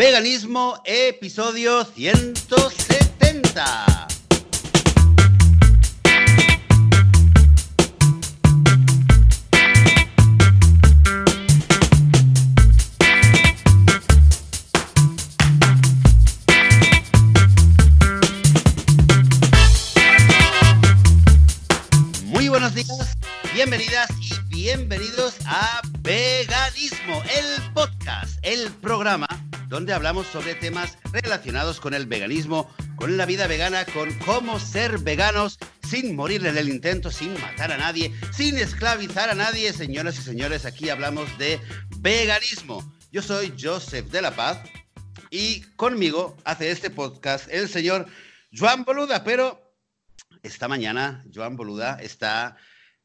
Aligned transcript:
Veganismo, 0.00 0.80
episodio 0.86 1.84
170. 1.84 4.08
Muy 22.24 22.48
buenos 22.48 22.74
días, 22.74 22.88
bienvenidas 23.52 24.08
y 24.18 24.32
bienvenidos 24.48 25.34
a 25.44 25.82
Veganismo, 26.00 27.22
el 27.36 27.70
podcast, 27.74 28.38
el 28.40 28.70
programa 28.80 29.28
donde 29.70 29.92
hablamos 29.92 30.26
sobre 30.26 30.56
temas 30.56 30.98
relacionados 31.12 31.80
con 31.80 31.94
el 31.94 32.06
veganismo, 32.06 32.68
con 32.96 33.16
la 33.16 33.24
vida 33.24 33.46
vegana, 33.46 33.84
con 33.84 34.12
cómo 34.26 34.58
ser 34.58 34.98
veganos 34.98 35.58
sin 35.88 36.16
morir 36.16 36.44
en 36.44 36.58
el 36.58 36.68
intento, 36.68 37.12
sin 37.12 37.32
matar 37.40 37.70
a 37.70 37.78
nadie, 37.78 38.12
sin 38.32 38.58
esclavizar 38.58 39.30
a 39.30 39.34
nadie. 39.34 39.72
Señoras 39.72 40.18
y 40.18 40.22
señores, 40.22 40.66
aquí 40.66 40.90
hablamos 40.90 41.38
de 41.38 41.60
veganismo. 41.98 42.92
Yo 43.12 43.22
soy 43.22 43.54
Joseph 43.58 44.10
de 44.10 44.22
la 44.22 44.34
Paz 44.34 44.58
y 45.30 45.60
conmigo 45.76 46.36
hace 46.44 46.72
este 46.72 46.90
podcast 46.90 47.48
el 47.48 47.68
señor 47.68 48.08
Joan 48.52 48.84
Boluda, 48.84 49.22
pero 49.22 49.72
esta 50.42 50.66
mañana 50.66 51.24
Joan 51.32 51.54
Boluda 51.56 51.96
está 52.02 52.56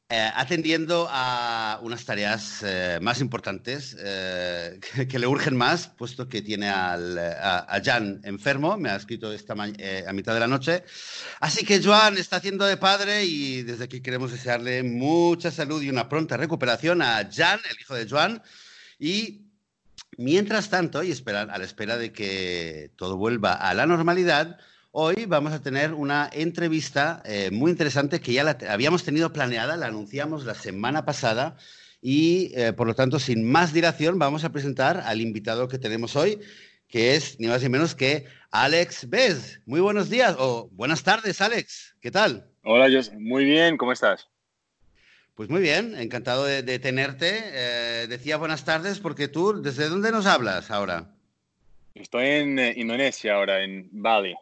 eh, 0.08 0.32
atendiendo 0.36 1.08
a 1.10 1.80
unas 1.82 2.06
tareas 2.06 2.62
eh, 2.64 3.00
más 3.02 3.22
importantes 3.22 3.98
eh, 4.00 4.80
que, 4.80 5.08
que 5.08 5.20
le 5.20 5.26
urgen 5.26 5.56
más, 5.56 5.88
puesto 5.88 6.30
que 6.30 6.44
tiene 6.44 6.70
al, 6.70 7.18
a, 7.18 7.66
a 7.68 7.84
Jan 7.84 8.22
enfermo, 8.24 8.78
me 8.78 8.90
ha 8.90 8.96
escrito 8.96 9.34
esta 9.34 9.56
eh, 9.78 10.06
a 10.08 10.14
mitad 10.14 10.34
de 10.36 10.40
la 10.40 10.48
noche. 10.48 10.84
Así 11.40 11.66
que 11.66 11.82
Joan 11.84 12.18
está 12.18 12.36
haciendo 12.36 12.66
de 12.66 12.78
padre 12.78 13.26
y 13.26 13.64
desde 13.64 13.86
aquí 13.86 14.02
queremos 14.02 14.32
desearle 14.32 14.84
mucha 14.84 15.50
salud 15.50 15.82
y 15.82 15.90
una 15.90 16.08
pronta 16.08 16.38
recuperación 16.38 17.02
a 17.02 17.28
Jan, 17.32 17.60
el 17.68 17.82
hijo 17.82 17.96
de 17.96 18.08
Joan. 18.08 18.44
Y 19.00 19.48
mientras 20.18 20.70
tanto, 20.70 21.02
y 21.02 21.12
esperar, 21.12 21.50
a 21.50 21.58
la 21.58 21.66
espera 21.66 21.98
de 21.98 22.12
que 22.14 22.92
todo 22.96 23.18
vuelva 23.18 23.54
a 23.54 23.74
la 23.74 23.88
normalidad, 23.88 24.60
Hoy 24.98 25.26
vamos 25.26 25.52
a 25.52 25.62
tener 25.62 25.94
una 25.94 26.30
entrevista 26.32 27.22
eh, 27.26 27.50
muy 27.52 27.70
interesante 27.70 28.22
que 28.22 28.32
ya 28.32 28.46
la 28.46 28.58
habíamos 28.70 29.04
tenido 29.04 29.34
planeada, 29.34 29.76
la 29.76 29.88
anunciamos 29.88 30.46
la 30.46 30.54
semana 30.54 31.04
pasada 31.04 31.58
y 32.02 32.54
eh, 32.56 32.72
por 32.72 32.88
lo 32.88 32.96
tanto, 32.96 33.20
sin 33.20 33.44
más 33.44 33.74
dilación, 33.74 34.18
vamos 34.18 34.46
a 34.46 34.54
presentar 34.54 35.02
al 35.06 35.20
invitado 35.20 35.68
que 35.68 35.80
tenemos 35.80 36.16
hoy, 36.16 36.40
que 36.88 37.16
es 37.16 37.38
ni 37.42 37.48
más 37.48 37.62
ni 37.62 37.68
menos 37.68 37.94
que 37.94 38.24
Alex 38.52 39.10
Bez. 39.10 39.60
Muy 39.66 39.82
buenos 39.82 40.10
días 40.10 40.34
o 40.40 40.70
buenas 40.72 41.04
tardes, 41.04 41.42
Alex. 41.42 41.98
¿Qué 42.00 42.10
tal? 42.10 42.48
Hola, 42.64 42.88
Jos. 42.90 43.12
Muy 43.16 43.44
bien, 43.44 43.76
¿cómo 43.76 43.92
estás? 43.92 44.30
Pues 45.34 45.50
muy 45.50 45.60
bien, 45.60 45.94
encantado 46.00 46.46
de, 46.46 46.64
de 46.64 46.80
tenerte. 46.80 47.34
Eh, 47.44 48.08
decía 48.08 48.38
buenas 48.38 48.64
tardes 48.64 49.00
porque 49.02 49.28
tú, 49.28 49.62
¿desde 49.62 49.90
dónde 49.90 50.14
nos 50.14 50.26
hablas 50.26 50.72
ahora? 50.72 51.12
Estoy 51.96 52.28
en 52.28 52.60
eh, 52.60 52.74
Indonesia 52.78 53.36
ahora, 53.36 53.62
en 53.62 53.90
Bali. 53.92 54.36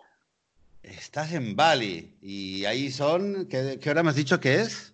Estás 0.83 1.31
en 1.31 1.55
Bali 1.55 2.17
y 2.21 2.65
ahí 2.65 2.91
son, 2.91 3.47
¿qué, 3.47 3.79
qué 3.81 3.89
hora 3.89 4.03
me 4.03 4.09
has 4.09 4.15
dicho 4.15 4.39
que 4.39 4.61
es? 4.61 4.93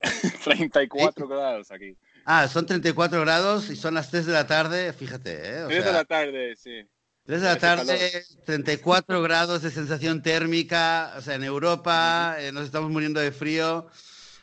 34 0.44 1.26
grados 1.26 1.70
aquí. 1.70 1.96
Ah, 2.24 2.48
son 2.48 2.66
34 2.66 3.20
grados 3.22 3.70
y 3.70 3.76
son 3.76 3.94
las 3.94 4.10
3 4.10 4.26
de 4.26 4.32
la 4.32 4.46
tarde, 4.46 4.92
fíjate, 4.92 5.58
¿eh? 5.58 5.62
O 5.64 5.68
3 5.68 5.84
de 5.84 5.92
la 5.92 6.04
tarde, 6.04 6.56
sí. 6.56 6.86
3 7.24 7.40
de 7.40 7.46
la 7.46 7.56
tarde, 7.56 8.24
34 8.44 9.22
grados 9.22 9.62
de 9.62 9.70
sensación 9.70 10.22
térmica, 10.22 11.14
o 11.16 11.20
sea, 11.20 11.34
en 11.34 11.44
Europa 11.44 12.36
eh, 12.38 12.52
nos 12.52 12.64
estamos 12.64 12.90
muriendo 12.90 13.20
de 13.20 13.32
frío. 13.32 13.88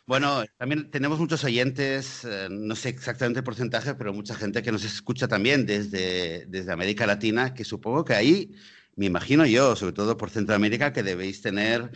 Bueno, 0.05 0.43
también 0.57 0.91
tenemos 0.91 1.17
muchos 1.19 1.43
oyentes, 1.45 2.25
eh, 2.25 2.47
no 2.49 2.75
sé 2.75 2.89
exactamente 2.89 3.39
el 3.39 3.45
porcentaje, 3.45 3.95
pero 3.95 4.13
mucha 4.13 4.35
gente 4.35 4.61
que 4.61 4.71
nos 4.71 4.83
escucha 4.83 5.29
también 5.29 5.65
desde, 5.65 6.45
desde 6.47 6.73
América 6.73 7.05
Latina, 7.07 7.53
que 7.53 7.63
supongo 7.63 8.03
que 8.03 8.13
ahí, 8.13 8.53
me 8.95 9.05
imagino 9.05 9.45
yo, 9.45 9.75
sobre 9.75 9.93
todo 9.93 10.17
por 10.17 10.29
Centroamérica, 10.29 10.93
que 10.93 11.03
debéis 11.03 11.41
tener 11.41 11.91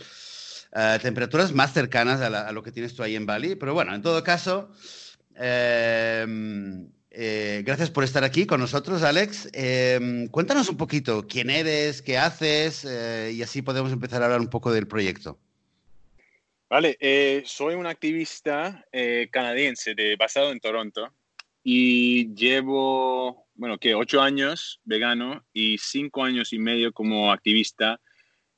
eh, 0.75 0.99
temperaturas 1.01 1.53
más 1.53 1.73
cercanas 1.73 2.21
a, 2.21 2.51
lo 2.51 2.63
que 2.63 2.71
tienes 2.71 2.95
tú 2.95 3.03
ahí 3.03 3.15
en 3.15 3.25
Bali. 3.25 3.55
Pero 3.55 3.73
bueno, 3.73 3.93
en 3.93 4.01
todo 4.01 4.23
caso, 4.23 4.69
eh, 5.35 6.25
eh, 7.19 7.63
gracias 7.65 7.89
por 7.89 8.03
estar 8.03 8.23
aquí 8.23 8.45
con 8.45 8.59
nosotros, 8.59 9.01
Alex. 9.01 9.49
Eh, 9.51 10.27
cuéntanos 10.29 10.69
un 10.69 10.77
poquito 10.77 11.25
quién 11.27 11.49
eres, 11.49 12.03
qué 12.03 12.15
haces, 12.15 12.85
eh, 12.85 13.31
y 13.33 13.41
así 13.41 13.63
podemos 13.63 13.91
empezar 13.91 14.21
a 14.21 14.25
hablar 14.25 14.39
un 14.39 14.51
poco 14.51 14.71
del 14.71 14.87
proyecto. 14.87 15.39
Vale, 16.69 16.95
soy 17.45 17.73
un 17.73 17.87
activista 17.87 18.85
canadiense 19.31 19.95
de, 19.95 20.15
basado 20.15 20.51
en 20.51 20.59
Toronto 20.59 21.11
y 21.63 22.35
llevo, 22.35 23.46
bueno, 23.57 23.77
que 23.77 23.95
ocho 23.95 24.21
años 24.21 24.79
vegano 24.85 25.45
y 25.51 25.77
cinco 25.79 26.23
años 26.23 26.53
y 26.53 26.59
medio 26.59 26.93
como 26.93 27.31
activista. 27.31 27.99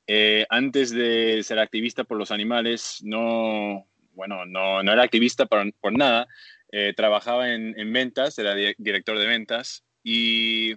Eh, 0.06 0.46
antes 0.48 0.90
de 0.90 1.42
ser 1.42 1.58
activista 1.58 2.04
por 2.04 2.18
los 2.18 2.30
animales, 2.30 3.00
no, 3.02 3.86
bueno, 4.12 4.44
no, 4.44 4.82
no 4.82 4.92
era 4.92 5.02
activista 5.02 5.46
por, 5.46 5.72
por 5.80 5.96
nada. 5.96 6.26
Eh, 6.72 6.92
trabajaba 6.96 7.52
en, 7.52 7.78
en 7.78 7.92
ventas, 7.92 8.38
era 8.38 8.54
di- 8.54 8.74
director 8.78 9.18
de 9.18 9.26
ventas 9.26 9.84
y 10.04 10.74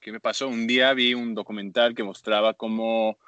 ¿qué 0.00 0.10
me 0.12 0.20
pasó? 0.20 0.48
Un 0.48 0.66
día 0.66 0.92
vi 0.94 1.14
un 1.14 1.34
documental 1.34 1.94
que 1.94 2.02
mostraba 2.02 2.54
cómo 2.54 3.18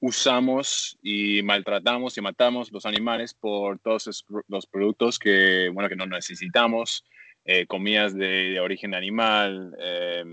usamos 0.00 0.98
y 1.02 1.42
maltratamos 1.42 2.16
y 2.18 2.20
matamos 2.20 2.72
los 2.72 2.86
animales 2.86 3.34
por 3.34 3.78
todos 3.78 4.24
los 4.48 4.66
productos 4.66 5.18
que, 5.18 5.68
bueno, 5.72 5.88
que 5.88 5.94
no 5.94 6.06
necesitamos, 6.06 7.04
eh, 7.44 7.66
comidas 7.66 8.14
de, 8.16 8.58
origen 8.60 8.94
animal, 8.94 9.74
eh, 9.80 10.24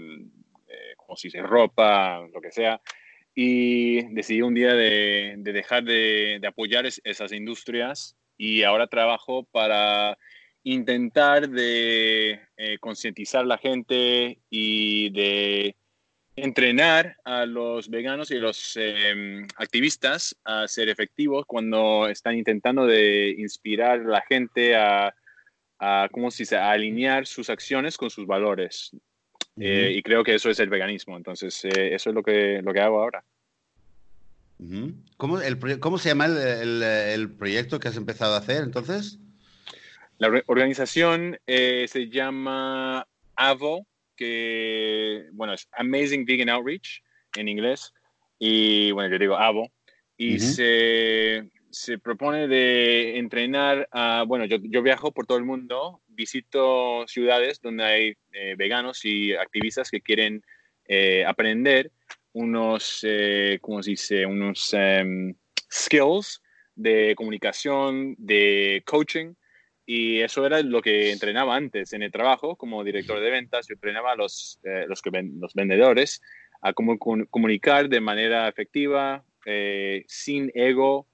eh, 0.68 0.94
como 0.98 1.16
si 1.16 1.30
se 1.30 1.42
ropa, 1.42 2.28
lo 2.34 2.42
que 2.42 2.52
sea. 2.52 2.80
Y 3.34 4.04
decidí 4.14 4.42
un 4.42 4.54
día 4.54 4.74
de, 4.74 5.36
de 5.38 5.54
dejar 5.54 5.84
de, 5.84 6.40
apoyar 6.48 6.86
es- 6.86 7.02
esas 7.04 7.32
industrias 7.32 8.16
y 8.38 8.64
ahora 8.64 8.88
trabajo 8.88 9.44
para 9.52 10.18
intentar 10.64 11.50
de 11.50 12.40
eh, 12.58 12.78
concientizar 12.80 13.42
a 13.42 13.48
la 13.48 13.58
gente 13.58 14.40
y 14.50 15.10
de 15.12 15.76
entrenar 16.36 17.18
a 17.24 17.46
los 17.46 17.90
veganos 17.90 18.32
y 18.32 18.36
los 18.36 18.78
eh, 18.80 19.46
activistas 19.58 20.36
a 20.44 20.68
ser 20.68 20.90
efectivos 20.90 21.46
cuando 21.46 22.08
están 22.08 22.38
intentando 22.38 22.86
de 22.86 23.36
inspirar 23.38 24.00
a 24.02 24.04
la 24.10 24.22
gente 24.22 24.76
a, 24.76 25.14
a 25.80 26.10
¿cómo 26.12 26.30
se 26.30 26.44
dice?, 26.44 26.58
a 26.58 26.72
alinear 26.72 27.26
sus 27.26 27.50
acciones 27.50 27.98
con 27.98 28.10
sus 28.10 28.28
valores. 28.28 28.92
Eh, 29.58 29.92
y 29.96 30.02
creo 30.04 30.24
que 30.24 30.36
eso 30.36 30.50
es 30.50 30.60
el 30.60 30.70
veganismo. 30.70 31.18
Entonces, 31.18 31.64
eh, 31.66 31.94
eso 31.94 32.10
es 32.10 32.16
lo 32.16 32.24
que, 32.24 32.62
lo 32.62 32.74
que 32.74 32.80
hago 32.80 33.02
ahora. 33.02 33.24
¿Cómo, 35.18 35.40
el 35.40 35.80
cómo 35.80 35.98
se 35.98 36.10
llama 36.10 36.26
el, 36.26 36.38
el- 36.38 36.84
el 36.84 37.32
proyecto 37.36 37.80
que 37.80 37.88
has 37.88 37.96
empezado 37.98 38.36
a 38.36 38.40
hacer 38.40 38.64
entonces? 38.64 39.18
La 40.18 40.28
or- 40.28 40.44
organización 40.48 41.40
eh, 41.48 41.86
se 41.88 42.10
llama 42.10 43.08
AVO, 43.36 43.88
que, 44.18 45.28
bueno, 45.32 45.54
es 45.54 45.68
Amazing 45.72 46.26
Vegan 46.26 46.50
Outreach 46.50 47.02
en 47.38 47.48
inglés. 47.48 47.94
Y, 48.38 48.92
bueno, 48.92 49.10
yo 49.12 49.18
digo 49.20 49.38
AVO. 49.38 49.72
Y 50.18 50.36
Ujú. 50.36 50.46
se, 50.46 51.50
se 51.72 51.98
propone 52.00 52.48
de 52.48 53.18
entrenar 53.18 53.88
a, 53.92 54.24
bueno, 54.28 54.46
yo, 54.46 54.58
yo 54.62 54.82
viajo 54.82 55.12
por 55.12 55.26
todo 55.26 55.38
el 55.38 55.46
mundo, 55.46 56.02
visito 56.08 57.06
ciudades 57.08 57.62
donde 57.62 57.84
hay 57.84 58.14
eh, 58.32 58.56
veganos 58.58 59.06
y 59.06 59.34
activistas 59.34 59.90
que 59.92 60.02
quieren 60.02 60.44
eh, 60.88 61.24
aprender 61.26 61.92
unos, 62.34 63.00
eh, 63.04 63.60
¿cómo 63.62 63.82
se 63.84 63.92
dice? 63.92 64.26
Unos 64.26 64.74
em, 64.74 65.36
skills 65.72 66.42
de 66.76 67.14
comunicación, 67.16 68.16
de 68.18 68.82
coaching. 68.86 69.34
Y 69.86 70.20
eso 70.22 70.46
era 70.46 70.62
lo 70.62 70.82
que 70.82 71.12
entrenaba 71.12 71.56
antes 71.56 71.94
en 71.94 72.04
el 72.04 72.12
trabajo 72.12 72.56
como 72.56 72.84
director 72.84 73.20
de 73.20 73.32
ventas. 73.32 73.68
Yo 73.68 73.74
entrenaba 73.74 74.12
a 74.12 74.16
los, 74.16 74.60
los, 74.88 75.02
que 75.02 75.10
ven- 75.10 75.40
los 75.40 75.54
vendedores 75.56 76.22
a 76.62 76.74
cómo 76.74 77.00
comunicar 77.00 77.90
de 77.90 78.00
manera 78.00 78.48
efectiva, 78.48 79.26
sin 80.06 80.52
ego, 80.54 81.08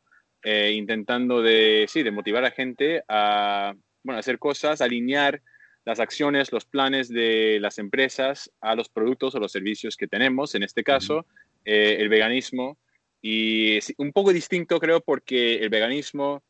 eh, 0.45 0.71
intentando 0.73 1.41
de, 1.41 1.85
sí, 1.89 2.03
de 2.03 2.11
motivar 2.11 2.45
a 2.45 2.51
gente 2.51 3.03
a 3.09 3.73
bueno, 4.03 4.19
hacer 4.19 4.37
cosas, 4.39 4.79
alinear 4.81 5.41
las 5.83 5.99
acciones, 5.99 6.51
los 6.51 6.65
planes 6.65 7.09
de 7.09 7.57
las 7.59 7.77
empresas 7.79 8.51
a 8.61 8.75
los 8.75 8.87
productos 8.89 9.35
o 9.35 9.39
los 9.39 9.51
servicios 9.51 9.97
que 9.97 10.07
tenemos, 10.07 10.55
en 10.55 10.63
este 10.63 10.83
caso, 10.83 11.25
eh, 11.65 11.97
el 11.99 12.09
veganismo. 12.09 12.77
Y 13.21 13.77
es 13.77 13.93
un 13.97 14.11
poco 14.11 14.31
distinto, 14.31 14.79
creo, 14.79 15.01
porque 15.01 15.55
el 15.55 15.69
veganismo 15.69 16.43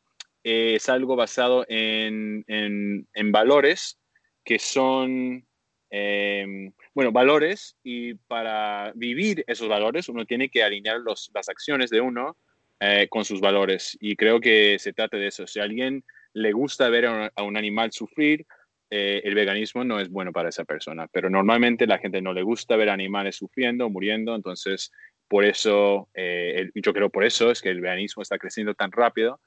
eh, 0.44 0.74
es 0.76 0.88
algo 0.88 1.16
basado 1.16 1.64
en, 1.68 2.44
en- 2.48 3.06
en 3.14 3.32
valores 3.32 3.98
que 4.44 4.58
son 4.58 5.44
em, 5.90 6.72
bueno, 6.94 7.12
valores 7.12 7.76
y 7.82 8.14
para 8.14 8.92
vivir 8.94 9.44
esos 9.46 9.68
valores 9.68 10.08
uno 10.08 10.24
tiene 10.26 10.48
que 10.48 10.62
alinear 10.62 10.98
los, 11.00 11.30
las 11.34 11.48
acciones 11.48 11.90
de 11.90 12.00
uno 12.00 12.36
eh, 12.80 13.08
con 13.08 13.24
sus 13.24 13.40
valores. 13.40 13.96
Y 14.00 14.16
creo 14.16 14.40
que 14.40 14.78
se 14.78 14.92
trata 14.92 15.16
de 15.16 15.28
eso. 15.28 15.46
Si 15.46 15.60
a 15.60 15.62
alguien 15.62 16.04
le 16.34 16.52
gusta 16.52 16.90
ver 16.90 17.06
a 17.06 17.42
un, 17.42 17.56
animal 17.56 17.92
sufrir, 17.92 18.44
eh, 18.90 19.22
el 19.24 19.34
veganismo 19.34 19.82
no 19.82 19.98
es 19.98 20.10
bueno 20.10 20.32
para 20.32 20.50
esa 20.50 20.64
persona. 20.64 21.08
Pero 21.10 21.30
normalmente 21.30 21.86
la 21.86 21.98
gente 21.98 22.20
no 22.20 22.34
le 22.34 22.42
gusta 22.42 22.76
ver 22.76 22.90
animales 22.90 23.36
sufriendo, 23.36 23.88
muriendo. 23.88 24.34
Entonces, 24.34 24.92
por 25.26 25.44
eso, 25.44 26.10
eh, 26.14 26.70
yo 26.74 26.92
creo 26.92 27.08
por 27.08 27.24
eso 27.24 27.50
es 27.50 27.62
que 27.62 27.70
el 27.70 27.80
veganismo 27.80 28.22
está 28.22 28.36
creciendo 28.36 28.74
tan 28.74 28.92
rápido. 28.92 29.40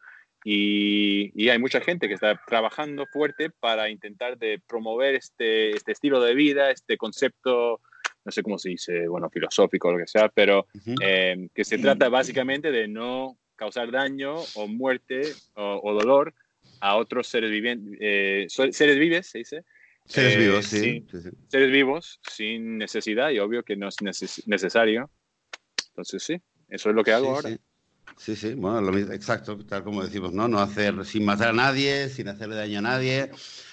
Y, 0.44 1.32
y, 1.36 1.50
hay 1.50 1.60
mucha 1.60 1.82
gente 1.82 2.08
que 2.08 2.14
está 2.14 2.42
trabajando 2.48 3.06
fuerte 3.06 3.50
para 3.50 3.90
intentar 3.90 4.38
de 4.38 4.60
promover 4.68 5.16
este, 5.16 5.72
este 5.72 5.92
estilo 5.92 6.22
de 6.22 6.34
vida, 6.34 6.72
este 6.72 6.98
concepto 6.98 7.82
no 8.30 8.32
sé 8.32 8.44
cómo 8.44 8.60
se 8.60 8.70
dice, 8.70 9.08
bueno, 9.08 9.28
filosófico 9.28 9.88
o 9.88 9.94
lo 9.94 9.98
que 9.98 10.06
sea, 10.08 10.30
pero 10.30 10.68
eh, 11.02 11.50
que 11.54 11.66
se 11.66 11.80
trata 11.80 12.10
básicamente 12.10 12.72
de 12.72 12.88
no 12.88 13.40
causar 13.56 13.92
daño 13.92 14.36
o 14.54 14.68
muerte 14.68 15.22
o, 15.56 15.94
dolor 15.94 16.36
a 16.80 16.96
otros 16.96 17.28
seres 17.28 17.50
vivientes, 17.50 17.98
eh, 18.00 18.46
seres 18.72 19.00
vivos, 19.00 19.26
se 19.26 19.40
dice. 19.40 19.66
Seres 20.06 20.36
eh, 20.36 20.38
vivos, 20.38 20.66
sí, 20.66 21.06
Seres 21.48 21.72
vivos 21.72 22.20
sin 22.22 22.78
necesidad 22.78 23.32
y 23.32 23.40
obvio 23.40 23.64
que 23.64 23.76
no 23.76 23.88
es 23.88 23.98
necesario. 24.46 25.10
Entonces 25.90 26.22
sí, 26.22 26.40
eso 26.68 26.90
es 26.90 26.96
lo 26.96 27.04
que 27.04 27.14
hago 27.14 27.36
ahora. 27.36 27.50
Sí, 28.18 28.36
sí, 28.36 28.54
bueno, 28.54 28.82
lo 28.82 28.92
mismo, 28.92 29.12
exacto, 29.14 29.58
tal 29.66 29.84
como 29.84 30.04
decimos, 30.04 30.34
¿no? 30.34 30.48
No 30.48 30.60
hacer 30.60 31.04
sin 31.04 31.26
matar 31.26 31.50
a 31.50 31.54
nadie, 31.54 32.10
sin 32.10 32.28
hacerle 32.28 32.56
daño 32.56 32.80
a 32.80 32.84
nadie. 32.84 33.32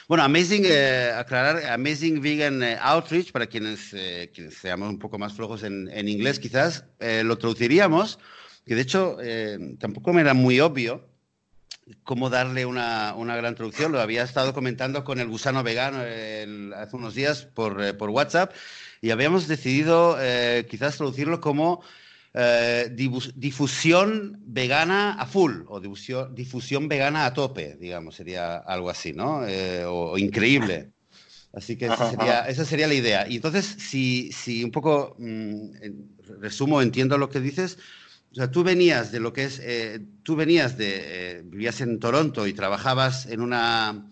Bueno, 0.09 0.23
Amazing, 0.23 0.63
eh, 0.67 1.11
aclarar, 1.17 1.67
Amazing 1.67 2.21
Vegan 2.21 2.63
eh, 2.63 2.79
Outreach, 2.81 3.33
para 3.33 3.49
quienes, 3.49 3.93
eh, 3.93 4.31
quienes, 4.33 4.55
seamos 4.55 4.89
un 4.89 5.01
poco 5.01 5.19
más 5.19 5.33
flojos 5.33 5.65
en, 5.65 5.89
en 5.93 6.09
inglés, 6.09 6.39
quizás 6.39 6.85
lo 7.01 7.37
traduciríamos, 7.39 8.21
que 8.65 8.77
de 8.77 8.83
hecho 8.83 9.19
tampoco 9.81 10.13
me 10.13 10.21
era 10.21 10.33
muy 10.33 10.61
obvio 10.61 11.09
cómo 12.05 12.31
darle 12.31 12.67
una, 12.67 13.15
una, 13.17 13.35
gran 13.35 13.57
traducción. 13.57 13.91
Lo 13.91 14.01
había 14.01 14.23
estado 14.23 14.55
comentando 14.55 15.03
con 15.03 15.19
el 15.19 15.27
gusano 15.27 15.65
vegano 15.65 15.99
hace 15.99 16.97
unos 16.97 17.15
días 17.17 17.43
por, 17.43 17.97
por, 17.97 18.11
WhatsApp 18.11 18.55
y 19.01 19.11
habíamos 19.11 19.49
decidido 19.49 20.17
quizás 20.69 20.97
traducirlo 20.97 21.41
como 21.41 21.83
eh, 22.39 22.95
difusión 23.35 24.43
vegana 24.45 25.15
a 25.15 25.25
full 25.25 25.63
o 25.69 25.81
difusión, 25.81 26.35
difusión, 26.35 26.87
vegana 26.87 27.25
a 27.25 27.33
tope, 27.33 27.77
digamos, 27.81 28.17
sería 28.17 28.59
algo 28.59 28.91
así, 28.91 29.15
¿no? 29.15 29.49
Eh, 29.49 29.87
o, 29.87 30.19
increíble. 30.19 30.93
Así 31.55 31.79
que 31.79 31.87
esa 31.87 32.11
sería, 32.11 32.41
esa 32.43 32.67
sería, 32.67 32.89
la 32.89 32.93
idea. 32.93 33.27
Y 33.27 33.37
entonces, 33.37 33.65
si, 33.79 34.31
si 34.33 34.63
un 34.63 34.71
poco 34.71 35.17
mm, 35.19 35.71
resumo, 36.43 36.83
entiendo 36.83 37.17
lo 37.17 37.31
que 37.31 37.41
dices, 37.41 37.79
o 38.33 38.35
sea, 38.35 38.51
tú 38.51 38.63
venías 38.63 39.13
de 39.13 39.21
lo 39.21 39.33
que 39.33 39.45
es, 39.45 39.59
eh, 39.65 40.05
tú 40.23 40.37
venías 40.37 40.77
de, 40.77 41.43
vivías 41.47 41.81
en 41.81 41.99
Toronto 41.99 42.47
y 42.47 42.53
trabajabas 42.53 43.25
en 43.25 43.41
una, 43.41 44.11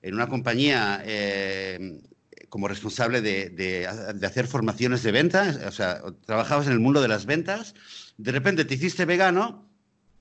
en 0.00 0.14
una 0.14 0.28
compañía 0.28 1.02
como 2.54 2.68
responsable 2.68 3.20
de, 3.20 3.88
hacer 4.24 4.46
formaciones 4.46 5.02
de 5.02 5.10
ventas, 5.10 5.56
o 5.56 5.72
sea, 5.72 6.00
trabajabas 6.24 6.68
en 6.68 6.72
el 6.74 6.78
mundo 6.78 7.02
de 7.02 7.08
las 7.08 7.26
ventas, 7.26 7.74
de 8.16 8.30
repente 8.30 8.64
te 8.64 8.74
hiciste 8.74 9.06
vegano 9.06 9.68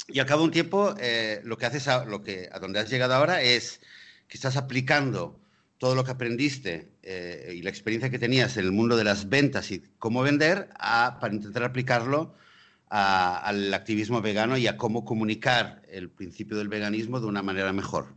y 0.08 0.18
al 0.18 0.26
cabo 0.26 0.40
de 0.40 0.46
un 0.46 0.52
tiempo 0.52 0.96
eh, 1.00 1.42
lo 1.44 1.60
que 1.60 1.68
haces, 1.68 1.88
a, 1.88 2.06
lo 2.06 2.24
que, 2.24 2.50
a 2.52 2.58
donde 2.58 2.80
has 2.80 2.90
llegado 2.90 3.14
ahora 3.14 3.44
es 3.44 3.82
que 4.28 4.36
estás 4.36 4.58
aplicando 4.58 5.40
todo 5.78 5.94
lo 5.94 6.04
que 6.04 6.10
aprendiste 6.10 6.90
eh, 7.04 7.54
y 7.56 7.62
la 7.62 7.70
experiencia 7.70 8.10
que 8.10 8.18
tenías 8.18 8.58
en 8.58 8.66
el 8.66 8.72
mundo 8.72 8.98
de 8.98 9.04
las 9.04 9.30
ventas 9.30 9.70
y 9.70 9.84
cómo 10.00 10.24
vender 10.24 10.70
para 10.80 11.36
intentar 11.36 11.62
aplicarlo 11.62 12.34
al 12.90 13.72
activismo 13.76 14.24
vegano 14.24 14.58
y 14.58 14.66
a 14.66 14.76
cómo 14.76 15.06
comunicar 15.06 15.84
el 15.88 16.10
principio 16.10 16.58
del 16.58 16.68
veganismo 16.68 17.20
de 17.20 17.28
una 17.28 17.44
manera 17.44 17.72
mejor. 17.74 18.08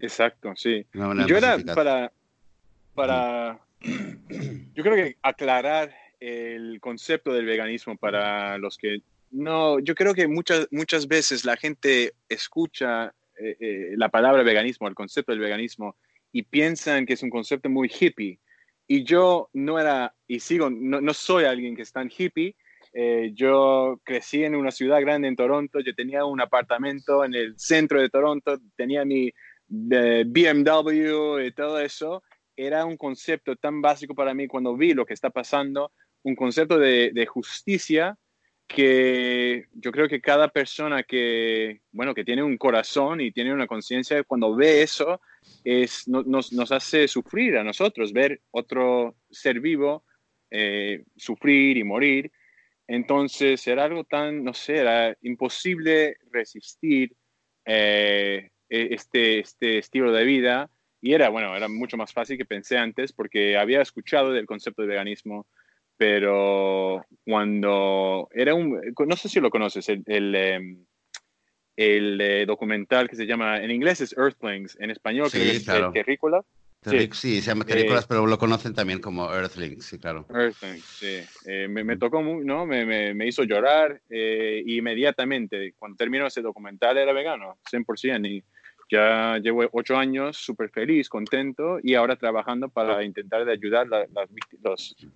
Exacto, 0.00 0.54
sí. 0.56 0.84
yo 0.92 1.36
era 1.36 1.56
para, 1.58 2.12
para, 2.98 3.60
yo 4.74 4.82
creo 4.82 4.96
que 4.96 5.16
aclarar 5.22 5.94
el 6.18 6.80
concepto 6.80 7.32
del 7.32 7.46
veganismo 7.46 7.96
para 7.96 8.58
los 8.58 8.76
que 8.76 9.02
no, 9.30 9.78
yo 9.78 9.94
creo 9.94 10.14
que 10.14 10.26
muchas, 10.26 10.66
muchas 10.72 11.06
veces 11.06 11.44
la 11.44 11.56
gente 11.56 12.14
escucha 12.28 13.14
eh, 13.38 13.56
eh, 13.60 13.90
la 13.96 14.08
palabra 14.08 14.42
veganismo, 14.42 14.88
el 14.88 14.96
concepto 14.96 15.30
del 15.30 15.40
veganismo, 15.40 15.94
y 16.32 16.42
piensan 16.42 17.06
que 17.06 17.12
es 17.12 17.22
un 17.22 17.30
concepto 17.30 17.70
muy 17.70 17.88
hippie. 17.88 18.40
Y 18.88 19.04
yo 19.04 19.48
no 19.52 19.78
era, 19.78 20.12
y 20.26 20.40
sigo, 20.40 20.68
no, 20.68 21.14
soy 21.14 21.44
alguien 21.44 21.76
que 21.76 21.82
es 21.82 21.92
tan 21.92 22.10
hippie. 22.10 22.56
Eh, 22.94 23.30
yo 23.32 24.00
crecí 24.02 24.42
en 24.42 24.56
una 24.56 24.72
ciudad 24.72 25.00
grande 25.00 25.28
en 25.28 25.36
Toronto, 25.36 25.78
yo 25.78 25.94
tenía 25.94 26.24
un 26.24 26.40
apartamento 26.40 27.24
en 27.24 27.34
el 27.34 27.56
centro 27.58 28.00
de 28.00 28.08
Toronto, 28.08 28.58
tenía 28.74 29.04
mi 29.04 29.32
BMW 29.68 31.40
y 31.46 31.52
todo 31.52 31.78
eso, 31.78 32.24
era 32.58 32.84
un 32.84 32.96
concepto 32.96 33.54
tan 33.54 33.80
básico 33.80 34.16
para 34.16 34.34
mí 34.34 34.48
cuando 34.48 34.76
vi 34.76 34.92
lo 34.92 35.06
que 35.06 35.14
está 35.14 35.30
pasando, 35.30 35.92
un 36.24 36.34
concepto 36.34 36.76
de, 36.76 37.26
justicia 37.26 38.18
que 38.66 39.66
yo 39.72 39.92
creo 39.92 40.08
que 40.08 40.20
cada 40.20 40.48
persona 40.48 41.04
que, 41.04 41.80
bueno, 41.92 42.14
que 42.14 42.24
tiene 42.24 42.42
un 42.42 42.58
corazón 42.58 43.20
y 43.20 43.30
tiene 43.30 43.54
una 43.54 43.68
conciencia, 43.68 44.22
cuando 44.24 44.54
ve 44.56 44.82
eso, 44.82 45.20
es, 45.64 46.06
nos, 46.08 46.52
nos, 46.52 46.72
hace 46.72 47.06
sufrir 47.06 47.56
a 47.56 47.64
nosotros, 47.64 48.12
ver 48.12 48.42
otro 48.50 49.14
ser 49.30 49.60
vivo 49.60 50.04
eh, 50.50 51.04
sufrir 51.16 51.76
y 51.76 51.84
morir. 51.84 52.32
Entonces 52.88 53.66
era 53.68 53.84
algo 53.84 54.04
tan, 54.04 54.42
no 54.42 54.52
sé, 54.52 54.78
era 54.78 55.16
imposible 55.22 56.16
resistir 56.32 57.14
eh, 57.64 58.50
e, 58.68 58.94
este, 58.94 59.40
este 59.40 59.78
estilo 59.78 60.10
de 60.10 60.24
vida 60.24 60.70
y 61.00 61.12
era, 61.12 61.28
bueno, 61.28 61.56
era 61.56 61.68
mucho 61.68 61.96
más 61.96 62.12
fácil 62.12 62.36
que 62.36 62.44
pensé 62.44 62.76
antes 62.76 63.12
porque 63.12 63.56
había 63.56 63.80
escuchado 63.80 64.32
del 64.32 64.46
concepto 64.46 64.82
de 64.82 64.88
veganismo, 64.88 65.46
pero 65.96 67.04
cuando 67.24 68.28
era 68.32 68.54
un, 68.54 68.80
no 69.06 69.16
sé 69.16 69.28
si 69.28 69.40
lo 69.40 69.50
conoces, 69.50 69.88
el, 69.88 70.02
el, 70.06 70.34
em, 70.34 70.84
eh, 71.76 72.44
documental 72.46 73.08
que 73.08 73.16
se 73.16 73.26
llama, 73.26 73.58
en 73.62 73.70
inglés 73.70 74.00
es 74.00 74.16
Earthlings, 74.16 74.76
en 74.80 74.90
español 74.90 75.30
que 75.30 75.50
es 75.50 75.64
claro. 75.64 75.92
Terrícola. 75.92 76.42
Sí. 76.82 77.08
sí. 77.12 77.40
se 77.40 77.48
llama 77.48 77.64
Terrícolas, 77.64 78.06
pero 78.06 78.24
lo 78.26 78.38
conocen 78.38 78.72
también 78.72 79.00
como 79.00 79.32
Earthlings, 79.32 79.84
sí, 79.84 79.98
claro. 79.98 80.26
Earthlings, 80.32 80.84
sí. 80.84 81.18
Eh, 81.46 81.66
me, 81.68 81.82
me, 81.82 81.96
tocó, 81.96 82.22
¿no? 82.22 82.66
Me, 82.66 82.86
me, 82.86 83.14
me 83.14 83.26
hizo 83.26 83.42
llorar 83.42 84.00
eh, 84.08 84.62
inmediatamente. 84.64 85.74
Cuando 85.76 85.96
terminó 85.96 86.26
ese 86.28 86.40
documental 86.40 86.98
era 86.98 87.12
vegano, 87.12 87.58
100%. 87.70 88.28
Y, 88.28 88.44
ya 88.88 89.38
llevo 89.38 89.68
ocho 89.72 89.96
años 89.96 90.36
súper 90.36 90.70
feliz, 90.70 91.08
contento 91.08 91.78
y 91.82 91.94
ahora 91.94 92.16
trabajando 92.16 92.68
para 92.68 93.04
intentar 93.04 93.44
de 93.44 93.52
ayudar 93.52 93.86
a 93.92 94.06
las, 94.06 94.30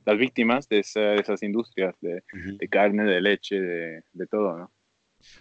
las 0.05 0.19
víctimas 0.19 0.69
de, 0.69 0.81
esas 0.81 1.43
industrias 1.43 1.95
de, 2.01 2.23
carne, 2.69 3.05
de 3.05 3.21
leche, 3.21 3.61
de, 3.61 4.27
todo, 4.31 4.59
¿no? 4.59 4.71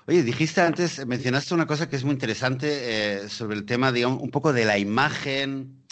Oye, 0.06 0.24
dijiste 0.24 0.62
antes, 0.62 1.06
mencionaste 1.08 1.54
una 1.54 1.66
cosa 1.66 1.90
que 1.90 1.96
es 1.96 2.04
muy 2.04 2.14
interesante 2.14 2.68
eh, 2.70 3.30
sobre 3.30 3.58
el 3.58 3.66
tema, 3.66 3.92
digamos, 3.92 4.22
un 4.22 4.30
poco 4.30 4.54
de 4.54 4.66
la 4.66 4.78
imagen. 4.78 5.84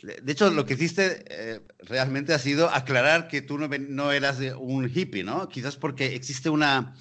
De 0.00 0.32
hecho, 0.32 0.50
lo 0.50 0.64
que 0.64 0.74
hiciste 0.74 1.24
eh, 1.28 1.60
realmente 1.78 2.32
ha 2.32 2.38
sido 2.38 2.70
aclarar 2.70 3.26
que 3.26 3.42
tú 3.42 3.58
no, 3.58 3.68
no 3.68 4.12
eras 4.12 4.38
un 4.58 4.88
hippie, 4.88 5.24
¿no? 5.24 5.48
Quizás 5.48 5.76
porque 5.76 6.14
existe 6.14 6.48
una 6.48 6.94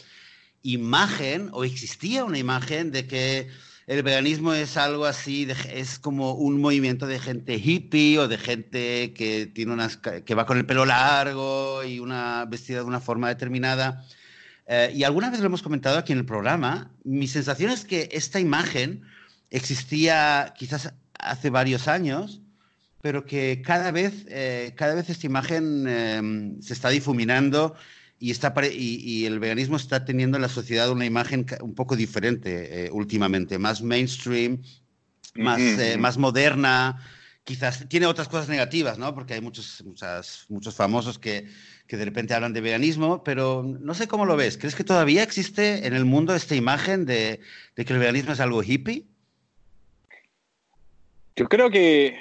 imagen 0.64 1.50
o 1.52 1.64
existía 1.64 2.26
una 2.26 2.40
imagen 2.40 2.92
de 2.92 3.06
que 3.06 3.50
el 3.88 4.02
veganismo 4.04 4.54
es 4.54 4.78
algo 4.78 5.06
así, 5.06 5.48
es 5.72 6.00
como 6.00 6.34
un 6.34 6.62
movimiento 6.62 7.06
de 7.06 7.20
gente 7.20 7.56
hippie 7.56 8.18
o 8.18 8.28
de 8.28 8.38
gente 8.38 9.14
que, 9.14 9.48
tiene 9.48 9.74
unas, 9.74 9.98
que 9.98 10.36
va 10.36 10.46
con 10.46 10.58
el 10.58 10.66
pelo 10.66 10.86
largo 10.86 11.84
y 11.84 12.00
una 12.00 12.46
vestida 12.46 12.80
de 12.80 12.86
una 12.86 13.02
forma 13.02 13.28
determinada. 13.28 14.06
Eh, 14.68 14.94
y 14.96 15.04
alguna 15.04 15.30
vez 15.30 15.42
lo 15.42 15.48
hemos 15.48 15.62
comentado 15.62 15.98
aquí 15.98 16.14
en 16.14 16.20
el 16.20 16.26
programa, 16.26 16.92
mi 17.04 17.28
sensación 17.28 17.72
es 17.72 17.84
que 17.84 18.08
esta 18.14 18.40
imagen 18.40 19.04
existía 19.50 20.54
quizás 20.58 20.94
hace 21.20 21.50
varios 21.50 21.90
años, 21.90 22.42
pero 23.02 23.26
que 23.26 23.62
cada 23.66 23.92
vez, 23.92 24.26
eh, 24.30 24.74
cada 24.78 24.96
vez 24.96 25.10
esta 25.10 25.28
imagen 25.28 25.88
em, 25.88 26.62
se 26.62 26.74
está 26.74 26.88
difuminando 26.88 27.76
y, 28.24 28.32
está, 28.32 28.54
y, 28.72 29.26
el 29.26 29.40
veganismo 29.42 29.76
está 29.76 30.06
teniendo 30.06 30.38
en 30.38 30.44
la 30.44 30.48
sociedad 30.48 30.90
una 30.90 31.06
imagen 31.06 31.46
un 31.60 31.76
poco 31.76 31.98
diferente 31.98 32.86
eh, 32.86 32.90
últimamente, 32.90 33.58
más 33.58 33.82
mainstream, 33.82 34.62
más, 35.36 35.60
eh, 35.60 35.98
más 35.98 36.18
moderna, 36.18 37.06
quizás 37.44 37.86
tiene 37.90 38.06
otras 38.06 38.30
cosas 38.30 38.48
negativas, 38.48 38.98
¿no? 38.98 39.14
Porque 39.14 39.34
hay 39.34 39.42
muchos, 39.42 39.84
muchas, 39.84 40.46
muchos 40.48 40.74
famosos 40.74 41.20
que, 41.20 41.50
que, 41.86 41.98
de 41.98 42.06
repente 42.06 42.34
hablan 42.34 42.54
de 42.54 42.62
veganismo, 42.62 43.26
pero 43.26 43.62
no 43.62 43.94
sé 43.94 44.08
cómo 44.08 44.26
lo 44.26 44.38
ves. 44.38 44.58
¿Crees 44.58 44.76
que 44.76 44.86
todavía 44.86 45.22
existe 45.22 45.86
en 45.86 45.94
el 45.94 46.06
mundo 46.06 46.34
esta 46.34 46.56
imagen 46.56 47.06
de, 47.06 47.42
de 47.76 47.84
que 47.84 47.92
el 47.92 48.00
veganismo 48.00 48.32
es 48.32 48.40
algo 48.40 48.64
hippie? 48.64 49.06
Yo 51.36 51.50
creo 51.50 51.70
que 51.70 52.18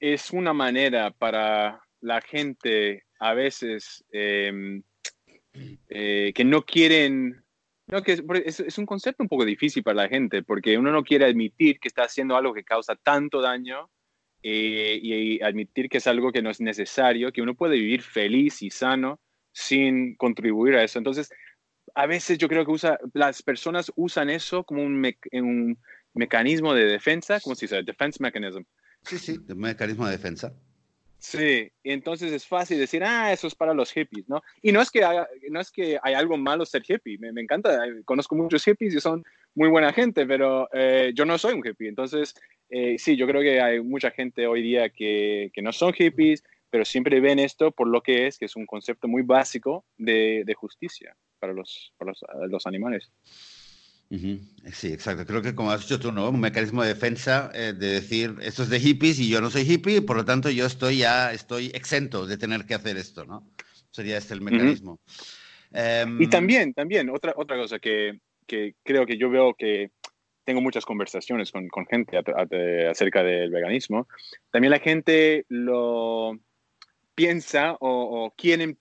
es 0.00 0.30
una 0.30 0.54
manera 0.54 1.10
para 1.10 1.82
la 2.00 2.22
gente 2.22 3.04
a 3.20 3.34
veces 3.34 4.02
em, 4.12 4.82
eh, 5.54 6.32
que 6.34 6.44
no 6.44 6.62
quieren, 6.62 7.44
no, 7.86 8.02
que 8.02 8.22
es, 8.44 8.78
un 8.78 8.86
concepto 8.86 9.22
un 9.22 9.28
poco 9.28 9.44
difícil 9.44 9.82
para 9.82 10.02
la 10.02 10.08
gente, 10.08 10.42
porque 10.42 10.78
uno 10.78 10.90
no 10.90 11.04
quiere 11.04 11.26
admitir 11.26 11.78
que 11.78 11.88
está 11.88 12.04
haciendo 12.04 12.36
algo 12.36 12.54
que 12.54 12.64
causa 12.64 12.96
tanto 12.96 13.40
daño 13.40 13.90
eh, 14.42 14.98
y 15.02 15.42
admitir 15.42 15.88
que 15.88 15.98
es 15.98 16.06
algo 16.06 16.32
que 16.32 16.42
no 16.42 16.50
es 16.50 16.60
necesario, 16.60 17.32
que 17.32 17.42
uno 17.42 17.54
puede 17.54 17.76
vivir 17.76 18.02
feliz 18.02 18.62
y 18.62 18.70
sano 18.70 19.20
sin 19.52 20.16
contribuir 20.16 20.76
a 20.76 20.84
eso. 20.84 20.98
Entonces, 20.98 21.30
a 21.94 22.06
veces 22.06 22.38
yo 22.38 22.48
creo 22.48 22.64
que 22.64 22.72
usa, 22.72 22.98
las 23.12 23.42
personas 23.42 23.92
usan 23.96 24.30
eso 24.30 24.64
como 24.64 24.82
un, 24.82 25.04
un 25.32 25.78
mecanismo 26.14 26.74
de 26.74 26.86
defensa, 26.86 27.40
como 27.40 27.54
se 27.54 27.66
dice, 27.66 27.82
defense 27.82 28.22
mechanism. 28.22 28.62
Sí, 29.02 29.18
sí, 29.18 29.38
un 29.48 29.58
mecanismo 29.58 30.06
de 30.06 30.12
defensa. 30.12 30.54
Sí, 31.22 31.70
entonces 31.84 32.32
es 32.32 32.44
fácil 32.44 32.80
decir, 32.80 33.04
ah, 33.04 33.32
eso 33.32 33.46
es 33.46 33.54
para 33.54 33.72
los 33.72 33.92
hippies, 33.92 34.28
¿no? 34.28 34.42
Y 34.60 34.72
no 34.72 34.82
es 34.82 34.90
que, 34.90 35.02
no 35.50 35.60
es 35.60 35.70
que 35.70 35.96
hay 36.02 36.14
algo 36.14 36.36
malo 36.36 36.66
ser 36.66 36.82
hippie, 36.84 37.16
me, 37.16 37.40
encanta, 37.40 37.78
conozco 38.04 38.34
muchos 38.34 38.64
hippies 38.64 38.92
y 38.96 39.00
son 39.00 39.22
muy 39.54 39.68
buena 39.68 39.92
gente, 39.92 40.26
pero 40.26 40.68
eh, 40.72 41.12
yo 41.14 41.24
no 41.24 41.38
soy 41.38 41.54
un 41.54 41.64
hippie, 41.64 41.88
entonces 41.88 42.34
eh, 42.70 42.96
sí, 42.98 43.16
yo 43.16 43.28
creo 43.28 43.40
que 43.40 43.60
hay 43.60 43.80
mucha 43.80 44.10
gente 44.10 44.48
hoy 44.48 44.62
día 44.62 44.88
que, 44.88 45.52
que, 45.54 45.62
no 45.62 45.70
son 45.72 45.92
hippies, 45.92 46.42
pero 46.70 46.84
siempre 46.84 47.20
ven 47.20 47.38
esto 47.38 47.70
por 47.70 47.86
lo 47.86 48.02
que 48.02 48.26
es, 48.26 48.36
que 48.36 48.46
es 48.46 48.56
un 48.56 48.66
concepto 48.66 49.06
muy 49.06 49.22
básico 49.22 49.84
de, 49.96 50.42
de 50.44 50.54
justicia 50.54 51.16
para 51.38 51.52
los, 51.52 51.94
para 51.98 52.10
los, 52.10 52.50
los 52.50 52.66
animales. 52.66 53.12
Sí, 54.18 54.92
exacto. 54.92 55.24
Creo 55.24 55.40
que 55.40 55.54
como 55.54 55.70
has 55.70 55.80
dicho 55.80 55.98
tú, 55.98 56.12
¿no? 56.12 56.28
Un 56.28 56.40
mecanismo 56.40 56.82
de 56.82 56.88
defensa 56.88 57.50
eh, 57.54 57.72
de 57.72 57.92
decir, 57.94 58.34
esto 58.42 58.62
es 58.62 58.68
de 58.68 58.78
hippies 58.78 59.18
y 59.18 59.28
yo 59.28 59.40
no 59.40 59.48
soy 59.48 59.62
hippie, 59.62 60.02
por 60.02 60.16
lo 60.16 60.24
tanto 60.24 60.50
yo 60.50 60.66
estoy 60.66 60.98
ya, 60.98 61.32
estoy 61.32 61.70
exento 61.74 62.26
de 62.26 62.36
tener 62.36 62.66
que 62.66 62.74
hacer 62.74 62.98
esto, 62.98 63.24
¿no? 63.24 63.48
Sería 63.90 64.18
este 64.18 64.34
el 64.34 64.42
mecanismo. 64.42 65.00
Em, 65.72 66.20
y 66.20 66.26
también, 66.26 66.74
también, 66.74 67.08
otra, 67.08 67.32
otra 67.36 67.56
cosa 67.56 67.78
que, 67.78 68.20
que, 68.46 68.74
creo 68.82 69.06
que 69.06 69.16
yo 69.16 69.30
veo 69.30 69.54
que 69.54 69.90
tengo 70.44 70.60
muchas 70.60 70.84
conversaciones 70.84 71.50
con, 71.50 71.68
con 71.68 71.86
gente 71.86 72.18
acerca 72.18 73.22
del 73.22 73.50
veganismo, 73.50 74.08
también 74.50 74.72
la 74.72 74.80
gente 74.80 75.46
lo 75.48 76.38
piensa 77.14 77.72
o, 77.80 78.24
o 78.24 78.34
quieren, 78.36 78.76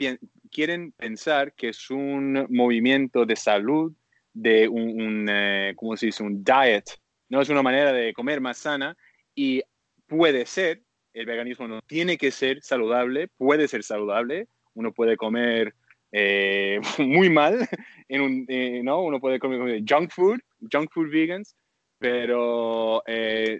quieren 0.51 0.91
pensar 0.91 1.53
que 1.53 1.69
es 1.69 1.89
un 1.89 2.47
movimiento 2.50 3.25
de 3.25 3.35
salud 3.38 3.93
de 4.33 4.67
un, 4.67 5.27
eh, 5.29 5.73
¿cómo 5.75 5.97
se 5.97 6.07
dice? 6.07 6.23
Un 6.23 6.43
diet, 6.43 6.85
¿no? 7.29 7.41
Es 7.41 7.50
una 7.50 7.63
manera 7.63 7.91
de 7.91 8.13
comer 8.13 8.41
más 8.41 8.57
sana 8.57 8.95
y 9.35 9.61
puede 10.07 10.45
ser, 10.45 10.81
el 11.13 11.25
veganismo 11.25 11.67
no 11.67 11.81
tiene 11.81 12.17
que 12.17 12.31
ser 12.31 12.61
saludable, 12.61 13.27
puede 13.38 13.67
ser 13.67 13.83
saludable, 13.83 14.47
uno 14.73 14.93
puede 14.93 15.17
comer 15.17 15.75
eh, 16.11 16.79
muy 17.00 17.29
mal, 17.29 17.67
un, 18.09 18.45
eh, 18.47 18.81
¿no? 18.83 19.01
Uno 19.01 19.19
puede 19.19 19.39
comer 19.39 19.83
junk 19.88 20.11
food, 20.11 20.39
junk 20.71 20.91
food 20.91 21.09
vegans, 21.09 21.55
pero 21.97 23.03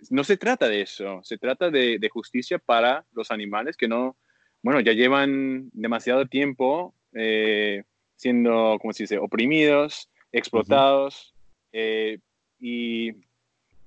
no 0.10 0.24
se 0.24 0.38
trata 0.38 0.68
de 0.68 0.82
eso, 0.82 1.20
se 1.24 1.38
trata 1.38 1.70
de, 1.70 2.10
justicia 2.12 2.58
para 2.58 3.06
los 3.12 3.30
animales 3.30 3.78
que 3.78 3.88
no, 3.88 4.18
bueno, 4.64 4.80
ya 4.80 4.94
llevan 4.94 5.70
demasiado 5.74 6.26
tiempo 6.26 6.96
siendo, 8.16 8.78
¿cómo 8.82 8.94
se 8.94 9.04
dice?, 9.04 9.20
oprimidos, 9.20 10.10
explotados. 10.32 11.34
Eh, 11.72 12.20
y 12.60 13.12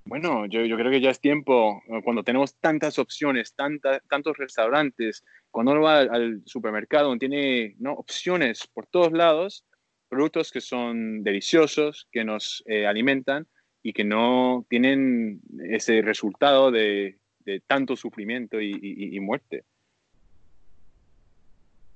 bueno, 0.05 0.47
yo, 0.47 0.65
yo, 0.65 0.77
creo 0.77 0.91
que 0.91 1.01
ya 1.01 1.11
es 1.11 1.21
tiempo, 1.21 1.83
cuando 2.03 2.23
tenemos 2.23 2.57
tantas 2.57 2.99
opciones, 2.99 3.55
tanta, 3.55 4.01
tantos 4.01 4.37
restaurantes, 4.37 5.25
cuando 5.51 5.73
uno 5.73 5.83
va 5.83 6.01
al, 6.01 6.43
supermercado, 6.45 7.09
uno 7.09 7.19
tiene 7.19 7.75
¿no? 7.79 7.93
opciones 7.93 8.67
por 8.67 8.87
todos 8.87 9.13
lados, 9.13 9.65
productos 10.09 10.51
que 10.51 10.61
son 10.61 11.23
deliciosos, 11.23 12.07
que 12.13 12.25
nos 12.25 12.63
eh, 12.67 12.87
alimentan 12.87 13.47
y 13.83 13.93
que 13.93 14.05
no 14.05 14.67
tienen 14.69 15.41
ese 15.71 16.03
resultado 16.03 16.71
de, 16.71 17.19
de 17.41 17.61
tanto 17.61 17.97
sufrimiento 17.97 18.61
y, 18.61 18.73
y, 18.73 19.17
y 19.17 19.21
muerte. 19.21 19.65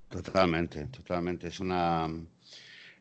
Totalmente, 0.08 0.86
totalmente. 0.86 1.48
Es 1.48 1.60
una, 1.60 2.08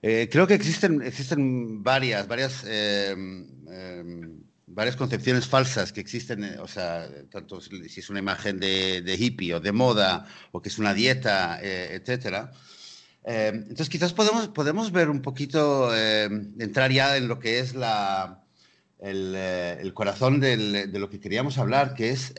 eh, 0.01 0.29
creo 0.31 0.47
que 0.47 0.53
existen, 0.53 1.01
existen 1.01 1.83
varias, 1.83 2.27
varias, 2.27 2.63
em, 2.67 3.47
em, 3.69 4.43
varias 4.67 4.95
concepciones 4.95 5.47
falsas 5.47 5.91
que 5.91 6.01
existen, 6.01 6.43
eh, 6.43 6.57
o 6.59 6.67
sea, 6.67 7.07
tanto 7.31 7.61
si 7.61 7.99
es 7.99 8.09
una 8.09 8.19
imagen 8.19 8.59
de, 8.59 9.15
hippie 9.19 9.55
o 9.55 9.59
de 9.59 9.71
moda 9.71 10.25
o 10.51 10.61
que 10.61 10.69
es 10.69 10.77
una 10.77 10.93
dieta, 10.93 11.59
eh, 11.61 11.95
etcétera. 11.95 12.51
Em, 13.23 13.55
entonces, 13.55 13.89
quizás 13.89 14.13
podemos, 14.13 14.49
podemos 14.49 14.91
ver 14.91 15.09
un 15.09 15.21
poquito, 15.21 15.93
entrar 15.95 16.91
ya 16.91 17.17
en 17.17 17.27
lo 17.27 17.39
que 17.39 17.59
es 17.59 17.75
la, 17.75 18.43
el, 18.99 19.93
corazón 19.93 20.39
de 20.39 20.87
lo 20.93 21.09
que 21.09 21.19
queríamos 21.19 21.57
hablar, 21.57 21.93
que 21.93 22.11
es 22.11 22.33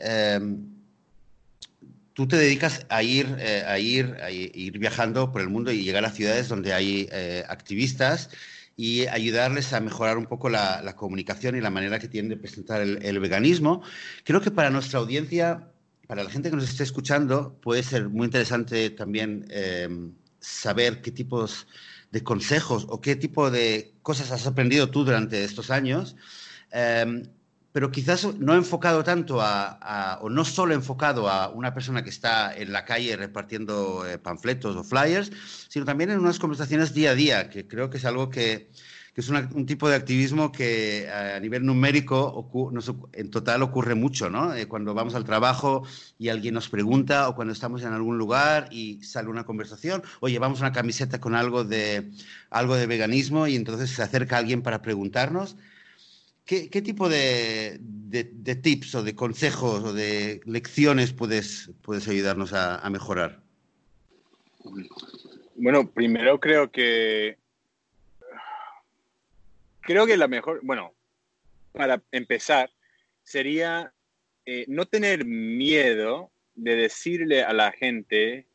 tú 2.19 2.27
te 2.27 2.35
dedicas 2.35 2.85
a 2.89 3.01
ir, 3.01 3.33
eh, 3.39 3.63
a 3.65 3.79
ir, 3.79 4.17
a 4.21 4.29
ir 4.29 4.77
viajando 4.77 5.31
por 5.31 5.39
el 5.39 5.47
mundo 5.47 5.71
y 5.71 5.83
llegar 5.85 6.03
a 6.03 6.11
ciudades 6.11 6.49
donde 6.49 6.73
hay 6.73 7.07
eh, 7.13 7.45
activistas 7.47 8.29
y 8.75 9.07
ayudarles 9.07 9.71
a 9.71 9.79
mejorar 9.79 10.17
un 10.17 10.25
poco 10.25 10.49
la, 10.49 10.93
comunicación 10.97 11.55
y 11.55 11.61
la 11.61 11.69
manera 11.69 11.97
que 11.97 12.09
tienen 12.09 12.27
de 12.27 12.35
presentar 12.35 12.81
el, 12.81 13.19
veganismo. 13.21 13.83
Creo 14.25 14.41
que 14.41 14.51
para 14.51 14.69
nuestra 14.69 14.99
audiencia, 14.99 15.71
para 16.07 16.25
la 16.25 16.29
gente 16.29 16.49
que 16.49 16.57
nos 16.57 16.69
esté 16.69 16.83
escuchando, 16.83 17.57
puede 17.61 17.83
ser 17.83 18.09
muy 18.09 18.25
interesante 18.25 18.89
también 18.89 19.45
em, 19.49 20.11
saber 20.41 21.01
qué 21.01 21.11
tipos 21.11 21.67
de 22.11 22.21
consejos 22.21 22.85
o 22.89 22.99
qué 22.99 23.15
tipo 23.15 23.49
de 23.49 23.93
cosas 24.01 24.29
has 24.31 24.45
aprendido 24.45 24.89
tú 24.89 25.05
durante 25.05 25.41
estos 25.45 25.71
años. 25.71 26.17
Em, 26.71 27.23
pero 27.71 27.91
quizás 27.91 28.35
no 28.39 28.55
enfocado 28.55 29.03
tanto 29.03 29.39
a, 29.41 30.19
o 30.21 30.29
no 30.29 30.43
solo 30.45 30.73
enfocado 30.73 31.29
a 31.29 31.49
una 31.49 31.73
persona 31.73 32.03
que 32.03 32.09
está 32.09 32.55
en 32.55 32.73
la 32.73 32.85
calle 32.85 33.15
repartiendo 33.15 34.05
eh, 34.07 34.17
panfletos 34.17 34.75
o 34.75 34.83
flyers, 34.83 35.31
sino 35.67 35.85
también 35.85 36.09
en 36.09 36.19
unas 36.19 36.39
conversaciones 36.39 36.93
día 36.93 37.11
a 37.11 37.15
día, 37.15 37.49
que 37.49 37.67
creo 37.67 37.89
que 37.89 37.97
es 37.97 38.05
algo 38.05 38.29
que, 38.29 38.69
que 39.13 39.21
es 39.21 39.29
un 39.29 39.65
tipo 39.65 39.87
de 39.87 39.95
activismo 39.95 40.51
que 40.51 41.03
eh, 41.03 41.11
a 41.11 41.39
nivel 41.39 41.65
numérico 41.65 42.49
en 43.13 43.29
total 43.29 43.61
ocurre 43.61 43.93
mucho, 43.93 44.29
¿no? 44.29 44.55
Eh, 44.55 44.67
cuando 44.67 44.95
vamos 44.95 45.13
al 45.13 45.25
trabajo 45.25 45.83
y 46.17 46.29
alguien 46.29 46.55
nos 46.55 46.69
pregunta 46.69 47.29
o 47.29 47.35
cuando 47.35 47.53
estamos 47.53 47.83
en 47.83 47.93
algún 47.93 48.17
lugar 48.17 48.67
y 48.71 49.03
sale 49.03 49.29
una 49.29 49.45
conversación 49.45 50.01
o 50.21 50.27
llevamos 50.27 50.59
una 50.59 50.71
camiseta 50.71 51.19
con 51.19 51.35
algo 51.35 51.63
de, 51.63 52.09
algo 52.49 52.75
de 52.75 52.87
veganismo 52.87 53.45
y 53.45 53.55
entonces 53.55 53.91
se 53.91 54.01
acerca 54.01 54.37
alguien 54.37 54.63
para 54.63 54.81
preguntarnos 54.81 55.55
¿Qué, 56.49 56.81
tipo 56.81 57.07
de, 57.07 57.79
tips 58.63 58.95
o 58.95 59.03
de 59.03 59.13
consejos 59.13 59.83
o 59.83 59.93
de 59.93 60.41
lecciones 60.45 61.13
puedes, 61.13 61.69
puedes 61.83 62.07
ayudarnos 62.07 62.53
a, 62.53 62.89
mejorar? 62.89 63.43
Bueno, 65.53 65.87
primero 65.91 66.39
creo 66.39 66.71
que 66.71 67.37
creo 69.81 70.07
que 70.07 70.17
la 70.17 70.27
mejor, 70.27 70.61
bueno, 70.63 70.95
para 71.71 72.01
empezar, 72.11 72.71
sería 73.21 73.93
eh, 74.47 74.65
no 74.67 74.87
tener 74.87 75.25
miedo 75.25 76.31
de 76.55 76.75
decirle 76.75 77.43
a 77.43 77.53
la 77.53 77.71
gente, 77.73 78.47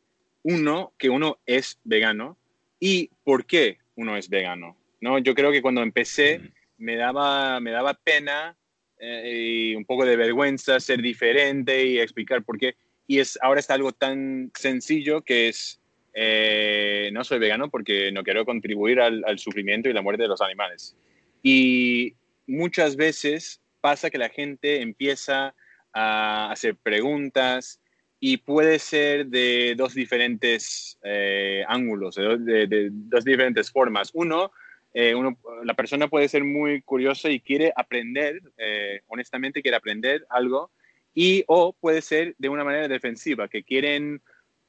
uno, 0.43 0.91
que 0.97 1.09
uno 1.09 1.37
es 1.45 1.79
vegano 1.85 2.37
y 2.77 3.09
por 3.23 3.45
qué 3.45 3.77
uno 3.95 4.17
es 4.17 4.27
vegano. 4.27 4.75
¿no? 4.99 5.17
Yo 5.19 5.33
creo 5.33 5.53
que 5.53 5.61
cuando 5.61 5.81
empecé, 5.81 6.51
me 6.77 6.95
daba, 6.95 7.59
me 7.59 7.71
daba 7.71 7.93
pena 7.93 8.55
eh, 8.97 9.71
y 9.71 9.75
un 9.75 9.85
poco 9.85 10.05
de 10.05 10.15
vergüenza 10.15 10.79
ser 10.79 11.01
diferente 11.01 11.85
y 11.85 11.99
explicar 11.99 12.43
por 12.43 12.57
qué. 12.57 12.75
Y 13.07 13.19
es, 13.19 13.37
ahora 13.41 13.59
está 13.59 13.73
algo 13.73 13.91
tan 13.91 14.51
sencillo 14.55 15.21
que 15.21 15.49
es, 15.49 15.79
eh, 16.13 17.09
no 17.13 17.23
soy 17.23 17.39
vegano 17.39 17.69
porque 17.69 18.11
no 18.11 18.23
quiero 18.23 18.45
contribuir 18.45 18.99
al, 19.01 19.37
sufrimiento 19.37 19.89
y 19.89 19.93
la 19.93 20.01
muerte 20.01 20.23
de 20.23 20.29
los 20.29 20.41
animales. 20.41 20.95
Y 21.43 22.15
muchas 22.47 22.95
veces 22.95 23.61
pasa 23.81 24.09
que 24.09 24.17
la 24.17 24.29
gente 24.29 24.81
empieza 24.81 25.53
a 25.93 26.51
hacer 26.51 26.75
preguntas 26.75 27.79
y 28.19 28.37
puede 28.37 28.79
ser 28.79 29.27
de 29.27 29.75
dos 29.77 29.93
diferentes 29.93 30.97
eh, 31.03 31.63
ángulos, 31.67 32.15
de, 32.15 32.89
dos 32.91 33.23
diferentes 33.23 33.71
formas. 33.71 34.09
Uno, 34.13 34.51
eh, 34.97 35.13
la 35.65 35.73
persona 35.73 36.07
puede 36.07 36.29
ser 36.29 36.45
muy 36.45 36.81
curiosa 36.81 37.29
y 37.29 37.41
quiere 37.41 37.73
aprender, 37.75 38.41
eh, 38.57 39.01
honestamente 39.07 39.61
quiere 39.61 39.75
aprender 39.75 40.25
algo, 40.29 40.71
y 41.13 41.43
o 41.47 41.73
puede 41.73 42.01
ser 42.01 42.33
de 42.37 42.47
una 42.47 42.63
manera 42.63 42.87
defensiva, 42.87 43.49
que 43.49 43.63
quieren 43.63 44.21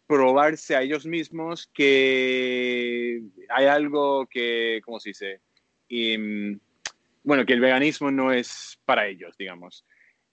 probarse 0.08 0.74
a 0.74 0.82
ellos 0.82 1.06
mismos 1.06 1.70
que 1.72 3.22
hay 3.48 3.66
algo 3.66 4.26
que, 4.26 4.80
¿cómo 4.84 4.98
se 4.98 5.10
dice? 5.10 5.40
bueno, 7.22 7.46
que 7.46 7.52
el 7.52 7.60
veganismo 7.60 8.10
no 8.10 8.32
es 8.32 8.80
para 8.84 9.06
ellos, 9.06 9.36
digamos. 9.38 9.84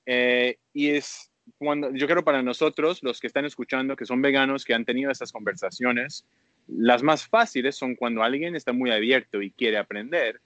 Eh, 0.07 0.57
y 0.73 0.89
es 0.89 1.31
cuando, 1.59 1.91
yo 1.93 2.07
creo 2.07 2.23
para 2.23 2.41
nosotros, 2.41 3.03
los 3.03 3.19
que 3.19 3.27
están 3.27 3.45
escuchando, 3.45 3.95
que 3.95 4.07
son 4.07 4.23
veganos, 4.23 4.65
que 4.65 4.73
han 4.73 4.85
tenido 4.85 5.11
esas 5.11 5.31
conversaciones, 5.31 6.25
las 6.67 7.03
más 7.03 7.27
fáciles 7.27 7.75
son 7.75 7.95
cuando 7.95 8.23
alguien 8.23 8.55
está 8.55 8.73
muy 8.73 8.91
abierto 8.91 9.41
y 9.41 9.51
quiere 9.51 9.77
aprender. 9.77 10.41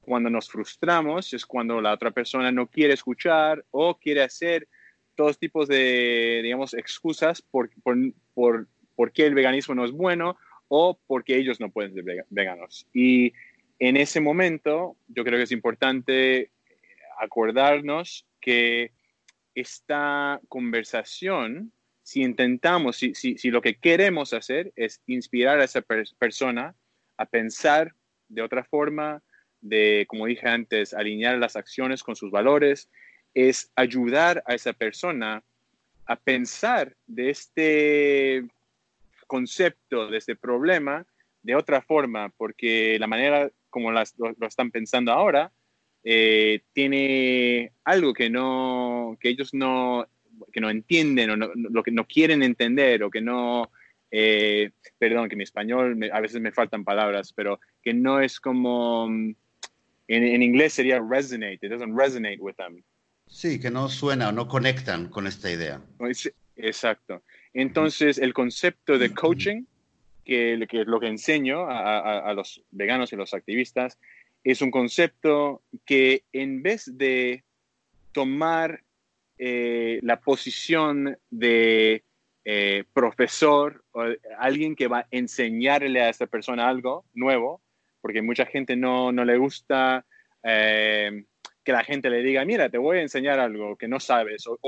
Cuando 0.00 0.30
nos 0.30 0.48
frustramos 0.48 1.32
es 1.34 1.44
cuando 1.44 1.80
la 1.80 1.92
otra 1.92 2.10
persona 2.10 2.50
no 2.50 2.66
quiere 2.66 2.94
escuchar 2.94 3.64
o 3.70 3.98
quiere 3.98 4.22
hacer 4.22 4.66
todos 5.14 5.38
tipos 5.38 5.68
de, 5.68 6.40
digamos, 6.42 6.74
excusas 6.74 7.42
por, 7.42 7.70
por, 7.82 7.96
por, 8.34 8.68
por 8.94 9.12
qué 9.12 9.26
el 9.26 9.34
veganismo 9.34 9.74
no 9.74 9.84
es 9.84 9.92
bueno 9.92 10.36
o 10.68 10.98
porque 11.06 11.36
ellos 11.36 11.60
no 11.60 11.70
pueden 11.70 11.92
ser 11.92 12.04
veganos. 12.30 12.86
Y 12.92 13.32
en 13.78 13.96
ese 13.96 14.20
momento 14.20 14.96
yo 15.08 15.24
creo 15.24 15.38
que 15.38 15.44
es 15.44 15.52
importante 15.52 16.50
acordarnos 17.18 18.26
que 18.40 18.92
esta 19.54 20.40
conversación, 20.48 21.72
si 22.08 22.22
intentamos, 22.22 22.96
si, 22.96 23.12
si, 23.14 23.50
lo 23.50 23.60
que 23.60 23.74
queremos 23.74 24.32
hacer 24.32 24.72
es 24.76 25.02
inspirar 25.06 25.60
a 25.60 25.64
esa 25.64 25.82
persona 26.18 26.74
a 27.18 27.26
pensar 27.26 27.92
de 28.30 28.40
otra 28.40 28.64
forma, 28.64 29.22
de, 29.60 30.06
como 30.08 30.24
dije 30.24 30.48
antes, 30.48 30.94
alinear 30.94 31.36
las 31.36 31.54
acciones 31.54 32.02
con 32.02 32.16
sus 32.16 32.30
valores, 32.30 32.88
es 33.34 33.70
ayudar 33.76 34.42
a 34.46 34.54
esa 34.54 34.72
persona 34.72 35.42
a 36.06 36.16
pensar 36.16 36.96
de 37.06 37.28
este 37.28 38.48
concepto, 39.26 40.08
de 40.08 40.16
este 40.16 40.34
problema, 40.34 41.04
de 41.42 41.56
otra 41.56 41.82
forma, 41.82 42.30
porque 42.38 42.96
la 42.98 43.06
manera 43.06 43.50
como 43.68 43.90
lo, 43.90 44.00
están 44.00 44.70
pensando 44.70 45.12
ahora 45.12 45.52
eh, 46.04 46.62
tiene 46.72 47.72
algo 47.84 48.14
que 48.14 48.30
no, 48.30 49.18
que 49.20 49.28
ellos 49.28 49.52
no, 49.52 50.06
que 50.52 50.60
no 50.60 50.70
entienden 50.70 51.30
o 51.30 51.36
lo 51.36 51.82
que 51.82 51.90
no 51.90 52.06
quieren 52.06 52.42
entender 52.42 53.02
o 53.02 53.10
que 53.10 53.20
no, 53.20 53.70
eh, 54.10 54.70
perdón, 54.98 55.28
que 55.28 55.36
mi 55.36 55.44
español 55.44 55.98
a 56.12 56.20
veces 56.20 56.40
me 56.40 56.52
faltan 56.52 56.84
palabras, 56.84 57.32
pero 57.32 57.60
que 57.82 57.94
no 57.94 58.20
es 58.20 58.40
como, 58.40 59.08
mm, 59.08 59.34
en, 60.08 60.24
en, 60.24 60.42
inglés 60.42 60.74
sería 60.74 61.00
resonate, 61.00 61.58
it 61.62 61.70
doesn't 61.70 61.96
resonate 61.96 62.38
with 62.40 62.54
them. 62.54 62.82
Sí, 63.26 63.60
que 63.60 63.70
no 63.70 63.88
suena 63.88 64.30
o 64.30 64.32
no 64.32 64.48
conectan 64.48 65.08
con 65.08 65.26
esta 65.26 65.50
idea. 65.50 65.82
Exacto. 66.56 67.22
Entonces, 67.52 68.18
el 68.18 68.32
concepto 68.32 68.98
de 68.98 69.12
coaching, 69.12 69.64
que, 70.24 70.66
que 70.68 70.80
es 70.80 70.86
lo 70.86 70.98
que 70.98 71.08
enseño 71.08 71.68
a, 71.68 72.20
a 72.20 72.32
los 72.34 72.62
veganos 72.70 73.12
y 73.12 73.16
los 73.16 73.34
activistas, 73.34 73.98
es 74.44 74.62
un 74.62 74.70
concepto 74.70 75.62
que 75.84 76.24
en 76.32 76.62
vez 76.62 76.90
de 76.96 77.44
tomar 78.12 78.82
eh, 79.38 80.00
la 80.02 80.20
posición 80.20 81.16
de 81.30 82.02
eh, 82.44 82.84
profesor 82.92 83.84
o 83.92 84.04
alguien 84.38 84.74
que 84.74 84.88
va 84.88 85.00
a 85.00 85.06
enseñarle 85.10 86.00
a 86.00 86.08
esta 86.08 86.26
persona 86.26 86.68
algo 86.68 87.04
nuevo, 87.14 87.60
porque 88.00 88.22
mucha 88.22 88.46
gente 88.46 88.74
no, 88.74 89.12
no 89.12 89.24
le 89.24 89.36
gusta 89.36 90.04
eh, 90.42 91.24
que 91.62 91.72
la 91.72 91.84
gente 91.84 92.08
le 92.08 92.22
diga, 92.22 92.44
mira, 92.44 92.68
te 92.68 92.78
voy 92.78 92.98
a 92.98 93.02
enseñar 93.02 93.38
algo 93.38 93.76
que 93.76 93.88
no 93.88 94.00
sabes 94.00 94.46
o, 94.46 94.58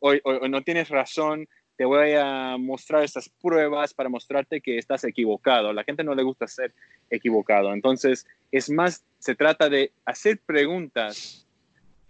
o, 0.00 0.48
no 0.48 0.62
tienes 0.62 0.88
razón 0.88 1.46
te 1.76 1.84
voy 1.86 2.12
a 2.12 2.56
mostrar 2.58 3.04
estas 3.04 3.30
pruebas 3.40 3.94
para 3.94 4.10
mostrarte 4.10 4.60
que 4.60 4.76
estás 4.76 5.02
equivocado. 5.04 5.72
La 5.72 5.82
gente 5.82 6.04
no 6.04 6.14
le 6.14 6.22
gusta 6.22 6.46
ser 6.46 6.74
equivocado. 7.08 7.72
Entonces, 7.72 8.26
es 8.52 8.68
más, 8.68 9.02
se 9.18 9.34
trata 9.34 9.70
de 9.70 9.90
hacer 10.04 10.40
preguntas 10.44 11.46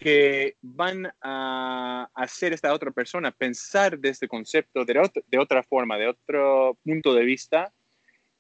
que 0.01 0.57
van 0.63 1.13
a 1.21 2.09
hacer 2.15 2.55
esta 2.55 2.73
otra 2.73 2.91
persona 2.91 3.31
pensar 3.31 3.99
de 3.99 4.09
este 4.09 4.29
concepto 4.29 4.87
de, 4.87 5.39
otra 5.39 5.63
forma, 5.63 5.99
de 5.99 6.09
otro 6.09 6.79
punto 6.83 7.13
de 7.15 7.25
vista. 7.25 7.71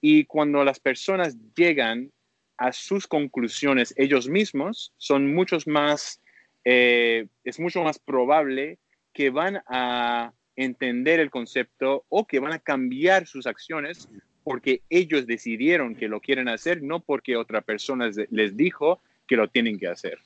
Y 0.00 0.24
cuando 0.24 0.64
las 0.64 0.80
personas 0.80 1.36
llegan 1.54 2.10
a 2.56 2.72
sus 2.72 3.06
conclusiones 3.06 3.92
ellos 3.98 4.26
mismos, 4.26 4.94
son 4.96 5.34
muchos 5.34 5.66
más, 5.66 6.22
eh, 6.64 7.26
es 7.44 7.60
mucho 7.60 7.82
más 7.82 7.98
probable 7.98 8.78
que 9.12 9.28
van 9.28 9.62
a 9.66 10.32
entender 10.56 11.20
el 11.20 11.30
concepto 11.30 12.06
o 12.08 12.26
que 12.26 12.40
van 12.40 12.54
a 12.54 12.58
cambiar 12.58 13.26
sus 13.26 13.46
acciones 13.46 14.08
porque 14.44 14.80
ellos 14.88 15.26
decidieron 15.26 15.94
que 15.94 16.08
lo 16.08 16.20
quieren 16.20 16.48
hacer, 16.48 16.82
no 16.82 17.00
porque 17.00 17.36
otra 17.36 17.60
persona 17.60 18.10
les 18.30 18.56
dijo 18.56 19.02
que 19.26 19.36
lo 19.36 19.48
tienen 19.48 19.78
que 19.78 19.88
hacer. 19.88 20.18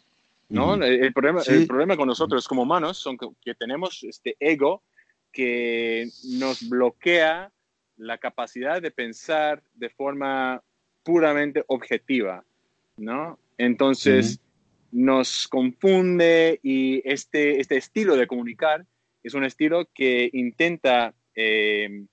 ¿No? 0.54 0.74
el, 0.82 1.12
problema, 1.12 1.42
el 1.46 1.66
problema 1.66 1.96
con 1.96 2.08
nosotros 2.08 2.46
como 2.48 2.62
humanos 2.62 2.98
son 2.98 3.18
que, 3.18 3.54
tenemos 3.54 4.02
este 4.04 4.36
ego 4.40 4.82
que 5.32 6.08
nos 6.38 6.68
bloquea 6.68 7.50
la 7.96 8.18
capacidad 8.18 8.80
de 8.80 8.90
pensar 8.90 9.62
de 9.74 9.90
forma 9.90 10.62
puramente 11.02 11.64
objetiva, 11.66 12.44
¿no? 12.96 13.38
Entonces 13.58 14.40
nos 14.90 15.48
confunde 15.48 16.60
y 16.62 17.02
este, 17.04 17.60
este 17.60 17.76
estilo 17.76 18.16
de 18.16 18.26
comunicar 18.26 18.86
es 19.24 19.34
un 19.34 19.44
estilo 19.44 19.88
que 19.92 20.30
intenta, 20.32 21.14
eh, 21.34 22.04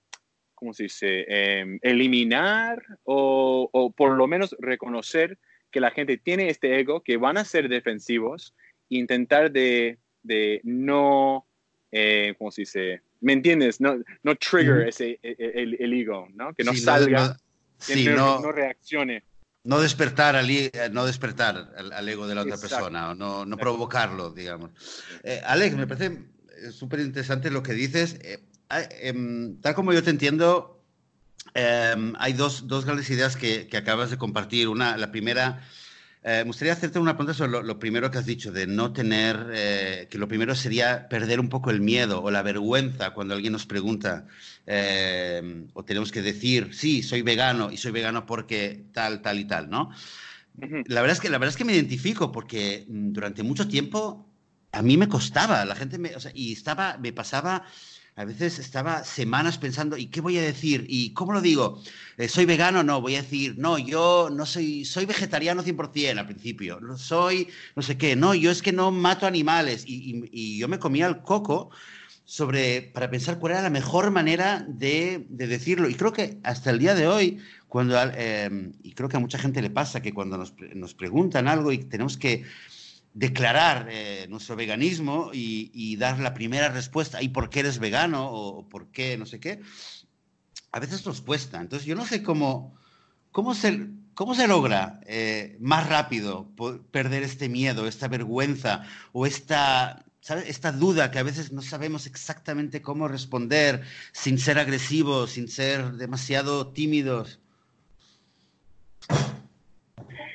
¿cómo 0.55 0.73
se 0.73 0.83
dice?, 0.83 1.25
em, 1.27 1.77
eliminar 1.81 2.81
o, 3.03 3.93
por 3.95 4.17
lo 4.17 4.27
menos 4.27 4.55
reconocer 4.59 5.37
que 5.71 5.79
la 5.79 5.91
gente 5.91 6.17
tiene 6.17 6.49
este 6.49 6.79
ego, 6.79 7.01
que 7.01 7.17
van 7.17 7.37
a 7.37 7.45
ser 7.45 7.69
defensivos, 7.69 8.53
e 8.89 8.97
intentar 8.97 9.51
de, 9.51 9.97
no, 10.63 11.47
eh, 11.91 12.35
¿cómo 12.37 12.51
se 12.51 12.63
dice? 12.63 13.01
¿Me 13.21 13.33
entiendes? 13.33 13.79
No, 13.79 13.97
no 14.23 14.35
trigger 14.35 14.87
ese, 14.87 15.19
e, 15.23 15.35
e, 15.37 15.63
el, 15.63 15.93
ego, 15.93 16.27
¿no? 16.33 16.53
Que 16.53 16.63
no 16.63 16.73
salga, 16.73 17.37
que 17.85 17.95
no, 18.11 18.51
reaccione. 18.51 19.23
No 19.63 19.79
despertar 19.79 20.35
al, 20.35 20.47
no 20.91 21.05
despertar 21.05 21.71
al, 21.75 22.09
ego 22.09 22.27
de 22.27 22.35
la 22.35 22.41
otra 22.41 22.57
persona, 22.57 23.13
no, 23.13 23.45
no 23.45 23.57
provocarlo, 23.57 24.31
digamos. 24.31 24.71
Eh, 25.23 25.39
Alex, 25.45 25.75
me 25.75 25.85
parece 25.85 26.17
es 26.61 26.75
súper 26.75 26.99
interesante 26.99 27.49
lo 27.49 27.63
que 27.63 27.73
dices. 27.73 28.19
Eh, 28.21 28.39
em, 29.01 29.59
tal 29.61 29.75
como 29.75 29.93
yo 29.93 30.03
te 30.03 30.09
entiendo, 30.09 30.80
em, 31.53 32.13
hay 32.17 32.33
dos, 32.33 32.67
dos, 32.67 32.85
grandes 32.85 33.09
ideas 33.09 33.35
que, 33.35 33.67
que, 33.67 33.77
acabas 33.77 34.09
de 34.09 34.17
compartir. 34.17 34.67
Una, 34.67 34.97
la 34.97 35.11
primera, 35.11 35.61
eh, 36.23 36.39
me 36.39 36.49
gustaría 36.49 36.73
hacerte 36.73 36.99
una 36.99 37.15
pregunta 37.15 37.33
sobre 37.33 37.63
lo, 37.63 37.79
primero 37.79 38.11
que 38.11 38.19
has 38.19 38.25
dicho, 38.25 38.51
de 38.51 38.67
no 38.67 38.93
tener, 38.93 39.47
eh, 39.53 40.07
que 40.09 40.17
lo 40.17 40.27
primero 40.27 40.53
sería 40.55 41.07
perder 41.09 41.39
un 41.39 41.49
poco 41.49 41.71
el 41.71 41.81
miedo 41.81 42.21
o 42.21 42.29
la 42.29 42.43
vergüenza 42.43 43.11
cuando 43.11 43.33
alguien 43.33 43.53
nos 43.53 43.65
pregunta 43.65 44.27
em, 44.67 45.67
o 45.73 45.83
tenemos 45.83 46.11
que 46.11 46.21
decir, 46.21 46.73
sí, 46.73 47.01
soy 47.01 47.23
vegano 47.23 47.71
y 47.71 47.77
soy 47.77 47.91
vegano 47.91 48.25
porque 48.25 48.85
tal, 48.93 49.21
tal 49.21 49.39
y 49.39 49.45
tal, 49.45 49.69
¿no? 49.69 49.89
La 50.85 51.01
verdad, 51.01 51.15
es 51.15 51.21
que, 51.21 51.29
la 51.29 51.37
verdad 51.37 51.51
es 51.53 51.57
que 51.57 51.65
me 51.65 51.73
identifico 51.73 52.31
porque 52.31 52.85
mm, 52.87 53.13
durante 53.13 53.41
mucho 53.41 53.67
tiempo 53.67 54.27
a 54.71 54.81
mí 54.81 54.97
me 54.97 55.07
costaba, 55.07 55.65
la 55.65 55.75
gente 55.75 55.97
me, 55.97 56.15
o 56.15 56.19
sea, 56.19 56.31
y 56.33 56.53
estaba, 56.53 56.97
me 56.97 57.13
pasaba, 57.13 57.65
a 58.15 58.25
veces 58.25 58.59
estaba 58.59 59.03
semanas 59.03 59.57
pensando, 59.57 59.97
¿y 59.97 60.07
qué 60.07 60.21
voy 60.21 60.37
a 60.37 60.41
decir? 60.41 60.85
¿Y 60.89 61.13
cómo 61.13 61.33
lo 61.33 61.41
digo? 61.41 61.81
Eh, 62.17 62.27
¿Soy 62.27 62.45
vegano? 62.45 62.83
No, 62.83 63.01
voy 63.01 63.15
a 63.15 63.21
decir, 63.21 63.55
no, 63.57 63.77
yo 63.77 64.29
no 64.31 64.45
soy, 64.45 64.83
soy 64.85 65.05
vegetariano 65.05 65.63
100% 65.63 66.19
al 66.19 66.27
principio, 66.27 66.79
no 66.81 66.97
soy, 66.97 67.47
no 67.75 67.81
sé 67.81 67.97
qué, 67.97 68.15
no, 68.15 68.33
yo 68.35 68.51
es 68.51 68.61
que 68.61 68.73
no 68.73 68.91
mato 68.91 69.25
animales, 69.25 69.85
y, 69.87 70.57
yo 70.57 70.67
me 70.67 70.79
comía 70.79 71.07
el 71.07 71.21
coco 71.21 71.71
sobre, 72.25 72.81
para 72.81 73.09
pensar 73.09 73.39
cuál 73.39 73.53
era 73.53 73.61
la 73.61 73.69
mejor 73.69 74.11
manera 74.11 74.65
de, 74.67 75.25
de 75.29 75.47
decirlo, 75.47 75.89
y 75.89 75.95
creo 75.95 76.11
que 76.11 76.37
hasta 76.43 76.69
el 76.69 76.79
día 76.79 76.95
de 76.95 77.07
hoy, 77.07 77.39
cuando, 77.67 77.97
eh, 78.13 78.71
y 78.83 78.91
creo 78.91 79.07
que 79.07 79.17
a 79.17 79.21
mucha 79.21 79.39
gente 79.39 79.61
le 79.61 79.69
pasa 79.69 80.01
que 80.01 80.13
cuando 80.13 80.37
nos 80.37 80.93
preguntan 80.93 81.47
algo 81.47 81.71
y 81.71 81.77
tenemos 81.77 82.17
que 82.17 82.43
declarar 83.13 83.87
eh, 83.89 84.25
nuestro 84.29 84.55
veganismo 84.55 85.31
y, 85.33 85.95
dar 85.97 86.19
la 86.19 86.33
primera 86.33 86.69
respuesta, 86.69 87.21
¿y 87.21 87.29
por 87.29 87.49
qué 87.49 87.59
eres 87.61 87.79
vegano? 87.79 88.31
o 88.31 88.67
por 88.67 88.87
qué 88.91 89.17
no 89.17 89.25
sé 89.25 89.39
qué, 89.39 89.61
a 90.71 90.79
veces 90.79 91.05
nos 91.05 91.21
cuesta. 91.21 91.59
Entonces 91.61 91.85
yo 91.85 91.95
no 91.95 92.05
sé 92.05 92.23
cómo, 92.23 92.75
cómo, 93.31 93.53
se, 93.53 93.87
cómo 94.13 94.35
se 94.35 94.47
logra 94.47 94.99
eh, 95.05 95.57
más 95.59 95.87
rápido 95.89 96.49
perder 96.91 97.23
este 97.23 97.49
miedo, 97.49 97.87
esta 97.87 98.07
vergüenza 98.07 98.83
o 99.11 99.25
esta, 99.25 100.05
esta 100.45 100.71
duda 100.71 101.11
que 101.11 101.19
a 101.19 101.23
veces 101.23 101.51
no 101.51 101.61
sabemos 101.61 102.07
exactamente 102.07 102.81
cómo 102.81 103.07
responder 103.07 103.83
sin 104.11 104.37
ser 104.37 104.59
agresivos, 104.59 105.31
sin 105.31 105.47
ser 105.47 105.93
demasiado 105.93 106.67
tímidos. 106.67 107.39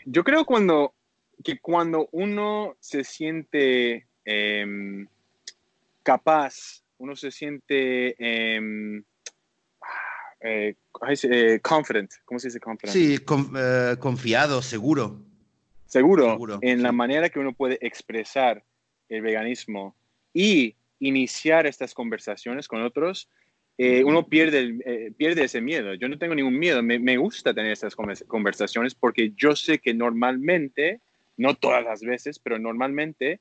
Yo 0.04 0.22
creo 0.22 0.44
cuando 0.44 0.95
que 1.46 1.60
cuando 1.60 2.08
uno 2.10 2.76
se 2.80 3.04
siente 3.04 4.08
em, 4.24 5.06
capaz, 6.02 6.82
uno 6.98 7.14
se 7.14 7.30
siente 7.30 8.16
eh, 8.18 8.60
eh, 10.40 10.74
confident, 11.62 12.10
¿cómo 12.24 12.40
se 12.40 12.48
dice 12.48 12.58
confident? 12.58 12.92
Sí, 12.92 13.14
eh, 13.14 13.96
confiado, 14.00 14.60
seguro. 14.60 15.22
seguro. 15.84 16.58
en 16.62 16.82
la 16.82 16.90
manera 16.90 17.28
que 17.28 17.38
uno 17.38 17.52
puede 17.52 17.78
expresar 17.80 18.64
el 19.08 19.22
veganismo 19.22 19.94
y 20.34 20.74
iniciar 20.98 21.68
estas 21.68 21.94
conversaciones 21.94 22.66
con 22.66 22.82
otros, 22.82 23.30
eh, 23.78 24.02
uno 24.02 24.26
pierde, 24.26 24.80
eh, 24.84 25.12
pierde 25.16 25.44
ese 25.44 25.60
miedo. 25.60 25.94
Yo 25.94 26.08
no 26.08 26.18
tengo 26.18 26.34
ningún 26.34 26.58
miedo, 26.58 26.82
me, 26.82 26.98
me, 26.98 27.18
gusta 27.18 27.54
tener 27.54 27.70
estas 27.70 27.94
conversaciones 27.94 28.96
porque 28.96 29.32
yo 29.36 29.54
sé 29.54 29.78
que 29.78 29.94
normalmente, 29.94 31.02
no 31.36 31.54
todas 31.54 31.84
las 31.84 32.00
veces, 32.00 32.38
pero 32.38 32.58
normalmente, 32.58 33.40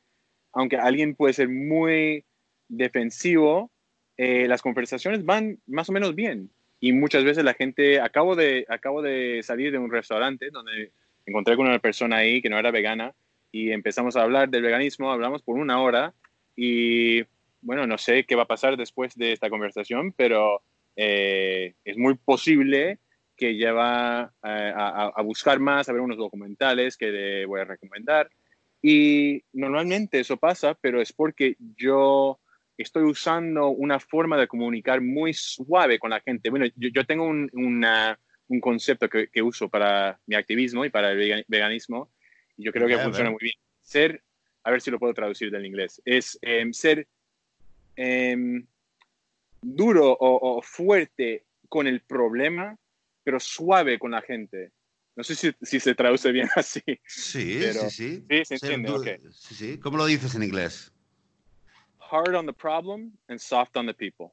aunque 0.53 0.77
alguien 0.77 1.15
puede 1.15 1.34
ser 1.34 1.49
muy 1.49 2.25
defensivo, 2.67 3.71
eh, 4.17 4.47
las 4.47 4.62
conversaciones 4.62 5.25
van 5.25 5.60
más 5.67 5.89
o 5.89 5.91
menos 5.91 6.15
bien. 6.15 6.49
Y 6.79 6.93
muchas 6.93 7.23
veces 7.23 7.43
la 7.43 7.53
gente, 7.53 7.99
acabo 7.99 8.36
de, 8.36 8.65
acabo 8.69 9.01
de 9.01 9.41
salir 9.43 9.71
de 9.71 9.77
un 9.77 9.91
restaurante 9.91 10.49
donde 10.51 10.91
encontré 11.25 11.55
con 11.55 11.67
una 11.67 11.79
persona 11.79 12.17
ahí 12.17 12.41
que 12.41 12.49
no 12.49 12.60
era 12.60 12.71
vegana 12.71 13.13
y 13.51 13.71
empezamos 13.71 14.15
a 14.15 14.21
hablar 14.21 14.49
del 14.49 14.62
veganismo, 14.62 15.12
hablamos 15.12 15.41
por 15.41 15.58
una 15.58 15.81
hora 15.81 16.13
y 16.55 17.23
bueno, 17.62 17.88
no 17.88 17.97
sé 17.97 18.25
qué 18.25 18.36
va 18.36 18.43
a 18.43 18.47
pasar 18.47 18.77
después 18.77 19.15
de 19.15 19.31
esta 19.31 19.49
conversación, 19.49 20.12
pero 20.12 20.62
eh, 20.95 21.73
es 21.84 21.97
muy 21.97 22.15
posible 22.15 22.99
que 23.35 23.57
ya 23.57 23.73
va 23.73 24.33
eh, 24.43 24.73
a, 24.75 25.21
buscar 25.23 25.59
más, 25.59 25.87
a 25.87 25.93
ver 25.93 26.01
unos 26.01 26.17
documentales 26.17 26.97
que 26.97 27.11
le 27.11 27.45
voy 27.45 27.61
a 27.61 27.65
recomendar. 27.65 28.29
Y 28.81 29.43
normalmente 29.53 30.19
eso 30.19 30.37
pasa, 30.37 30.77
pero 30.79 31.01
es 31.01 31.11
porque 31.11 31.55
yo 31.75 32.39
estoy 32.77 33.03
usando 33.03 33.69
una 33.69 33.99
forma 33.99 34.37
de 34.37 34.47
comunicar 34.47 35.01
muy 35.01 35.33
suave 35.33 35.97
con 35.99 36.11
la 36.11 36.21
gente. 36.21 36.49
Bueno, 36.49 36.65
yo, 36.75 37.05
tengo 37.05 37.25
un, 37.25 37.49
un 37.53 38.59
concepto 38.61 39.09
que, 39.09 39.27
que, 39.27 39.41
uso 39.41 39.69
para 39.69 40.19
mi 40.27 40.35
activismo 40.35 40.85
y 40.85 40.89
para 40.89 41.11
el 41.11 41.45
veganismo, 41.47 42.11
y 42.57 42.65
yo 42.65 42.71
creo 42.71 42.87
que 42.87 42.97
funciona 42.97 43.31
muy 43.31 43.39
bien. 43.41 43.55
Ser, 43.81 44.21
a 44.63 44.71
ver 44.71 44.81
si 44.81 44.91
lo 44.91 44.99
puedo 44.99 45.13
traducir 45.13 45.49
del 45.51 45.65
inglés, 45.65 46.01
es 46.05 46.37
em, 46.41 46.71
ser 46.73 47.07
Em, 47.95 48.65
duro 49.61 50.15
o, 50.19 50.61
fuerte 50.61 51.45
con 51.69 51.87
el 51.87 52.01
problema, 52.01 52.77
pero 53.25 53.39
suave 53.39 53.99
con 53.99 54.11
la 54.11 54.21
gente. 54.21 54.71
No 55.15 55.23
sé 55.23 55.35
si, 55.35 55.51
si 55.61 55.79
se 55.79 55.95
traduce 55.95 56.31
bien 56.31 56.47
así. 56.55 56.83
Sí, 57.05 57.59
sí, 57.73 57.89
sí. 57.89 58.25
Sí, 58.29 58.45
se 58.45 58.53
entiende, 58.53 59.19
Sí, 59.31 59.55
sí. 59.55 59.79
¿Cómo 59.79 59.97
lo 59.97 60.05
dices 60.05 60.35
en 60.35 60.43
inglés? 60.43 60.93
Hard 61.99 62.35
on 62.35 62.45
the 62.45 62.53
problem 62.53 63.11
and 63.27 63.39
soft 63.39 63.75
on 63.75 63.88
the 63.88 63.93
people. 63.93 64.27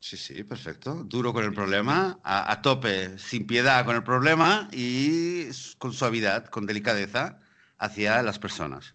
Sí, 0.00 0.16
sí, 0.16 0.44
perfecto. 0.44 0.94
Duro 1.04 1.32
con 1.32 1.44
el 1.44 1.52
problema, 1.52 2.20
a, 2.22 2.52
a, 2.52 2.62
tope, 2.62 3.18
sin 3.18 3.46
piedad 3.46 3.84
con 3.84 3.96
el 3.96 4.04
problema 4.04 4.68
y 4.70 5.46
con 5.78 5.92
suavidad, 5.92 6.46
con 6.46 6.66
delicadeza 6.66 7.40
hacia 7.78 8.22
las 8.22 8.38
personas. 8.38 8.94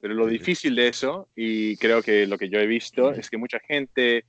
Pero 0.00 0.14
lo 0.14 0.26
difícil 0.26 0.76
de 0.76 0.88
eso, 0.88 1.28
y 1.34 1.76
creo 1.76 2.02
que 2.02 2.26
lo 2.26 2.38
que 2.38 2.48
yo 2.48 2.58
he 2.58 2.66
visto, 2.66 3.12
es 3.12 3.28
que 3.28 3.36
mucha 3.36 3.58
gente 3.58 4.24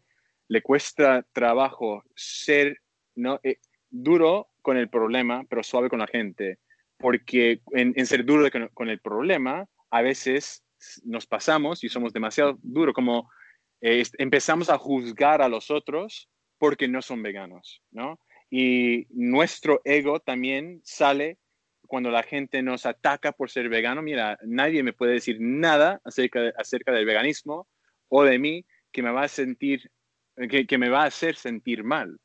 le 0.47 0.61
cuesta 0.61 1.25
trabajo 1.31 2.03
ser 2.15 2.81
¿no? 3.15 3.39
Duro 4.03 4.49
con 4.61 4.77
el 4.77 4.89
problema, 4.89 5.43
pero 5.49 5.63
suave 5.63 5.89
con 5.89 5.99
la 5.99 6.07
gente. 6.07 6.59
Porque 6.97 7.61
en, 7.71 8.05
ser 8.05 8.25
duro 8.25 8.49
con, 8.73 8.89
el 8.89 8.99
problema, 8.99 9.65
a 9.89 10.01
veces 10.01 10.63
nos 11.03 11.25
pasamos 11.25 11.83
y 11.83 11.89
somos 11.89 12.13
demasiado 12.13 12.57
duros, 12.61 12.93
como 12.93 13.29
eh, 13.81 14.03
empezamos 14.17 14.69
a 14.69 14.77
juzgar 14.77 15.41
a 15.41 15.49
los 15.49 15.71
otros 15.71 16.29
porque 16.57 16.87
no 16.87 17.01
son 17.01 17.21
veganos, 17.21 17.81
¿no? 17.91 18.19
Y 18.49 19.07
nuestro 19.09 19.81
ego 19.83 20.19
también 20.19 20.81
sale 20.83 21.37
cuando 21.87 22.11
la 22.11 22.23
gente 22.23 22.61
nos 22.61 22.85
ataca 22.85 23.31
por 23.31 23.49
ser 23.49 23.69
vegano, 23.69 24.01
mira, 24.01 24.37
nadie 24.43 24.83
me 24.83 24.93
puede 24.93 25.13
decir 25.13 25.37
nada 25.39 26.01
acerca, 26.03 26.91
del 26.91 27.05
veganismo 27.05 27.67
o 28.09 28.23
de 28.23 28.39
mí 28.39 28.65
que 28.91 29.03
me 29.03 29.11
va 29.11 29.23
a 29.23 29.27
sentir, 29.27 29.91
que, 30.49 30.77
me 30.77 30.89
va 30.89 31.03
a 31.03 31.07
hacer 31.07 31.35
sentir 31.35 31.83
mal. 31.83 32.17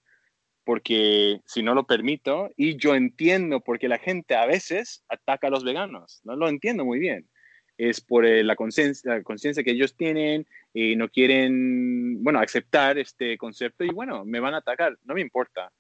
Porque 0.71 1.41
si 1.47 1.65
no 1.65 1.75
lo 1.75 1.85
permito, 1.85 2.53
y 2.57 2.77
yo 2.77 2.95
entiendo 2.95 3.59
porque 3.61 3.89
la 3.89 3.99
gente 3.99 4.37
a 4.37 4.47
veces 4.47 5.03
ataca 5.09 5.49
a 5.49 5.51
los 5.51 5.65
veganos, 5.65 6.21
no 6.23 6.37
lo 6.37 6.49
entiendo 6.49 6.85
muy 6.85 7.01
bien. 7.01 7.29
Es 7.77 8.01
por 8.01 8.25
eh, 8.25 8.45
la 8.45 8.55
conciencia 8.55 9.65
que 9.65 9.71
ellos 9.73 9.97
tienen 9.97 10.47
y 10.73 10.95
no 10.95 11.09
quieren, 11.09 12.23
bueno, 12.23 12.39
aceptar 12.39 12.99
este 12.99 13.37
concepto 13.37 13.83
y 13.83 13.89
bueno, 13.89 14.25
me 14.25 14.39
van 14.39 14.55
a 14.55 14.59
atacar, 14.59 14.97
no 15.03 15.15
me 15.15 15.23
importa. 15.23 15.73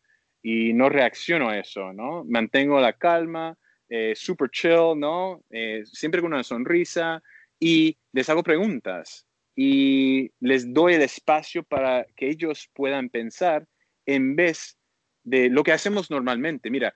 Y 0.43 0.73
no 0.73 0.89
reacciono 0.89 1.51
a 1.51 1.59
eso, 1.61 1.93
¿no? 1.93 2.25
Mantengo 2.25 2.81
la 2.81 2.95
calma, 2.95 3.57
eh, 3.89 4.15
super 4.17 4.51
chill, 4.51 4.99
¿no? 4.99 5.45
Eh, 5.51 5.85
siempre 5.85 6.21
con 6.21 6.33
una 6.33 6.43
sonrisa 6.43 7.23
y 7.61 7.97
les 8.11 8.29
hago 8.29 8.43
preguntas 8.43 9.25
y 9.55 10.33
les 10.41 10.75
doy 10.75 10.95
el 10.95 11.03
espacio 11.03 11.63
para 11.63 12.09
que 12.17 12.29
ellos 12.29 12.69
puedan 12.75 13.09
pensar 13.09 13.69
en 14.05 14.35
vez 14.35 14.80
de 15.25 15.49
lo 15.51 15.63
que 15.63 15.73
hacemos 15.73 16.11
normalmente. 16.11 16.71
Mira, 16.71 16.95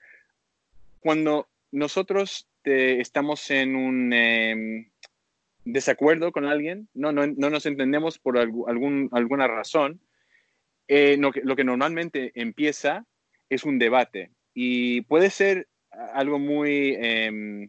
cuando 1.00 1.48
nosotros 1.72 2.48
estamos 2.64 3.50
en 3.50 3.76
un 3.76 4.12
em, 4.12 4.90
desacuerdo 5.64 6.32
con 6.32 6.46
alguien, 6.46 6.88
no, 6.94 7.12
no, 7.12 7.26
no, 7.26 7.50
nos 7.50 7.66
entendemos 7.66 8.18
por 8.18 8.38
algún, 8.38 9.08
alguna 9.12 9.46
razón, 9.46 10.00
eh, 10.88 11.16
lo 11.18 11.56
que 11.56 11.64
normalmente 11.64 12.32
empieza 12.34 13.06
es 13.48 13.64
un 13.64 13.78
debate 13.78 14.30
y 14.54 15.02
puede 15.02 15.30
ser 15.30 15.68
algo 15.90 16.38
muy, 16.38 16.96
eh, 16.98 17.68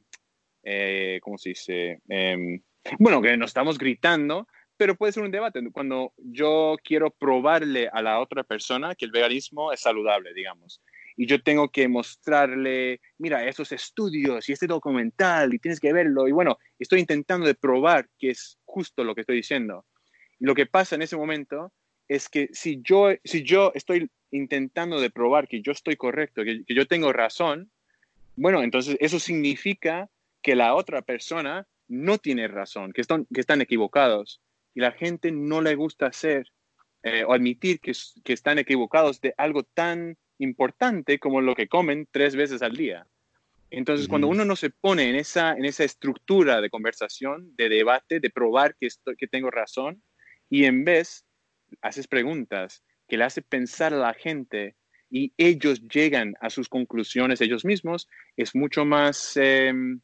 eh, 0.64 1.20
¿cómo 1.22 1.38
se 1.38 1.50
dice? 1.50 2.00
Em, 2.08 2.62
bueno, 3.00 3.22
que 3.22 3.36
nos 3.38 3.50
estamos 3.50 3.78
gritando, 3.78 4.48
pero 4.78 4.96
puede 4.96 5.14
ser 5.14 5.24
un 5.24 5.32
debate. 5.32 5.62
Cuando 5.72 6.14
yo 6.18 6.78
quiero 6.84 7.12
probarle 7.12 7.90
a 7.92 8.02
la 8.02 8.20
otra 8.20 8.44
persona 8.44 8.96
que 8.96 9.06
el 9.06 9.12
veganismo 9.12 9.72
es 9.72 9.82
saludable, 9.82 10.34
digamos, 10.34 10.82
y 11.18 11.28
yo 11.28 11.42
tengo 11.42 11.70
que 11.70 11.88
mostrarle, 11.88 13.00
mira, 13.18 13.48
esos 13.48 13.72
estudios 13.72 14.50
y 14.50 14.54
este 14.54 14.68
documental, 14.68 15.54
y 15.54 15.60
tienes 15.60 15.80
que 15.80 15.94
verlo, 15.94 16.28
y 16.28 16.32
bueno, 16.32 16.58
estoy 16.78 17.00
intentando 17.00 17.48
de 17.48 17.56
probar 17.56 18.10
que 18.20 18.32
es 18.32 18.58
justo 18.66 19.04
lo 19.04 19.16
que 19.16 19.22
estoy 19.22 19.38
diciendo. 19.38 19.86
Y 20.40 20.46
lo 20.46 20.56
que 20.56 20.66
pasa 20.66 20.96
en 20.96 21.02
ese 21.02 21.16
momento 21.16 21.72
es 22.08 22.28
que 22.30 22.50
si 22.52 22.82
yo, 22.84 23.10
si 23.24 23.44
yo 23.44 23.72
estoy 23.76 24.10
intentando 24.32 25.00
de 25.00 25.10
probar 25.10 25.48
que 25.48 25.62
yo 25.62 25.72
estoy 25.72 25.96
correcto, 25.96 26.44
que, 26.44 26.64
que 26.66 26.76
yo 26.76 26.86
tengo 26.86 27.14
razón, 27.14 27.72
bueno, 28.36 28.62
entonces 28.62 28.98
eso 29.00 29.20
significa 29.20 30.10
que 30.42 30.56
la 30.56 30.76
otra 30.76 31.02
persona 31.02 31.66
no 31.88 32.18
tiene 32.18 32.48
razón, 32.48 32.92
que 32.92 33.02
están, 33.02 33.26
que 33.34 33.42
están 33.42 33.62
equivocados. 33.62 34.42
Y 34.76 34.82
la 34.82 34.92
gente 34.92 35.32
no 35.32 35.62
le 35.62 35.74
gusta 35.74 36.06
hacer 36.06 36.52
eh, 37.02 37.24
o 37.24 37.34
admitir 37.34 37.80
que, 37.80 37.94
que 38.24 38.34
están 38.34 38.60
equivocados 38.60 39.20
de 39.22 39.34
algo 39.38 39.64
tan 39.64 40.18
importante 40.38 41.18
como 41.18 41.42
lo 41.42 41.56
que 41.56 41.68
comen 41.68 42.08
tres 42.12 42.36
veces 42.36 42.62
al 42.62 42.76
día. 42.76 43.08
Entonces, 43.72 44.08
cuando 44.08 44.28
uno 44.28 44.46
no 44.46 44.56
se 44.56 44.70
pone 44.70 45.10
en 45.10 45.16
esa, 45.16 45.54
en 45.54 45.66
esa 45.66 45.84
estructura 45.84 46.62
de 46.62 46.70
conversación, 46.70 47.54
de 47.58 47.70
debate, 47.70 48.20
de 48.20 48.30
probar 48.30 48.76
que, 48.76 48.88
estoy, 48.88 49.18
que 49.18 49.28
tengo 49.28 49.52
razón, 49.52 50.02
y 50.50 50.66
en 50.66 50.86
vez 50.86 51.26
haces 51.82 52.08
preguntas 52.08 52.84
que 53.08 53.18
le 53.18 53.26
hace 53.26 53.42
pensar 53.42 53.94
a 53.94 53.98
la 53.98 54.14
gente 54.14 54.76
y 55.12 55.34
ellos 55.38 55.82
llegan 55.88 56.36
a 56.42 56.50
sus 56.50 56.70
conclusiones 56.70 57.42
ellos 57.42 57.66
mismos, 57.66 58.08
es 58.36 58.56
mucho 58.56 58.86
más, 58.86 59.38
em, 59.38 60.00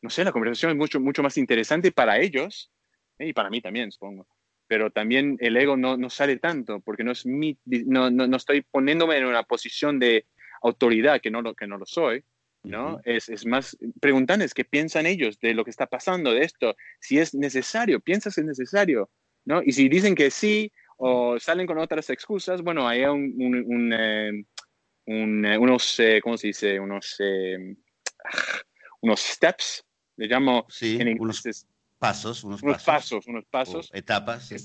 no 0.00 0.10
sé, 0.10 0.24
la 0.24 0.32
conversación 0.32 0.72
es 0.72 0.76
mucho, 0.76 0.98
mucho 0.98 1.22
más 1.22 1.36
interesante 1.36 1.92
para 1.92 2.18
ellos 2.18 2.71
y 3.26 3.32
para 3.32 3.50
mí 3.50 3.60
también, 3.60 3.90
supongo. 3.90 4.26
Pero 4.66 4.90
también 4.90 5.36
el 5.40 5.56
ego 5.56 5.76
no, 5.76 5.96
no 5.96 6.08
sale 6.10 6.38
tanto 6.38 6.80
porque 6.80 7.04
no, 7.04 7.12
es 7.12 7.26
mi, 7.26 7.58
no, 7.64 8.10
no, 8.10 8.36
estoy 8.36 8.62
poniéndome 8.62 9.18
en 9.18 9.26
una 9.26 9.42
posición 9.42 9.98
de 9.98 10.26
autoridad 10.62 11.20
que 11.20 11.30
no 11.30 11.42
lo, 11.42 11.54
que 11.54 11.66
no 11.66 11.78
lo 11.78 11.86
soy. 11.86 12.24
¿no? 12.64 13.00
es, 13.04 13.28
es, 13.28 13.44
más, 13.44 13.76
preguntarles 14.00 14.54
qué 14.54 14.64
piensan 14.64 15.06
ellos 15.06 15.40
de 15.40 15.52
lo 15.52 15.64
que 15.64 15.70
está 15.70 15.86
pasando, 15.86 16.32
de 16.32 16.44
esto, 16.44 16.76
si 17.00 17.18
es 17.18 17.34
necesario, 17.34 17.98
piensas 17.98 18.38
es 18.38 18.44
necesario, 18.44 19.10
¿no? 19.44 19.60
Y 19.64 19.72
si 19.72 19.88
dicen 19.88 20.14
que 20.14 20.30
sí, 20.30 20.70
o 20.96 21.38
salen 21.40 21.66
con 21.66 21.78
otras 21.78 22.08
excusas, 22.10 22.62
bueno, 22.62 22.86
hay 22.86 23.04
un, 23.04 23.34
un, 23.66 23.92
eh, 23.92 24.44
eh, 25.06 25.58
unos, 25.58 25.98
eh, 25.98 26.20
¿cómo 26.22 26.36
se 26.36 26.46
dice? 26.48 26.78
Unos, 26.78 27.18
unos 29.00 29.20
steps, 29.20 29.84
le 30.16 30.28
llamo 30.28 30.64
sí, 30.68 30.98
en 31.00 31.08
inglés. 31.08 31.20
Unos 31.20 31.66
pasos, 32.02 32.42
unos, 32.42 32.60
pasos, 32.82 33.28
unos 33.28 33.44
pasos. 33.44 33.88
etapas. 33.94 34.48
sí, 34.48 34.58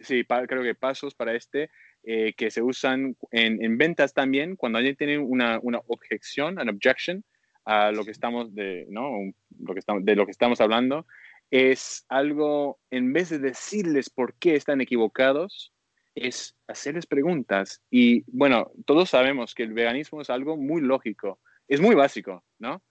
sí 0.00 0.24
creo 0.24 0.64
que 0.64 0.74
pasos 0.74 1.14
para 1.14 1.32
este, 1.32 1.70
que 2.02 2.50
se 2.50 2.60
usan 2.60 3.16
en, 3.30 3.64
en, 3.64 3.78
ventas 3.78 4.12
también, 4.12 4.56
cuando 4.56 4.78
alguien 4.78 4.96
tiene 4.96 5.16
una, 5.16 5.60
una 5.62 5.78
objeción, 5.86 6.58
an 6.58 6.68
objection, 6.68 7.24
a 7.64 7.92
lo 7.92 8.04
que 8.04 8.10
estamos 8.10 8.52
de, 8.52 8.84
¿no? 8.90 9.12
Lo 9.60 9.74
que 9.74 9.78
estamos, 9.78 10.04
de 10.04 10.16
lo 10.16 10.24
que 10.24 10.32
estamos 10.32 10.60
hablando, 10.60 11.06
es 11.52 12.04
algo, 12.08 12.80
en 12.90 13.12
vez 13.12 13.28
de 13.28 13.38
decirles 13.38 14.10
por 14.10 14.34
qué 14.34 14.56
están 14.56 14.80
equivocados, 14.80 15.72
es 16.16 16.56
hacerles 16.66 17.06
preguntas. 17.06 17.80
Y 17.90 18.24
bueno, 18.26 18.72
todos 18.86 19.10
sabemos 19.10 19.54
que 19.54 19.62
el 19.62 19.72
veganismo 19.72 20.20
es 20.20 20.30
algo 20.30 20.56
muy 20.56 20.80
lógico, 20.80 21.38
es 21.68 21.80
muy 21.80 21.94
básico, 21.94 22.42
¿no? 22.58 22.82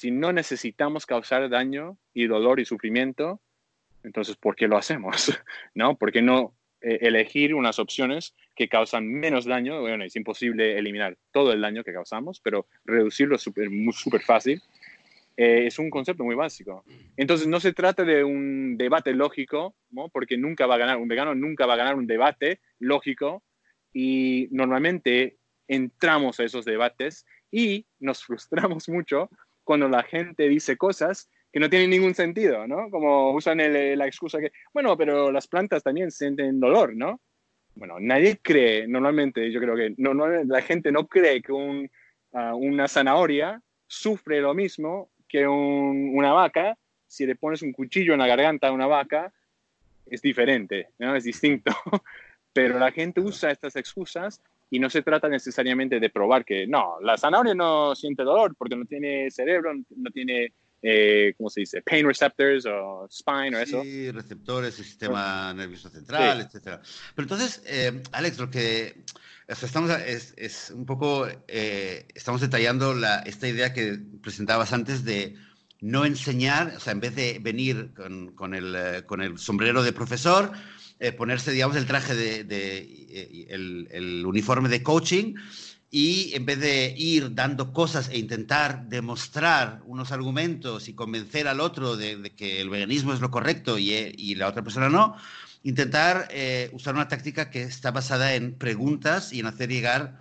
Si 0.00 0.10
no 0.10 0.32
necesitamos 0.32 1.04
causar 1.04 1.50
daño 1.50 1.98
y 2.14 2.26
dolor 2.26 2.58
y 2.58 2.64
sufrimiento, 2.64 3.42
Entonces, 4.02 4.34
¿por 4.34 4.56
qué 4.56 4.66
lo 4.66 4.78
hacemos? 4.78 5.12
¿No? 5.74 5.98
¿Por 5.98 6.10
qué 6.10 6.22
no 6.22 6.56
eh, 6.80 7.00
elegir 7.02 7.54
unas 7.54 7.78
opciones 7.78 8.34
que 8.56 8.66
causan 8.66 9.06
menos 9.06 9.44
daño? 9.44 9.82
Bueno, 9.82 10.02
es 10.02 10.16
imposible 10.16 10.78
eliminar 10.78 11.18
todo 11.32 11.52
el 11.52 11.60
daño 11.60 11.84
que 11.84 11.92
causamos, 11.92 12.40
pero 12.40 12.66
reducirlo 12.86 13.36
es 13.36 13.42
súper 13.42 14.22
fácil. 14.22 14.62
Eh, 15.36 15.66
es 15.66 15.78
un 15.78 15.90
concepto 15.90 16.24
muy 16.24 16.34
básico. 16.34 16.82
Entonces, 17.18 17.46
no 17.46 17.60
se 17.60 17.74
trata 17.74 18.02
de 18.02 18.24
un 18.24 18.78
debate 18.78 19.12
lógico, 19.12 19.74
¿no? 19.90 20.08
porque 20.08 20.38
nunca 20.38 20.66
va 20.66 20.76
a 20.76 20.78
ganar, 20.78 20.96
un 20.96 21.08
vegano 21.08 21.34
nunca 21.34 21.66
va 21.66 21.74
a 21.74 21.82
ganar 21.82 21.96
un 21.96 22.06
debate 22.06 22.60
lógico 22.78 23.42
y 23.92 24.48
normalmente 24.50 25.36
entramos 25.68 26.40
a 26.40 26.44
esos 26.44 26.64
debates 26.64 27.26
y 27.50 27.84
nos 27.98 28.24
frustramos 28.24 28.88
mucho 28.88 29.28
cuando 29.70 29.88
la 29.88 30.02
gente 30.02 30.48
dice 30.48 30.76
cosas 30.76 31.30
que 31.52 31.60
no 31.60 31.70
tienen 31.70 31.90
ningún 31.90 32.12
sentido, 32.12 32.66
¿no? 32.66 32.90
Como 32.90 33.30
usan 33.30 33.58
la 33.96 34.04
excusa 34.04 34.40
que, 34.40 34.50
bueno, 34.74 34.96
pero 34.96 35.30
las 35.30 35.46
plantas 35.46 35.84
también 35.84 36.10
sienten 36.10 36.58
dolor, 36.58 36.96
¿no? 36.96 37.20
Bueno, 37.76 38.00
nadie 38.00 38.40
cree, 38.42 38.88
normalmente 38.88 39.48
yo 39.52 39.60
creo 39.60 39.76
que 39.76 39.94
no, 39.96 40.12
la 40.26 40.62
gente 40.62 40.90
no 40.90 41.06
cree 41.06 41.40
que 41.40 41.52
un, 41.52 41.88
ah, 42.32 42.52
una 42.56 42.88
zanahoria 42.88 43.62
sufre 43.86 44.40
lo 44.40 44.54
mismo 44.54 45.12
que 45.28 45.46
una 45.46 46.32
vaca. 46.32 46.76
Si 47.06 47.24
le 47.24 47.36
pones 47.36 47.62
un 47.62 47.70
cuchillo 47.70 48.14
en 48.14 48.18
la 48.18 48.26
garganta 48.26 48.66
a 48.66 48.72
una 48.72 48.88
vaca, 48.88 49.32
es 50.06 50.20
diferente, 50.20 50.88
¿no? 50.98 51.14
Es 51.14 51.22
distinto. 51.22 51.70
pero 52.52 52.76
la 52.76 52.90
gente 52.90 53.20
usa 53.20 53.52
estas 53.52 53.76
excusas 53.76 54.42
y 54.70 54.78
no 54.78 54.88
se 54.88 55.02
trata 55.02 55.28
necesariamente 55.28 55.98
de 55.98 56.10
probar 56.10 56.44
que 56.44 56.66
no, 56.66 57.00
la 57.02 57.18
zanahoria 57.18 57.54
no 57.54 57.94
siente 57.96 58.22
dolor 58.22 58.54
porque 58.56 58.76
no 58.76 58.84
tiene 58.84 59.30
cerebro, 59.30 59.72
no 59.74 60.10
tiene, 60.10 60.54
eh, 60.80 61.34
¿cómo 61.36 61.50
se 61.50 61.60
dice? 61.60 61.82
Pain 61.82 62.06
receptors 62.06 62.64
o 62.66 63.08
spine 63.10 63.56
o 63.56 63.58
eso. 63.58 63.82
Sí, 63.82 64.10
receptores, 64.12 64.78
el 64.78 64.84
sistema 64.84 65.52
nervioso 65.52 65.88
central, 65.88 66.40
etcétera. 66.40 66.80
Pero 67.14 67.24
entonces, 67.24 67.62
eh, 67.66 68.00
Alex, 68.12 68.38
lo 68.38 68.48
que 68.48 69.02
estamos 69.48 69.90
es, 70.06 70.34
es, 70.36 70.70
un 70.70 70.86
poco, 70.86 71.26
eh, 71.48 72.06
estamos 72.14 72.40
detallando 72.40 72.94
la, 72.94 73.18
esta 73.20 73.48
idea 73.48 73.72
que 73.72 73.98
presentabas 74.22 74.72
antes 74.72 75.04
de 75.04 75.34
no 75.80 76.04
enseñar, 76.04 76.74
o 76.76 76.80
sea, 76.80 76.92
en 76.92 77.00
vez 77.00 77.14
de 77.14 77.38
venir 77.40 77.92
con, 77.94 78.32
con, 78.32 78.54
el, 78.54 79.38
sombrero 79.38 79.82
de 79.82 79.92
profesor, 79.92 80.52
eh, 80.98 81.12
ponerse, 81.12 81.52
digamos, 81.52 81.76
el 81.76 81.86
traje 81.86 82.14
de, 82.14 82.46
eh, 82.50 83.46
el, 83.48 84.24
uniforme 84.26 84.68
de 84.68 84.82
coaching 84.82 85.34
y 85.90 86.32
en 86.34 86.46
vez 86.46 86.60
de 86.60 86.94
ir 86.96 87.34
dando 87.34 87.72
cosas 87.72 88.10
e 88.10 88.18
intentar 88.18 88.88
demostrar 88.88 89.82
unos 89.86 90.12
argumentos 90.12 90.88
y 90.88 90.94
convencer 90.94 91.48
al 91.48 91.60
otro 91.60 91.96
de, 91.96 92.30
que 92.36 92.60
el 92.60 92.70
veganismo 92.70 93.12
es 93.12 93.20
lo 93.20 93.30
correcto 93.30 93.78
y, 93.78 93.92
eh, 93.92 94.12
y 94.16 94.34
la 94.34 94.48
otra 94.48 94.62
persona 94.62 94.88
no, 94.88 95.16
intentar 95.62 96.28
usar 96.72 96.94
una 96.94 97.08
táctica 97.08 97.50
que 97.50 97.62
está 97.62 97.90
basada 97.90 98.34
en 98.34 98.54
preguntas 98.54 99.32
y 99.32 99.40
en 99.40 99.46
hacer 99.46 99.68
llegar, 99.68 100.20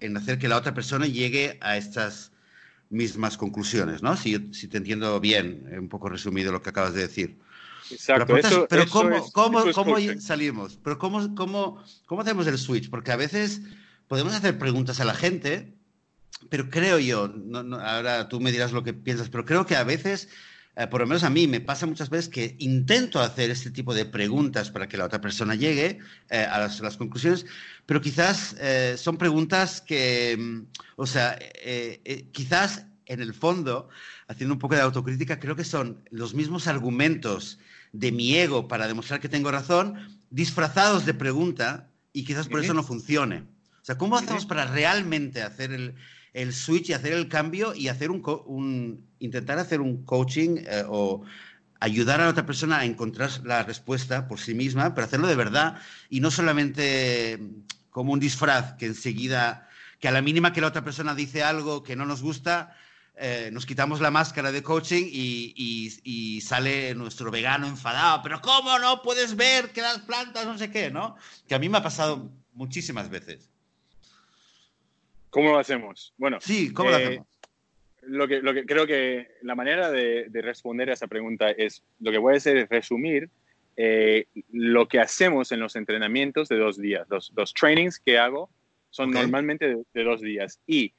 en 0.00 0.16
hacer 0.16 0.38
que 0.38 0.48
la 0.48 0.56
otra 0.56 0.72
persona 0.72 1.06
llegue 1.06 1.58
a 1.60 1.76
estas 1.76 2.30
mismas 2.90 3.36
conclusiones, 3.36 4.02
¿no? 4.02 4.16
Si, 4.16 4.52
si 4.52 4.68
te 4.68 4.78
entiendo 4.78 5.18
bien, 5.20 5.68
un 5.78 5.88
poco 5.88 6.08
resumido 6.08 6.52
lo 6.52 6.62
que 6.62 6.70
acabas 6.70 6.94
de 6.94 7.02
decir. 7.02 7.38
Exacto. 7.90 8.34
Pero, 8.68 8.86
¿cómo, 8.90 9.32
cómo, 9.32 9.72
cómo 9.72 9.96
salimos? 10.20 10.78
Pero 10.82 10.98
¿cómo, 10.98 11.34
cómo, 11.34 11.82
¿cómo 12.06 12.22
hacemos 12.22 12.46
el 12.46 12.58
switch? 12.58 12.90
Porque 12.90 13.12
a 13.12 13.16
veces 13.16 13.62
podemos 14.08 14.34
hacer 14.34 14.58
preguntas 14.58 15.00
a 15.00 15.04
la 15.04 15.14
gente, 15.14 15.74
pero 16.50 16.70
creo 16.70 16.98
yo, 16.98 17.32
ahora 17.82 18.28
tú 18.28 18.40
me 18.40 18.52
dirás 18.52 18.72
lo 18.72 18.84
que 18.84 18.94
piensas, 18.94 19.28
pero 19.28 19.44
creo 19.44 19.66
que 19.66 19.76
a 19.76 19.84
veces, 19.84 20.28
eh, 20.78 20.86
por 20.86 21.00
lo 21.00 21.08
menos 21.08 21.24
a 21.24 21.30
mí, 21.30 21.48
me 21.48 21.60
pasa 21.60 21.86
muchas 21.86 22.08
veces 22.08 22.28
que 22.28 22.54
intento 22.60 23.20
hacer 23.20 23.50
este 23.50 23.72
tipo 23.72 23.92
de 23.92 24.04
preguntas 24.04 24.70
para 24.70 24.86
que 24.86 24.96
la 24.96 25.06
otra 25.06 25.20
persona 25.20 25.56
llegue 25.56 25.98
eh, 26.30 26.46
a, 26.48 26.60
las, 26.60 26.96
conclusiones, 26.96 27.46
pero 27.84 28.00
quizás 28.00 28.54
eh, 28.60 28.94
son 28.96 29.18
preguntas 29.18 29.80
que, 29.80 30.36
mm, 30.38 30.66
o 30.94 31.04
sea, 31.04 31.36
quizás 32.30 32.86
en 33.06 33.20
el 33.20 33.34
fondo, 33.34 33.88
haciendo 34.28 34.54
un 34.54 34.60
poco 34.60 34.76
de 34.76 34.82
autocrítica, 34.82 35.40
creo 35.40 35.56
que 35.56 35.64
son 35.64 36.04
los 36.10 36.32
mismos 36.32 36.68
argumentos 36.68 37.58
de 37.90 38.12
mi 38.12 38.36
ego 38.36 38.68
para 38.68 38.86
demostrar 38.86 39.18
que 39.18 39.28
tengo 39.28 39.50
razón, 39.50 40.20
disfrazados 40.30 41.04
de 41.04 41.14
pregunta 41.14 41.90
y 42.12 42.24
quizás 42.24 42.46
por 42.46 42.62
eso 42.62 42.72
no 42.72 42.84
funcione. 42.84 43.38
O 43.82 43.84
sea, 43.84 43.98
¿cómo 43.98 44.16
hacemos 44.16 44.46
para 44.46 44.64
realmente 44.66 45.42
hacer 45.42 45.72
el, 45.72 45.96
el, 46.40 46.52
switch 46.52 46.90
y 46.90 46.92
hacer 46.92 47.12
el 47.12 47.28
cambio 47.28 47.74
y 47.74 47.88
hacer 47.88 48.10
un, 48.10 49.06
intentar 49.18 49.58
hacer 49.58 49.80
un 49.80 50.04
coaching 50.04 50.58
eh, 50.58 50.84
o 50.86 51.22
ayudar 51.80 52.20
a 52.20 52.24
la 52.24 52.30
otra 52.30 52.46
persona 52.46 52.78
a 52.78 52.84
encontrar 52.84 53.30
la 53.44 53.62
respuesta 53.62 54.26
por 54.28 54.40
sí 54.40 54.54
misma, 54.54 54.94
pero 54.94 55.06
hacerlo 55.06 55.28
de 55.28 55.36
verdad 55.36 55.80
y 56.10 56.20
no 56.20 56.30
solamente 56.30 57.38
como 57.90 58.12
un 58.12 58.20
disfraz 58.20 58.74
que 58.74 58.86
enseguida, 58.86 59.68
que 60.00 60.08
a 60.08 60.12
la 60.12 60.22
mínima 60.22 60.52
que 60.52 60.60
la 60.60 60.68
otra 60.68 60.84
persona 60.84 61.14
dice 61.14 61.42
algo 61.42 61.82
que 61.82 61.96
no 61.96 62.06
nos 62.06 62.22
gusta, 62.22 62.76
eh, 63.20 63.50
nos 63.52 63.66
quitamos 63.66 64.00
la 64.00 64.12
máscara 64.12 64.52
de 64.52 64.62
coaching 64.62 65.04
y, 65.10 66.40
sale 66.40 66.94
nuestro 66.94 67.30
vegano 67.30 67.66
enfadado, 67.66 68.22
pero 68.22 68.40
¿cómo 68.40 68.78
no 68.78 69.02
puedes 69.02 69.34
ver 69.34 69.72
que 69.72 69.82
las 69.82 69.98
plantas 69.98 70.46
no 70.46 70.56
sé 70.56 70.70
qué, 70.70 70.90
¿no? 70.90 71.16
Que 71.46 71.56
a 71.56 71.58
mí 71.58 71.68
me 71.68 71.78
ha 71.78 71.82
pasado 71.82 72.30
muchísimas 72.54 73.10
veces. 73.10 73.50
¿Cómo 75.30 75.52
lo 75.52 75.58
hacemos? 75.58 76.14
Bueno, 76.16 76.38
sí, 76.40 76.72
¿cómo 76.72 76.90
lo 76.90 76.98
eh, 76.98 77.04
hacemos? 77.04 77.26
Lo 78.02 78.28
que, 78.28 78.40
lo 78.40 78.54
que 78.54 78.64
creo 78.64 78.86
que 78.86 79.28
la 79.42 79.54
manera 79.54 79.90
de, 79.90 80.28
responder 80.32 80.90
a 80.90 80.94
esa 80.94 81.06
pregunta 81.06 81.50
es, 81.50 81.82
lo 82.00 82.10
que 82.10 82.18
voy 82.18 82.34
a 82.34 82.36
hacer 82.38 82.56
es 82.56 82.68
resumir 82.68 83.28
eh, 83.76 84.26
lo 84.50 84.88
que 84.88 85.00
hacemos 85.00 85.52
en 85.52 85.60
los 85.60 85.76
entrenamientos 85.76 86.48
de 86.48 86.56
dos 86.56 86.78
días. 86.78 87.06
Los, 87.10 87.32
los 87.36 87.52
trainings 87.52 88.00
que 88.00 88.18
hago 88.18 88.50
son 88.90 89.10
normalmente 89.10 89.76
de 89.92 90.04
dos 90.04 90.20
días. 90.20 90.60
Y 90.66 90.92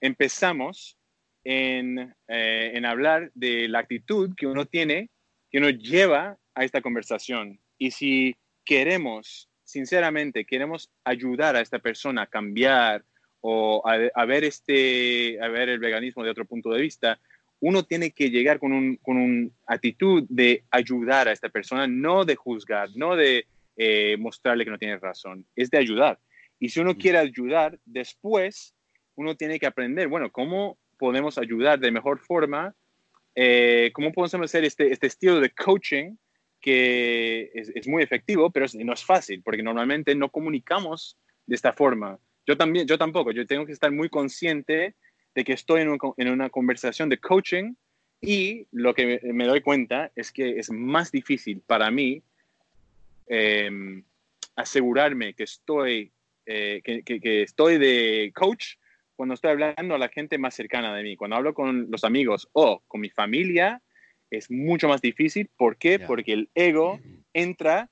empezamos 0.00 0.96
en, 1.44 2.14
eh, 2.28 2.72
en, 2.74 2.86
hablar 2.86 3.30
de 3.34 3.68
la 3.68 3.80
actitud 3.80 4.34
que 4.36 4.46
uno 4.46 4.66
tiene, 4.66 5.10
que 5.50 5.58
uno 5.58 5.70
lleva 5.70 6.38
a 6.54 6.64
esta 6.64 6.80
conversación. 6.80 7.58
Y 7.78 7.90
si 7.90 8.36
queremos, 8.64 9.48
sinceramente, 9.64 10.44
queremos 10.44 10.90
ayudar 11.04 11.56
a 11.56 11.60
esta 11.60 11.80
persona 11.80 12.22
a 12.22 12.26
cambiar 12.26 13.04
o 13.42 13.82
a, 13.84 14.24
ver, 14.24 14.44
este, 14.44 15.38
a 15.42 15.48
ver 15.48 15.68
el 15.68 15.78
veganismo 15.78 16.24
de 16.24 16.30
otro 16.30 16.44
punto 16.44 16.70
de 16.70 16.80
vista, 16.80 17.18
uno 17.60 17.84
tiene 17.84 18.10
que 18.12 18.30
llegar 18.30 18.58
con 18.58 18.72
una 18.72 18.96
con 19.02 19.52
actitud 19.66 20.24
de 20.28 20.64
ayudar 20.70 21.28
a 21.28 21.32
esta 21.32 21.48
persona, 21.48 21.86
no 21.86 22.24
de 22.24 22.36
juzgar, 22.36 22.88
no 22.94 23.14
de 23.14 23.46
eh, 23.76 24.16
mostrarle 24.18 24.64
que 24.64 24.70
no 24.70 24.78
tiene 24.78 24.98
razón, 24.98 25.44
es 25.54 25.70
de 25.70 25.78
ayudar. 25.78 26.18
Y 26.58 26.68
si 26.68 26.80
uno 26.80 26.92
mm. 26.92 26.96
quiere 26.96 27.18
ayudar, 27.18 27.78
después 27.84 28.74
uno 29.16 29.36
tiene 29.36 29.58
que 29.58 29.66
aprender, 29.66 30.08
bueno, 30.08 30.30
cómo 30.30 30.78
podemos 30.98 31.36
ayudar 31.36 31.80
de 31.80 31.90
mejor 31.90 32.20
forma, 32.20 32.74
eh, 33.34 33.90
cómo 33.92 34.12
podemos 34.12 34.34
hacer 34.44 34.64
este, 34.64 34.92
este 34.92 35.08
estilo 35.08 35.40
de 35.40 35.50
coaching 35.50 36.16
que 36.60 37.50
es, 37.54 37.88
muy 37.88 38.04
efectivo, 38.04 38.50
pero 38.50 38.66
no 38.74 38.92
es 38.92 39.04
fácil, 39.04 39.42
porque 39.42 39.64
normalmente 39.64 40.14
no 40.14 40.30
comunicamos 40.30 41.18
de 41.44 41.56
esta 41.56 41.72
forma. 41.72 42.18
Yo 42.46 42.56
también, 42.56 42.86
yo 42.86 42.98
tampoco, 42.98 43.30
yo 43.30 43.46
tengo 43.46 43.66
que 43.66 43.72
estar 43.72 43.92
muy 43.92 44.08
consciente 44.08 44.94
de 45.34 45.44
que 45.44 45.52
estoy 45.52 45.82
en, 45.82 46.28
una 46.28 46.50
conversación 46.50 47.08
de 47.08 47.18
coaching 47.18 47.74
y 48.20 48.66
lo 48.70 48.94
que 48.94 49.20
me, 49.24 49.46
doy 49.46 49.60
cuenta 49.60 50.12
es 50.14 50.30
que 50.32 50.58
es 50.58 50.70
más 50.70 51.10
difícil 51.10 51.60
para 51.66 51.90
mí 51.90 52.22
em, 53.26 54.04
asegurarme 54.56 55.34
que 55.34 55.44
estoy, 55.44 56.12
eh, 56.46 56.82
que, 56.84 57.42
estoy 57.42 57.78
de 57.78 58.32
coach 58.34 58.76
cuando 59.16 59.34
estoy 59.34 59.52
hablando 59.52 59.94
a 59.94 59.98
la 59.98 60.08
gente 60.08 60.38
más 60.38 60.54
cercana 60.54 60.94
de 60.94 61.02
mí. 61.02 61.16
Cuando 61.16 61.36
hablo 61.36 61.54
con 61.54 61.90
los 61.90 62.04
amigos 62.04 62.48
o 62.52 62.82
con 62.86 63.00
mi 63.00 63.10
familia, 63.10 63.80
es 64.30 64.50
mucho 64.50 64.88
más 64.88 65.00
difícil. 65.00 65.48
¿Por 65.56 65.76
qué? 65.76 65.98
Porque 65.98 66.32
el 66.32 66.50
ego 66.54 67.00
entra 67.32 67.90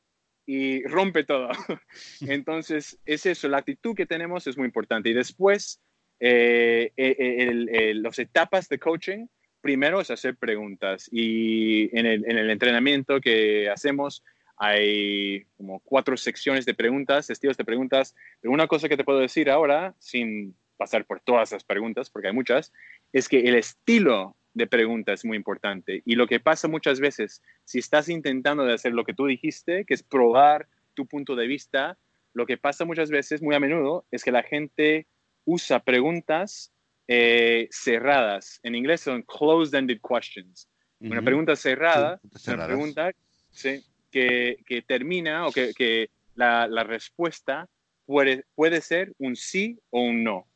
y 0.53 0.83
rompe 0.83 1.23
todo. 1.23 1.49
Entonces, 2.23 2.99
es 3.07 3.25
eso, 3.25 3.49
la 3.49 3.59
actitud 3.59 3.95
que 3.95 4.05
tenemos 4.05 4.49
es 4.49 4.57
muy 4.57 4.67
importante. 4.67 5.09
Y 5.09 5.15
después, 5.15 5.81
eh, 6.19 6.91
eh 6.97 7.93
las 7.95 8.19
etapas 8.19 8.69
de 8.69 8.81
coaching, 8.81 9.27
primero 9.61 10.01
es 10.01 10.11
hacer 10.11 10.35
preguntas. 10.35 11.09
Y 11.13 11.97
en 11.97 12.05
el, 12.05 12.25
en 12.29 12.37
el 12.37 12.51
entrenamiento 12.51 13.21
que 13.21 13.71
hacemos, 13.71 14.25
hay 14.57 15.45
como 15.57 15.79
cuatro 15.85 16.17
secciones 16.17 16.67
de 16.67 16.75
preguntas, 16.75 17.31
estilos 17.31 17.57
de 17.57 17.65
preguntas. 17.65 18.17
Pero 18.41 18.53
una 18.53 18.67
cosa 18.67 18.89
que 18.89 18.97
te 18.97 19.05
puedo 19.05 19.21
decir 19.21 19.51
ahora, 19.51 19.95
sin 20.01 20.57
pasar 20.77 21.05
por 21.05 21.21
todas 21.21 21.53
las 21.53 21.63
preguntas, 21.63 22.11
porque 22.11 22.27
hay 22.27 22.35
muchas, 22.35 22.73
es 23.13 23.29
que 23.29 23.39
el 23.39 23.55
estilo 23.55 24.35
de 24.55 24.67
pregunta 24.67 25.13
es 25.13 25.25
muy 25.25 25.37
importante. 25.37 26.03
Y 26.05 26.17
lo 26.17 26.27
que 26.27 26.41
pasa 26.41 26.69
muchas 26.69 27.01
veces, 27.01 27.43
si 27.65 27.79
estás 27.79 28.09
intentando 28.09 28.65
de 28.65 28.75
hacer 28.75 28.93
lo 28.93 29.05
que 29.05 29.15
tú 29.15 29.27
dijiste, 29.27 29.85
que 29.85 29.95
es 29.95 30.03
probar 30.03 30.69
tu 30.95 31.07
punto 31.07 31.37
de 31.37 31.47
vista, 31.47 31.99
lo 32.33 32.47
que 32.47 32.57
pasa 32.57 32.85
muchas 32.85 33.11
veces, 33.11 33.43
muy 33.43 33.55
a 33.55 33.61
menudo, 33.61 34.05
es 34.11 34.25
que 34.25 34.33
la 34.33 34.43
gente 34.43 35.07
usa 35.45 35.81
preguntas 35.81 36.73
eh, 37.09 37.69
cerradas. 37.71 38.61
En 38.63 38.75
inglés 38.75 39.01
son 39.01 39.23
closed-ended 39.23 40.01
questions. 40.01 40.69
Una 41.01 41.23
pregunta 41.23 41.57
cerrada, 41.57 42.21
una 42.47 42.67
pregunta 42.67 43.13
¿sí? 43.51 43.83
que, 44.11 44.59
que 44.67 44.83
termina 44.83 45.47
o 45.47 45.51
que, 45.51 45.73
que 45.73 46.11
la, 46.35 46.69
la, 46.69 46.85
respuesta 46.85 47.71
puede, 48.05 48.45
puede 48.55 48.83
ser 48.83 49.15
un 49.19 49.35
sí 49.35 49.81
o 49.89 50.03
un 50.03 50.23
no, 50.23 50.47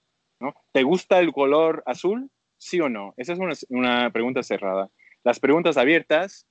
no. 0.40 0.54
¿Te 0.72 0.82
gusta 0.82 1.18
el 1.18 1.32
color 1.32 1.82
azul? 1.86 2.30
¿Sí 2.64 2.80
o 2.80 2.88
no? 2.88 3.12
Esa 3.18 3.34
es 3.34 3.38
una, 3.38 3.52
una 3.68 4.10
pregunta 4.10 4.42
cerrada. 4.42 4.88
Las 5.22 5.38
preguntas 5.38 5.76
abiertas 5.76 6.46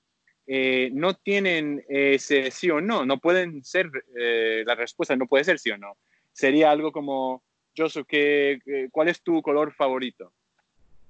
eh, 0.45 0.91
no 0.93 1.15
tienen 1.15 1.83
ese 1.89 2.51
sí 2.51 2.69
o 2.69 2.79
no, 2.81 3.03
no 3.03 3.17
pueden 3.17 3.63
ser, 3.63 3.89
eh, 4.15 4.61
la 4.63 4.75
respuesta 4.75 5.15
no 5.15 5.25
puede 5.25 5.43
ser 5.43 5.57
sí 5.57 5.71
o 5.71 5.77
no. 5.79 5.97
Sería 6.31 6.69
algo 6.69 6.91
como, 6.91 7.43
yo 7.73 7.87
¿qué, 8.07 8.59
¿cuál 8.91 9.07
es 9.07 9.23
tu 9.23 9.41
color 9.41 9.73
favorito? 9.73 10.31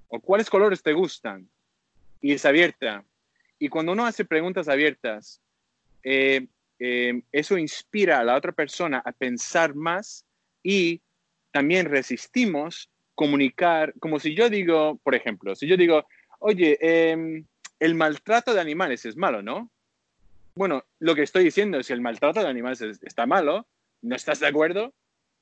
¿O 0.08 0.20
cuáles 0.20 0.48
colores 0.48 0.82
te 0.82 0.94
gustan? 0.94 1.50
Y 2.22 2.32
es 2.32 2.46
abierta. 2.46 3.04
Y 3.58 3.68
cuando 3.68 3.92
uno 3.92 4.06
hace 4.06 4.24
preguntas 4.24 4.68
abiertas, 4.68 5.38
eh, 6.02 6.46
eso 7.30 7.58
inspira 7.58 8.20
a 8.20 8.24
la 8.24 8.36
otra 8.36 8.52
persona 8.52 9.02
a 9.04 9.12
pensar 9.12 9.74
más 9.74 10.24
y 10.62 11.02
también 11.50 11.90
resistimos 11.90 12.88
comunicar, 13.14 13.94
como 14.00 14.18
si 14.18 14.34
yo 14.34 14.50
digo, 14.50 14.98
por 15.02 15.14
ejemplo, 15.14 15.54
si 15.54 15.66
yo 15.66 15.76
digo, 15.76 16.06
oye, 16.40 16.78
eh, 16.80 17.44
el 17.80 17.94
maltrato 17.94 18.54
de 18.54 18.60
animales 18.60 19.04
es 19.04 19.16
malo, 19.16 19.42
¿no? 19.42 19.70
Bueno, 20.54 20.84
lo 21.00 21.14
que 21.14 21.22
estoy 21.22 21.44
diciendo 21.44 21.78
es 21.78 21.88
que 21.88 21.92
el 21.94 22.00
maltrato 22.00 22.40
de 22.40 22.48
animales 22.48 22.80
está 23.02 23.26
malo, 23.26 23.66
no 24.02 24.14
estás 24.14 24.40
de 24.40 24.46
acuerdo 24.46 24.92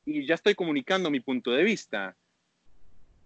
y 0.05 0.27
ya 0.27 0.35
estoy 0.35 0.55
comunicando 0.55 1.11
mi 1.11 1.21
punto 1.21 1.51
de 1.53 1.63
vista. 1.63 2.17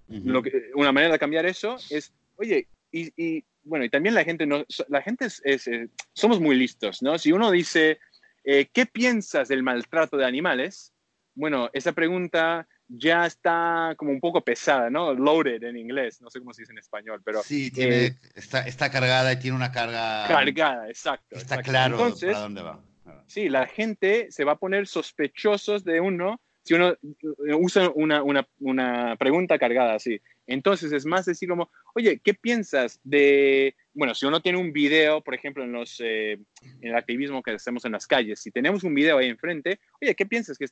lo 0.08 0.42
que, 0.42 0.70
una 0.74 0.92
manera 0.92 1.12
de 1.12 1.18
cambiar 1.18 1.46
eso 1.46 1.76
es, 1.90 2.12
oye, 2.36 2.68
y, 2.92 3.44
bueno, 3.64 3.84
y 3.84 3.90
también 3.90 4.14
la 4.14 4.24
gente, 4.24 4.46
no, 4.46 4.64
la 4.88 5.02
gente 5.02 5.26
es, 5.26 5.66
eh, 5.66 5.88
somos 6.12 6.40
muy 6.40 6.56
listos, 6.56 7.02
¿no? 7.02 7.18
Si 7.18 7.32
uno 7.32 7.50
dice, 7.50 7.98
eh, 8.44 8.68
¿qué 8.72 8.86
piensas 8.86 9.48
del 9.48 9.62
maltrato 9.62 10.16
de 10.16 10.24
animales? 10.24 10.92
Bueno, 11.34 11.68
esa 11.72 11.92
pregunta 11.92 12.66
ya 12.88 13.26
está 13.26 13.94
como 13.96 14.12
un 14.12 14.20
poco 14.20 14.42
pesada, 14.42 14.90
¿no? 14.90 15.12
Loaded 15.12 15.62
en 15.62 15.76
inglés, 15.76 16.20
no 16.20 16.30
sé 16.30 16.38
cómo 16.38 16.52
se 16.52 16.62
dice 16.62 16.72
en 16.72 16.78
español, 16.78 17.20
pero... 17.24 17.42
Sí, 17.42 17.70
tiene, 17.70 18.06
eh, 18.06 18.16
está, 18.34 18.60
está, 18.60 18.90
cargada 18.90 19.32
y 19.32 19.38
tiene 19.38 19.56
una 19.56 19.72
carga... 19.72 20.26
Cargada, 20.28 20.88
exacto. 20.88 21.36
Está 21.36 21.62
claro 21.62 21.96
Entonces, 21.96 22.32
para 22.32 22.42
dónde 22.42 22.62
va. 22.62 22.80
Sí, 23.26 23.48
la 23.48 23.66
gente 23.66 24.28
se 24.30 24.44
va 24.44 24.52
a 24.52 24.58
poner 24.58 24.86
sospechosos 24.86 25.84
de 25.84 26.00
uno 26.00 26.40
si 26.66 26.74
uno 26.74 26.90
eh, 26.90 27.54
usa 27.54 27.92
una, 27.94 28.24
una, 28.24 28.46
una 28.58 29.14
pregunta 29.16 29.56
cargada 29.56 29.94
así. 29.94 30.20
Entonces 30.48 30.90
es 30.90 31.06
más 31.06 31.24
decir 31.24 31.48
como, 31.48 31.70
oye, 31.94 32.20
¿qué 32.24 32.34
piensas 32.34 32.98
de, 33.04 33.76
bueno, 33.94 34.16
si 34.16 34.26
uno 34.26 34.42
tiene 34.42 34.58
un 34.58 34.72
video, 34.72 35.20
por 35.20 35.36
ejemplo, 35.36 35.62
en, 35.62 35.70
los, 35.70 36.00
eh, 36.00 36.32
en 36.32 36.88
el 36.88 36.96
activismo 36.96 37.40
que 37.40 37.52
hacemos 37.52 37.84
en 37.84 37.92
las 37.92 38.08
calles, 38.08 38.40
si 38.40 38.50
tenemos 38.50 38.82
un 38.82 38.94
video 38.94 39.18
ahí 39.18 39.28
enfrente, 39.28 39.78
oye, 40.02 40.16
¿qué 40.16 40.26
piensas 40.26 40.58
que, 40.58 40.66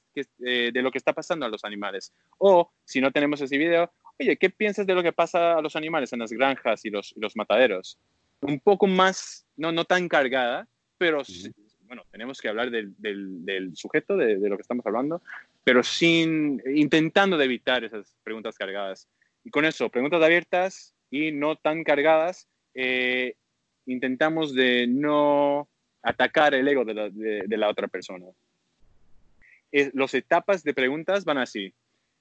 eh, 0.44 0.72
de 0.74 0.82
lo 0.82 0.90
que 0.90 0.98
está 0.98 1.12
pasando 1.12 1.46
a 1.46 1.48
los 1.48 1.64
animales? 1.64 2.12
O 2.38 2.72
si 2.84 3.00
no 3.00 3.12
tenemos 3.12 3.40
ese 3.40 3.56
video, 3.56 3.92
oye, 4.18 4.36
¿qué 4.36 4.50
piensas 4.50 4.88
de 4.88 4.94
lo 4.94 5.02
que 5.04 5.12
pasa 5.12 5.56
a 5.56 5.62
los 5.62 5.76
animales 5.76 6.12
en 6.12 6.18
las 6.18 6.32
granjas 6.32 6.84
y 6.84 6.90
los, 6.90 7.14
los 7.16 7.36
mataderos? 7.36 8.00
Un 8.40 8.58
poco 8.58 8.88
más, 8.88 9.46
no, 9.56 9.70
no 9.70 9.84
tan 9.84 10.08
cargada, 10.08 10.66
pero 10.98 11.22
bueno, 11.86 12.02
tenemos 12.10 12.40
que 12.40 12.48
hablar 12.48 12.70
del, 12.70 12.94
del, 12.98 13.44
del 13.44 13.76
sujeto, 13.76 14.16
de, 14.16 14.38
de, 14.38 14.48
lo 14.48 14.56
que 14.56 14.62
estamos 14.62 14.84
hablando, 14.86 15.22
pero 15.64 15.82
sin, 15.82 16.62
intentando 16.66 17.38
de 17.38 17.46
evitar 17.46 17.82
esas 17.84 18.14
preguntas 18.22 18.56
cargadas. 18.56 19.08
Y 19.42 19.50
con 19.50 19.64
eso, 19.64 19.88
preguntas 19.88 20.22
abiertas 20.22 20.94
y 21.10 21.32
no 21.32 21.56
tan 21.56 21.84
cargadas, 21.84 22.46
eh, 22.74 23.34
intentamos 23.86 24.54
de 24.54 24.86
no 24.86 25.68
atacar 26.02 26.54
el 26.54 26.68
ego 26.68 26.84
de 26.84 26.94
la, 26.94 27.08
de, 27.08 27.56
la 27.56 27.68
otra 27.68 27.88
persona. 27.88 28.26
Eh, 29.72 29.90
las 29.94 30.12
etapas 30.14 30.62
de 30.62 30.74
preguntas 30.74 31.24
van 31.24 31.38
así. 31.38 31.72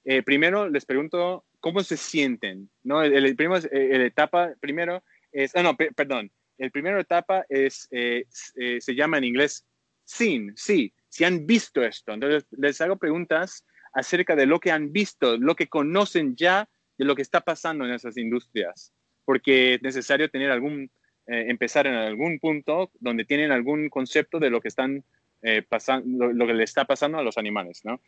Eh, 0.06 0.22
primero 0.22 0.68
les 0.68 0.86
pregunto 0.86 1.44
cómo 1.60 1.82
se 1.82 1.96
sienten, 1.96 2.68
¿no? 2.82 3.02
El, 3.02 3.14
el, 3.14 3.36
primero, 3.36 3.60
el 3.70 4.02
etapa 4.02 4.52
primero 4.60 5.02
es, 5.32 5.54
ah, 5.54 5.62
no, 5.62 5.76
perdón, 5.76 6.30
el 6.58 6.70
primero 6.70 7.00
etapa 7.00 7.44
es, 7.48 7.88
se 7.90 8.94
llama 8.94 9.18
en 9.18 9.24
inglés 9.24 9.64
sin, 10.04 10.54
sí, 10.56 10.92
si 11.14 11.22
han 11.22 11.46
visto 11.46 11.84
esto. 11.84 12.12
Entonces 12.12 12.44
les 12.50 12.80
hago 12.80 12.96
preguntas 12.96 13.64
acerca 13.92 14.34
de 14.34 14.46
lo 14.46 14.58
que 14.58 14.72
han 14.72 14.90
visto, 14.90 15.36
lo 15.36 15.54
que 15.54 15.68
conocen 15.68 16.34
ya 16.34 16.68
de 16.98 17.04
lo 17.04 17.14
que 17.14 17.22
está 17.22 17.40
pasando 17.40 17.84
en 17.84 17.92
esas 17.92 18.16
industrias, 18.16 18.92
porque 19.24 19.74
es 19.74 19.82
necesario 19.82 20.28
tener 20.28 20.50
algún, 20.50 20.90
eh, 21.28 21.44
empezar 21.46 21.86
en 21.86 21.94
algún 21.94 22.40
punto 22.40 22.90
donde 22.98 23.24
tienen 23.24 23.52
algún 23.52 23.88
concepto 23.90 24.40
de 24.40 24.50
lo 24.50 24.60
que 24.60 24.66
están 24.66 25.04
eh, 25.42 25.62
pasando, 25.62 26.32
lo, 26.32 26.48
que 26.48 26.54
le 26.54 26.64
está 26.64 26.84
pasando 26.84 27.18
a 27.18 27.22
los 27.22 27.38
animales, 27.38 27.82
¿no? 27.84 28.00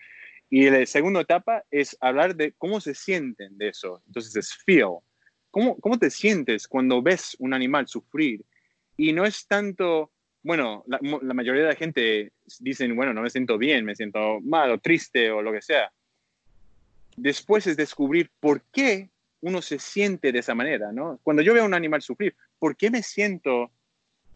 Y 0.50 0.68
la 0.68 0.84
segunda 0.84 1.20
etapa 1.20 1.62
es 1.70 1.96
hablar 2.00 2.34
de 2.34 2.54
cómo 2.58 2.80
se 2.80 2.92
sienten 2.92 3.56
de 3.56 3.68
eso. 3.68 4.02
Entonces 4.08 4.34
es 4.34 4.52
feel. 4.64 4.98
¿Cómo, 5.52 5.76
cómo 5.78 5.96
te 5.96 6.10
sientes 6.10 6.66
cuando 6.66 7.02
ves 7.02 7.36
un 7.38 7.54
animal 7.54 7.86
sufrir? 7.86 8.44
Y 8.96 9.12
no 9.12 9.24
es 9.24 9.46
tanto, 9.46 10.10
bueno, 10.46 10.84
la, 10.86 10.98
la 11.22 11.34
mayoría 11.34 11.62
de 11.62 11.68
la 11.68 11.74
gente 11.74 12.32
dicen, 12.60 12.94
bueno, 12.94 13.12
no 13.12 13.22
me 13.22 13.30
siento 13.30 13.58
bien, 13.58 13.84
me 13.84 13.96
siento 13.96 14.40
mal 14.40 14.70
o 14.70 14.78
triste 14.78 15.30
o 15.30 15.42
lo 15.42 15.52
que 15.52 15.60
sea 15.60 15.90
después 17.16 17.66
es 17.66 17.76
descubrir 17.76 18.30
por 18.40 18.62
qué 18.72 19.10
uno 19.40 19.62
se 19.62 19.78
siente 19.78 20.32
de 20.32 20.38
esa 20.38 20.54
manera, 20.54 20.92
¿no? 20.92 21.18
Cuando 21.22 21.42
yo 21.42 21.54
veo 21.54 21.62
a 21.62 21.66
un 21.66 21.74
animal 21.74 22.02
sufrir, 22.02 22.34
¿por 22.58 22.76
qué 22.76 22.90
me 22.90 23.02
siento 23.02 23.70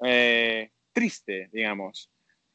eh, 0.05 0.71
triste, 0.93 1.49
digamos? 1.53 2.11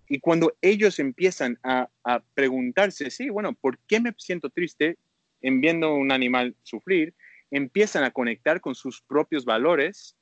Y 0.07 0.19
cuando 0.19 0.55
ellos 0.61 0.99
empiezan 0.99 1.57
a, 1.63 1.89
a, 2.03 2.19
preguntarse, 2.33 3.09
sí, 3.09 3.29
bueno, 3.29 3.53
¿por 3.53 3.79
qué 3.87 3.99
me 3.99 4.13
siento 4.17 4.49
triste 4.49 4.97
en 5.41 5.61
viendo 5.61 5.95
un 5.95 6.11
animal 6.11 6.55
sufrir? 6.63 7.13
Empiezan 7.49 8.03
a 8.03 8.11
conectar 8.11 8.61
con 8.61 8.75
sus 8.75 9.01
propios 9.01 9.45
valores 9.45 10.15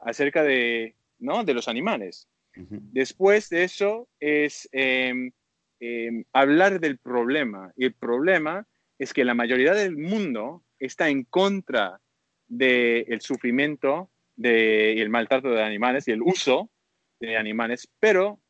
acerca 0.00 0.42
de, 0.42 0.96
¿no? 1.18 1.44
de 1.44 1.54
los 1.54 1.68
animales. 1.68 2.26
Después 2.58 3.48
de 3.50 3.64
eso 3.64 4.08
es 4.18 4.68
eh, 4.72 5.30
eh, 5.80 6.24
hablar 6.32 6.80
del 6.80 6.98
problema. 6.98 7.72
Y 7.76 7.84
el 7.84 7.94
problema 7.94 8.66
es 8.98 9.12
que 9.12 9.24
la 9.24 9.34
mayoría 9.34 9.74
del 9.74 9.96
mundo 9.96 10.64
está 10.78 11.08
en 11.08 11.24
contra 11.24 12.00
del 12.48 13.20
sufrimiento 13.20 14.10
de, 14.36 14.94
y 14.96 15.00
el 15.00 15.10
maltrato 15.10 15.50
de 15.50 15.62
animales 15.62 16.08
y 16.08 16.12
el 16.12 16.22
uso 16.22 16.70
de 17.20 17.36
animales, 17.36 17.88
pero 18.00 18.40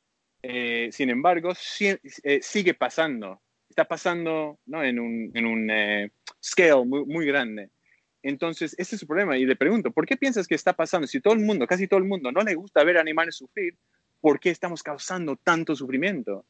eh, 0.43 0.91
sin 0.93 1.11
embargo 1.11 1.53
eh, 1.81 2.41
sigue 2.43 2.75
pasando, 2.75 3.43
está 3.69 3.87
pasando 3.87 4.59
en 4.67 5.01
un, 5.01 5.31
en 5.35 5.71
eh, 5.71 6.11
scale 6.43 6.85
muy, 6.85 7.05
muy, 7.07 7.27
grande. 7.27 7.71
Entonces, 8.23 8.75
ese 8.79 8.97
es 8.97 9.01
su 9.01 9.07
problema. 9.07 9.39
Y 9.39 9.47
le 9.47 9.57
pregunto, 9.57 9.91
¿por 9.91 10.05
qué 10.05 10.17
piensas 10.17 10.47
que 10.47 10.55
está 10.55 10.73
pasando? 10.73 11.07
Si 11.07 11.21
todo 11.21 11.35
el 11.35 11.41
mundo, 11.41 11.67
casi 11.67 11.87
todo 11.89 11.99
el 11.99 12.07
mundo, 12.07 12.31
no 12.33 12.43
le 12.43 12.55
gusta 12.55 12.85
ver 12.85 12.99
animales 12.99 13.37
sufrir, 13.37 13.75
¿por 14.21 14.41
qué 14.41 14.51
estamos 14.51 14.83
causando 14.83 15.37
tanto 15.37 15.77
sufrimiento? 15.77 16.45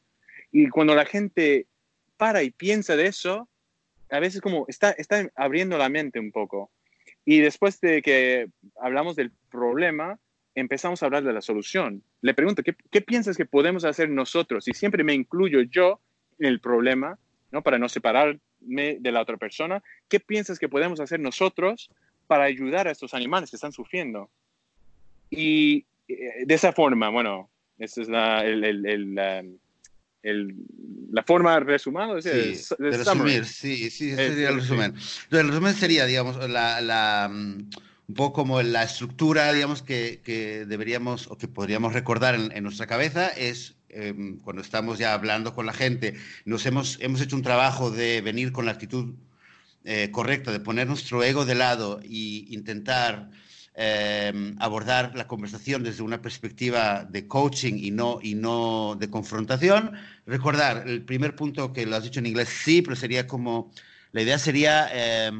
Y 0.51 0.69
cuando 0.69 0.95
la 0.95 1.05
gente 1.05 1.67
para 2.17 2.43
y 2.43 2.51
piensa 2.51 2.95
de 2.95 3.07
eso, 3.07 3.47
a 4.11 4.19
veces 4.19 4.41
como 4.41 4.65
está, 4.67 4.91
está 4.91 5.29
abriendo 5.35 5.77
la 5.77 5.89
mente 5.89 6.19
un 6.19 6.31
poco. 6.31 6.71
Y 7.25 7.39
después 7.39 7.79
de 7.81 8.01
que 8.01 8.47
hablamos 8.81 9.15
del 9.15 9.31
problema, 9.51 10.19
empezamos 10.55 11.01
a 11.01 11.05
hablar 11.05 11.23
de 11.23 11.33
la 11.33 11.41
solución. 11.41 12.03
Le 12.21 12.33
pregunto, 12.33 12.63
¿qué, 12.63 12.75
qué 12.91 13.01
piensas 13.01 13.37
que 13.37 13.45
podemos 13.45 13.85
hacer 13.85 14.09
nosotros? 14.09 14.67
Y 14.67 14.73
siempre 14.73 15.03
me 15.03 15.13
incluyo 15.13 15.61
yo 15.61 15.99
en 16.39 16.47
el 16.47 16.59
problema, 16.59 17.19
¿no? 17.51 17.61
Para 17.61 17.77
no 17.77 17.87
separarme 17.87 18.97
de 18.99 19.11
la 19.11 19.21
otra 19.21 19.37
persona. 19.37 19.83
¿Qué 20.07 20.19
piensas 20.19 20.59
que 20.59 20.69
podemos 20.69 20.99
hacer 20.99 21.19
nosotros 21.19 21.89
para 22.27 22.45
ayudar 22.45 22.87
a 22.87 22.91
estos 22.91 23.13
animales 23.13 23.49
que 23.49 23.57
están 23.57 23.71
sufriendo? 23.71 24.29
Y 25.29 25.85
eh, 26.07 26.45
de 26.45 26.53
esa 26.55 26.73
forma, 26.73 27.09
bueno, 27.09 27.49
esa 27.79 28.01
es 28.01 28.09
la, 28.09 28.45
el, 28.45 28.63
el, 28.63 28.85
el, 28.85 29.15
la, 29.15 29.43
el, 30.21 30.55
la 31.11 31.23
forma 31.23 31.59
resumada 31.59 32.21
sí, 32.21 32.29
de, 32.29 32.97
resumir, 32.97 33.45
sí, 33.45 33.89
sí, 33.89 34.11
ese 34.11 34.27
sería 34.29 34.49
el 34.49 34.55
resumen. 34.55 34.93
El 35.31 35.47
resumen 35.47 35.73
sería, 35.73 36.05
digamos, 36.05 36.37
la, 36.49 36.81
la, 36.81 37.29
mm, 37.31 37.69
un 38.09 38.15
poco 38.15 38.33
como 38.33 38.61
la 38.61 38.83
estructura, 38.83 39.51
digamos, 39.53 39.81
que, 39.81 40.21
que 40.23 40.65
deberíamos 40.65 41.27
o 41.27 41.37
que 41.37 41.47
podríamos 41.47 41.93
recordar 41.93 42.35
en, 42.35 42.51
en 42.51 42.63
nuestra 42.63 42.85
cabeza 42.85 43.29
es 43.29 43.75
eh, 43.89 44.13
cuando 44.43 44.61
estamos 44.61 44.99
ya 44.99 45.13
hablando 45.13 45.55
con 45.55 45.65
la 45.65 45.73
gente, 45.73 46.15
nos 46.45 46.65
hemos, 46.65 46.99
hemos 47.01 47.21
hecho 47.21 47.35
un 47.35 47.41
trabajo 47.41 47.89
de 47.89 48.21
venir 48.21 48.51
con 48.51 48.65
la 48.65 48.71
actitud 48.71 49.15
eh, 49.83 50.11
correcta, 50.11 50.51
de 50.51 50.59
poner 50.59 50.87
nuestro 50.87 51.23
ego 51.23 51.45
de 51.45 51.55
lado 51.55 51.99
e 52.03 52.45
intentar 52.49 53.31
eh, 53.81 54.33
abordar 54.59 55.15
la 55.15 55.25
conversación 55.25 55.83
desde 55.83 56.03
una 56.03 56.21
perspectiva 56.21 57.05
de 57.05 57.27
coaching 57.27 57.75
y 57.77 57.91
no, 57.91 58.19
y 58.21 58.35
no 58.35 58.97
de 58.99 59.09
confrontación. 59.09 59.93
Recordar, 60.25 60.85
el 60.85 61.03
primer 61.03 61.33
punto 61.33 61.71
que 61.71 61.85
lo 61.85 61.95
has 61.95 62.03
dicho 62.03 62.19
en 62.19 62.25
inglés, 62.25 62.49
sí, 62.49 62.81
pero 62.81 62.97
sería 62.97 63.25
como, 63.25 63.71
la 64.11 64.21
idea 64.21 64.37
sería 64.37 64.89
eh, 64.91 65.31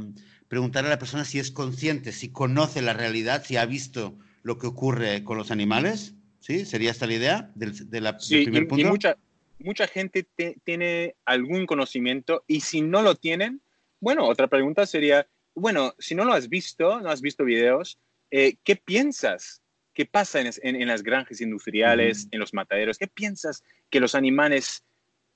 preguntar 0.48 0.86
a 0.86 0.90
la 0.90 1.00
persona 1.00 1.26
si 1.26 1.38
es 1.38 1.52
consciente, 1.52 2.14
si 2.14 2.30
conoce 2.30 2.82
la 2.82 2.94
realidad, 2.94 3.44
si 3.44 3.58
ha 3.58 3.66
visto 3.66 4.18
lo 4.44 4.58
que 4.58 4.68
ocurre 4.68 5.26
con 5.26 5.38
los 5.38 5.52
animales, 5.52 6.14
¿Sí? 6.40 6.66
¿Sería 6.66 6.92
esta 6.92 7.06
la 7.06 7.14
idea 7.14 7.52
del, 7.56 7.90
de 7.90 8.00
la, 8.00 8.18
primer 8.18 8.68
punto? 8.70 8.88
Y 8.88 8.90
mucha, 8.90 9.18
mucha 9.60 9.86
gente 9.88 10.26
tiene 10.64 11.16
algún 11.26 11.66
conocimiento 11.66 12.46
y 12.48 12.62
si 12.62 12.82
no 12.82 13.02
lo 13.02 13.16
tienen, 13.16 13.62
bueno, 14.00 14.26
otra 14.26 14.48
pregunta 14.48 14.86
sería, 14.86 15.28
bueno, 15.54 15.94
si 16.00 16.16
no 16.16 16.24
lo 16.24 16.32
has 16.32 16.48
visto, 16.48 17.02
no 17.02 17.10
has 17.10 17.22
visto 17.22 17.44
videos, 17.44 18.00
eh, 18.32 18.56
¿qué 18.64 18.76
piensas? 18.76 19.62
¿Qué 19.94 20.06
pasa 20.06 20.40
en, 20.42 20.88
las 20.88 21.04
granjas 21.04 21.42
industriales, 21.42 22.28
en 22.32 22.40
los 22.40 22.54
mataderos? 22.54 22.98
¿Qué 22.98 23.08
piensas 23.08 23.64
que 23.90 24.00
los 24.00 24.16
animales 24.16 24.86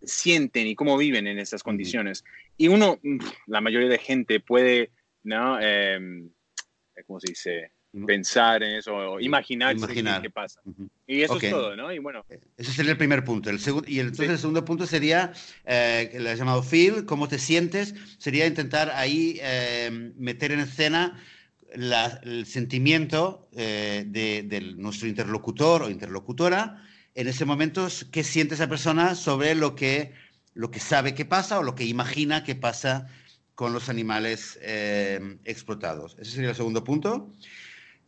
sienten 0.02 0.68
y 0.68 0.76
cómo 0.76 0.98
viven 0.98 1.28
en 1.28 1.38
esas 1.38 1.64
condiciones? 1.64 2.24
Y 2.56 2.70
uno, 2.70 3.00
la 3.48 3.60
mayoría 3.60 3.90
de 3.90 3.98
gente 3.98 4.40
puede, 4.40 4.92
¿no? 5.24 5.60
Em, 5.60 6.30
¿Cómo 7.06 7.20
se 7.20 7.32
dice? 7.32 7.72
pensar 8.08 8.64
en 8.64 8.78
eso, 8.78 8.96
o 8.96 9.20
imaginar 9.20 9.76
qué 10.22 10.30
pasa. 10.30 10.62
Y 11.06 11.22
eso 11.22 11.38
es 11.38 11.50
todo, 11.50 11.76
¿no? 11.76 11.94
Y 11.94 12.00
bueno. 12.00 12.26
Eh, 12.30 12.40
ese 12.58 12.72
sería 12.72 12.92
el 12.92 12.98
primer 12.98 13.24
punto. 13.24 13.50
El 13.50 13.60
y 13.88 14.00
entonces 14.00 14.30
el 14.30 14.40
segundo 14.40 14.66
punto 14.66 14.88
sería, 14.88 15.32
eh, 15.66 16.10
que 16.12 16.20
le 16.20 16.32
has 16.32 16.40
llamado 16.40 16.64
feel, 16.64 17.06
cómo 17.06 17.28
te 17.28 17.38
sientes, 17.38 17.94
sería 18.18 18.48
intentar 18.48 18.90
ahí 18.92 19.38
eh, 19.42 20.12
meter 20.16 20.52
en 20.52 20.62
escena 20.62 21.24
el 21.74 22.46
sentimiento 22.46 23.50
eh, 23.54 24.06
de, 24.08 24.76
nuestro 24.78 25.08
interlocutor 25.08 25.84
o 25.84 25.90
interlocutora. 25.90 26.84
En 27.16 27.28
ese 27.28 27.46
momento, 27.46 27.88
¿qué 28.12 28.24
siente 28.24 28.56
esa 28.56 28.70
persona 28.70 29.16
sobre 29.16 29.56
lo 29.56 29.76
que, 29.76 30.14
lo 30.54 30.72
que 30.72 30.80
sabe 30.80 31.14
que 31.14 31.26
pasa 31.26 31.60
o 31.60 31.64
lo 31.64 31.76
que 31.76 31.86
imagina 31.86 32.44
que 32.44 32.56
pasa 32.56 33.08
con 33.56 33.74
los 33.74 33.90
animales 33.90 34.60
explotados? 35.44 36.16
Ese 36.20 36.32
sería 36.32 36.50
el 36.50 36.56
segundo 36.56 36.84
punto. 36.84 37.32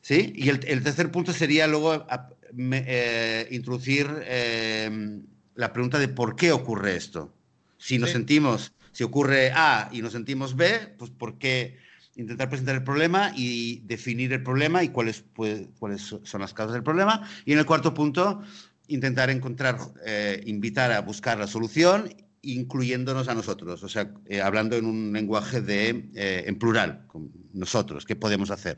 ¿Sí? 0.05 0.33
Y 0.35 0.49
el, 0.49 0.59
tercer 0.59 1.09
punto 1.09 1.33
sería 1.33 1.65
luego 1.65 2.05
eh, 2.57 3.47
introducir 3.49 4.07
eh, 4.21 5.19
la 5.55 5.73
pregunta 5.73 5.97
de 5.97 6.07
por 6.07 6.35
qué 6.35 6.51
ocurre 6.51 6.95
esto. 6.95 7.33
Si 7.79 7.97
nos 7.97 8.11
sentimos, 8.11 8.71
si 8.91 9.03
ocurre 9.03 9.51
A 9.51 9.89
y 9.91 10.03
nos 10.03 10.13
sentimos 10.13 10.55
B, 10.55 10.93
pues 10.99 11.09
por 11.09 11.39
qué 11.39 11.79
intentar 12.15 12.49
presentar 12.49 12.75
el 12.75 12.83
problema 12.83 13.31
y 13.35 13.81
definir 13.85 14.33
el 14.33 14.43
problema 14.43 14.83
y 14.83 14.89
cuáles, 14.89 15.25
cuáles 15.79 16.01
son 16.01 16.41
las 16.41 16.53
causas 16.53 16.73
del 16.73 16.83
problema. 16.83 17.29
Y 17.45 17.53
en 17.53 17.59
el 17.59 17.65
cuarto 17.65 17.93
punto, 17.93 18.41
intentar 18.87 19.29
encontrar, 19.29 19.77
eh, 20.05 20.41
invitar 20.45 20.91
a 20.91 21.01
buscar 21.01 21.37
la 21.37 21.47
solución 21.47 22.09
incluyéndonos 22.45 23.27
a 23.27 23.33
nosotros, 23.33 23.81
o 23.81 23.89
sea, 23.89 24.13
hablando 24.43 24.75
en 24.75 24.85
un 24.85 25.11
lenguaje 25.11 25.61
de, 25.61 26.09
en 26.13 26.59
plural, 26.59 27.07
con 27.07 27.31
nosotros, 27.53 28.05
qué 28.05 28.15
podemos 28.15 28.51
hacer. 28.51 28.77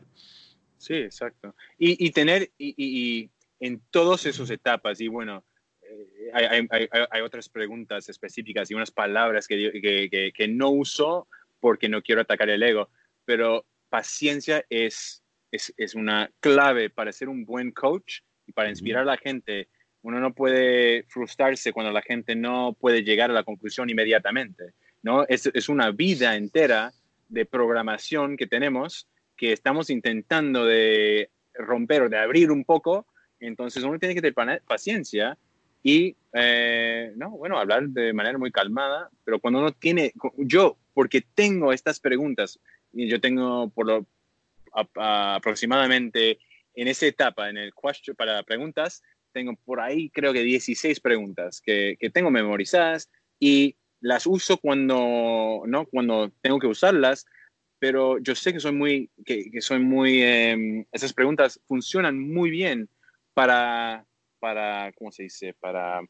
Sí, 0.77 0.93
exacto. 0.93 1.55
Y, 1.77 2.11
tener, 2.11 2.51
y, 2.57 3.29
en 3.59 3.81
todas 3.91 4.25
esas 4.25 4.49
etapas, 4.49 5.01
y 5.01 5.07
bueno, 5.07 5.43
eh, 5.81 6.67
hay, 7.11 7.21
otras 7.21 7.49
preguntas 7.49 8.07
específicas 8.09 8.69
y 8.69 8.75
unas 8.75 8.91
palabras 8.91 9.47
que, 9.47 10.31
que, 10.33 10.47
no 10.47 10.69
uso 10.69 11.27
porque 11.59 11.89
no 11.89 12.01
quiero 12.01 12.21
atacar 12.21 12.49
el 12.49 12.63
ego, 12.63 12.89
pero 13.27 13.65
paciencia 13.89 14.63
es, 14.69 15.21
es, 15.51 15.95
una 15.95 16.31
clave 16.39 16.89
para 16.89 17.11
ser 17.11 17.27
un 17.27 17.43
buen 17.43 17.71
coach 17.71 18.21
y 18.47 18.53
para 18.53 18.69
inspirar 18.69 19.01
a 19.01 19.11
la 19.11 19.17
gente. 19.17 19.67
Uno 20.01 20.21
no 20.21 20.33
puede 20.33 21.03
frustrarse 21.09 21.73
cuando 21.73 21.91
la 21.91 22.01
gente 22.01 22.35
no 22.35 22.77
puede 22.79 23.03
llegar 23.03 23.29
a 23.29 23.33
la 23.33 23.43
conclusión 23.43 23.89
inmediatamente, 23.89 24.71
¿no? 25.03 25.25
Es, 25.27 25.45
es 25.53 25.67
una 25.67 25.91
vida 25.91 26.37
entera 26.37 26.93
de 27.27 27.45
programación 27.45 28.37
que 28.37 28.47
tenemos 28.47 29.09
que 29.35 29.51
estamos 29.51 29.89
intentando 29.89 30.65
de 30.65 31.29
romper 31.53 32.03
o 32.03 32.09
de 32.09 32.17
abrir 32.17 32.49
un 32.49 32.63
poco, 32.63 33.05
entonces 33.41 33.83
uno 33.83 33.99
tiene 33.99 34.15
que 34.15 34.21
tener 34.21 34.61
paciencia 34.65 35.37
y, 35.83 36.15
eh, 36.33 37.13
no, 37.15 37.31
bueno, 37.31 37.59
hablar 37.59 37.87
de 37.89 38.13
manera 38.13 38.37
muy 38.37 38.51
calmada, 38.51 39.09
pero 39.23 39.39
cuando 39.39 39.59
uno 39.59 39.71
tiene, 39.71 40.11
yo, 40.37 40.77
porque 40.93 41.23
tengo 41.35 41.71
estas 41.71 41.99
preguntas, 41.99 42.59
yo 43.05 43.21
tengo 43.21 43.69
por 43.69 43.85
lo, 43.85 44.07
aproximadamente 44.95 46.39
en 46.73 46.87
esa 46.87 47.05
etapa, 47.05 47.49
en 47.49 47.57
el 47.57 47.73
question 47.73 48.15
para 48.15 48.43
preguntas, 48.43 49.03
tengo 49.31 49.55
por 49.65 49.79
ahí 49.79 50.09
creo 50.09 50.33
que 50.33 50.41
16 50.41 50.99
preguntas 50.99 51.61
que, 51.61 51.97
que 51.99 52.09
tengo 52.09 52.31
memorizadas 52.31 53.09
y 53.39 53.75
las 53.99 54.27
uso 54.27 54.57
cuando, 54.57 55.63
¿no? 55.65 55.85
cuando 55.85 56.31
tengo 56.41 56.59
que 56.59 56.67
usarlas, 56.67 57.25
pero 57.79 58.19
yo 58.19 58.35
sé 58.35 58.53
que 58.53 58.59
soy 58.59 58.71
muy, 58.71 59.09
que, 59.25 59.49
que 59.51 59.61
soy 59.61 59.79
muy, 59.79 60.21
em, 60.21 60.85
esas 60.91 61.13
preguntas 61.13 61.59
funcionan 61.67 62.19
muy 62.19 62.49
bien 62.49 62.89
para, 63.33 64.05
para 64.39 64.91
¿cómo 64.93 65.11
se 65.11 65.23
dice? 65.23 65.53
Para 65.53 66.01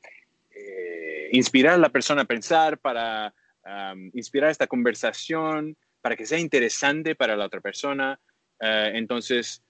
eh, 0.52 1.30
inspirar 1.32 1.74
a 1.74 1.78
la 1.78 1.90
persona 1.90 2.24
a 2.24 2.26
pensar, 2.26 2.78
para 2.80 3.34
inspirar 4.14 4.50
esta 4.50 4.66
conversación, 4.66 5.76
para 6.02 6.16
que 6.16 6.26
sea 6.26 6.40
interesante 6.40 7.16
para 7.16 7.36
la 7.36 7.46
otra 7.46 7.62
persona. 7.62 8.20
Eh, 8.60 8.92
entonces, 8.96 9.62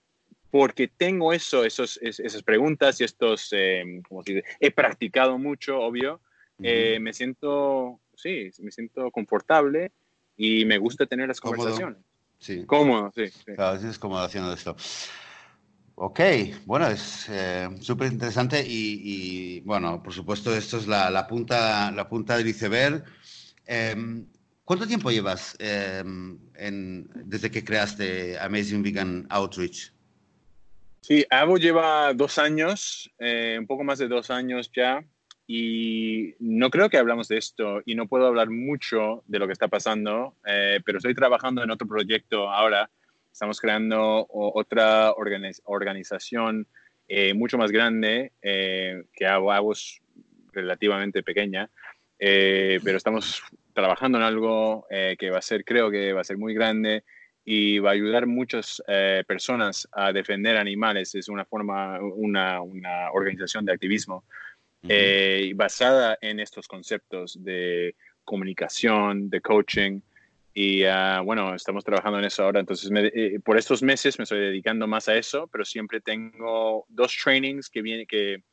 porque 0.50 0.88
tengo 0.88 1.34
eso, 1.34 1.64
esos, 1.64 1.98
esas 2.02 2.44
preguntas 2.44 3.00
y 3.02 3.04
estos, 3.04 3.50
em, 3.52 4.02
¿cómo 4.02 4.24
se 4.24 4.34
dice? 4.34 4.48
He 4.60 4.72
practicado 4.72 5.38
mucho, 5.38 5.80
obvio. 5.80 6.22
Eh, 6.62 6.98
me 7.00 7.14
siento, 7.14 8.00
sí, 8.16 8.50
me 8.60 8.72
siento 8.72 9.12
confortable 9.12 9.92
y 10.36 10.66
me 10.66 10.80
gusta 10.80 11.06
tener 11.06 11.28
las 11.28 11.40
conversaciones. 11.40 12.00
Sí. 12.40 12.66
Cómodo, 12.66 13.12
sí. 13.16 13.26
Claro, 13.56 13.78
es 13.78 14.00
cómodo 14.00 14.24
haciendo 14.24 14.54
esto. 14.54 14.76
Ok, 16.00 16.20
bueno, 16.66 16.88
es 16.88 17.26
eh, 17.28 17.70
súper 17.82 18.12
interesante 18.12 18.64
y, 18.64 19.62
bueno, 19.62 20.02
por 20.04 20.14
supuesto, 20.14 20.56
esto 20.56 20.78
es 20.78 20.88
la, 20.88 21.10
la, 21.10 21.26
punta, 21.26 21.92
la 21.92 22.08
punta 22.08 22.38
del 22.38 22.48
iceberg. 22.48 23.04
Em, 23.66 24.28
¿Cuánto 24.68 24.86
tiempo 24.86 25.10
llevas 25.12 25.56
em, 25.60 26.38
desde 27.24 27.50
que 27.50 27.64
creaste 27.64 28.38
Amazing 28.38 28.84
Vegan 28.84 29.26
Outreach? 29.30 29.94
Sí, 31.00 31.26
Avo 31.30 31.56
lleva 31.56 32.14
dos 32.14 32.38
años, 32.38 33.10
eh, 33.18 33.56
un 33.58 33.66
poco 33.66 33.86
más 33.86 33.98
de 33.98 34.10
dos 34.10 34.30
años 34.30 34.70
ya. 34.76 35.06
Y 35.48 36.36
no 36.42 36.70
creo 36.70 36.90
que 36.90 36.98
hablamos 36.98 37.30
de 37.30 37.38
esto 37.38 37.82
y 37.86 37.96
no 37.96 38.10
puedo 38.10 38.28
hablar 38.28 38.50
mucho 38.50 39.24
de 39.26 39.40
lo 39.40 39.48
que 39.48 39.54
está 39.54 39.70
pasando, 39.70 40.36
eh, 40.46 40.82
pero 40.84 40.98
estoy 40.98 41.16
trabajando 41.16 41.64
en 41.64 41.72
otro 41.72 41.88
proyecto 41.88 42.52
ahora. 42.52 42.90
Estamos 43.32 43.62
creando 43.62 44.28
otra 44.30 45.14
organización 45.14 46.68
eh, 47.08 47.34
mucho 47.34 47.58
más 47.58 47.72
grande 47.72 48.34
eh, 48.42 49.06
que 49.14 49.26
hago 49.26 49.72
es 49.72 50.02
relativamente 50.52 51.24
pequeña, 51.24 51.70
pero 52.20 52.98
estamos 52.98 53.42
trabajando 53.78 54.18
en 54.18 54.24
algo 54.24 54.86
que 54.90 55.30
va 55.30 55.38
a 55.38 55.42
ser, 55.42 55.64
creo 55.64 55.92
que 55.92 56.14
va 56.14 56.22
a 56.22 56.24
ser 56.24 56.38
muy 56.38 56.54
grande 56.54 57.04
y 57.46 57.80
va 57.80 57.92
a 57.92 57.94
ayudar 57.94 58.24
a 58.24 58.26
muchas 58.28 58.82
personas 59.28 59.88
a 59.92 60.12
defender 60.12 60.58
animales. 60.58 61.14
Es 61.16 61.30
una 61.30 61.46
forma, 61.46 62.00
una, 62.02 62.62
una 62.62 63.12
organización 63.12 63.66
de 63.66 63.74
activismo 63.74 64.24
eh, 64.90 65.52
basada 65.56 66.18
en 66.22 66.40
estos 66.40 66.68
conceptos 66.68 67.44
de 67.44 67.96
comunicación, 68.24 69.30
de 69.30 69.42
coaching. 69.42 70.02
Y 70.54 70.84
ah, 70.86 71.22
bueno, 71.24 71.54
estamos 71.54 71.84
trabajando 71.84 72.20
en 72.20 72.26
eso 72.26 72.44
ahora. 72.44 72.60
Entonces, 72.60 72.90
eh, 72.94 73.40
por 73.44 73.58
estos 73.58 73.84
meses 73.84 74.18
me 74.18 74.24
estoy 74.24 74.40
dedicando 74.40 74.88
más 74.88 75.08
a 75.08 75.16
eso, 75.16 75.48
pero 75.52 75.66
siempre 75.66 76.02
tengo 76.02 76.86
dos 76.90 77.16
trainings 77.22 77.70
que 77.70 77.82
vienen, 77.82 78.08
que 78.08 78.44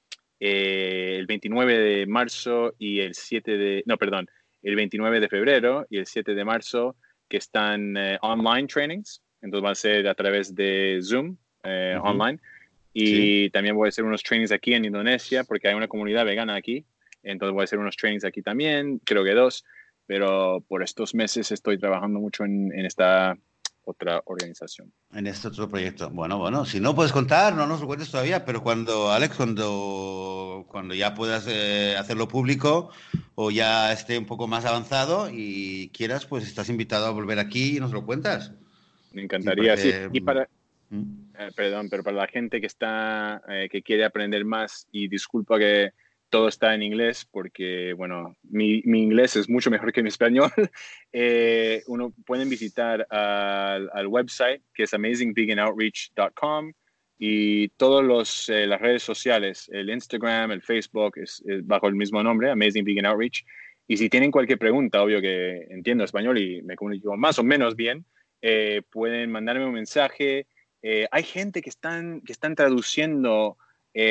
eh, 0.40 1.16
el 1.18 1.26
29 1.26 1.78
de 1.78 2.06
marzo 2.06 2.74
y 2.78 3.00
el 3.00 3.14
7 3.14 3.56
de, 3.56 3.82
no, 3.86 3.96
perdón, 3.96 4.28
el 4.64 4.76
29 4.76 5.20
de 5.20 5.28
febrero 5.28 5.86
y 5.88 5.98
el 5.98 6.06
7 6.06 6.34
de 6.34 6.44
marzo, 6.44 6.96
que 7.28 7.36
están 7.36 7.94
online 8.22 8.66
trainings. 8.66 9.22
Entonces 9.40 9.64
va 9.64 9.70
a 9.70 9.74
ser 9.76 10.08
a 10.08 10.14
través 10.14 10.54
de 10.54 10.98
Zoom, 11.02 11.36
online. 12.02 12.40
Y 12.92 13.50
también 13.50 13.74
voy 13.74 13.86
a 13.86 13.90
hacer 13.90 14.04
unos 14.04 14.22
trainings 14.22 14.52
aquí 14.52 14.72
en 14.72 14.84
Indonesia, 14.84 15.42
porque 15.44 15.68
hay 15.68 15.74
una 15.74 15.88
comunidad 15.88 16.24
vegana 16.24 16.54
aquí. 16.54 16.86
Entonces 17.24 17.52
voy 17.52 17.62
a 17.62 17.64
hacer 17.64 17.78
unos 17.78 17.96
trainings 17.96 18.24
aquí 18.24 18.40
también, 18.40 19.00
creo 19.04 19.24
que 19.24 19.32
dos. 19.32 19.64
Pero 20.06 20.62
por 20.68 20.82
estos 20.82 21.14
meses 21.14 21.50
estoy 21.50 21.78
trabajando 21.78 22.20
mucho 22.20 22.44
en, 22.44 22.72
esta 22.84 23.36
otra 23.84 24.22
organización. 24.24 24.92
En 25.12 25.26
este 25.26 25.48
otro 25.48 25.68
proyecto. 25.68 26.10
Bueno, 26.10 26.38
bueno, 26.38 26.64
si 26.64 26.80
no 26.80 26.94
puedes 26.94 27.12
contar, 27.12 27.54
no 27.54 27.66
nos 27.66 27.80
lo 27.80 27.86
cuentes 27.86 28.10
todavía, 28.10 28.44
pero 28.44 28.62
cuando, 28.62 29.10
Alex, 29.10 29.36
cuando, 29.36 30.64
cuando 30.68 30.94
ya 30.94 31.14
puedas 31.14 31.46
eh, 31.48 31.96
hacerlo 31.98 32.28
público 32.28 32.90
o 33.34 33.50
ya 33.50 33.92
esté 33.92 34.18
un 34.18 34.26
poco 34.26 34.46
más 34.46 34.64
avanzado 34.64 35.28
y 35.30 35.90
quieras, 35.90 36.26
pues 36.26 36.46
estás 36.46 36.68
invitado 36.68 37.06
a 37.06 37.10
volver 37.10 37.38
aquí 37.38 37.76
y 37.76 37.80
nos 37.80 37.92
lo 37.92 38.04
cuentas. 38.04 38.52
Me 39.12 39.22
encantaría, 39.22 39.76
sí. 39.76 39.92
Y 40.12 40.20
para, 40.20 40.48
eh, 40.92 41.50
perdón, 41.54 41.88
pero 41.88 42.02
para 42.02 42.16
la 42.16 42.26
gente 42.26 42.60
que 42.60 42.66
está, 42.66 43.42
eh, 43.48 43.68
que 43.70 43.82
quiere 43.82 44.04
aprender 44.04 44.44
más, 44.44 44.86
y 44.92 45.08
disculpa 45.08 45.58
que 45.58 45.92
todo 46.34 46.48
está 46.48 46.74
en 46.74 46.82
inglés, 46.82 47.28
porque, 47.30 47.92
bueno, 47.92 48.36
mi, 48.42 48.82
mi 48.86 49.00
inglés 49.00 49.36
es 49.36 49.48
mucho 49.48 49.70
mejor 49.70 49.92
que 49.92 50.02
mi 50.02 50.08
español, 50.08 50.50
eh, 51.12 51.84
uno 51.86 52.12
pueden 52.26 52.48
visitar 52.48 53.06
al, 53.08 53.88
al, 53.92 54.06
website 54.08 54.60
que 54.74 54.82
es 54.82 54.92
amazingveganoutreach.com 54.94 56.72
y 57.20 57.68
todas 57.68 58.48
eh, 58.48 58.66
las 58.66 58.80
redes 58.80 59.04
sociales, 59.04 59.70
el 59.72 59.90
Instagram, 59.90 60.50
el 60.50 60.62
Facebook, 60.62 61.18
es, 61.18 61.40
bajo 61.62 61.86
el 61.86 61.94
mismo 61.94 62.20
nombre, 62.20 62.50
Amazing 62.50 62.84
Vegan 62.84 63.06
Outreach. 63.06 63.44
Y 63.86 63.96
si 63.96 64.10
tienen 64.10 64.32
cualquier 64.32 64.58
pregunta, 64.58 65.04
obvio 65.04 65.20
que 65.20 65.68
entiendo 65.70 66.02
español 66.02 66.36
y 66.38 66.62
me 66.62 66.74
comunico 66.74 67.16
más 67.16 67.38
o 67.38 67.44
menos 67.44 67.76
bien, 67.76 68.06
eh, 68.42 68.82
pueden 68.90 69.30
mandarme 69.30 69.66
un 69.66 69.74
mensaje. 69.74 70.48
Eh, 70.82 71.06
hay 71.12 71.22
gente 71.22 71.62
que 71.62 71.70
están, 71.70 72.22
que 72.22 72.32
están 72.32 72.56
traduciendo 72.56 73.56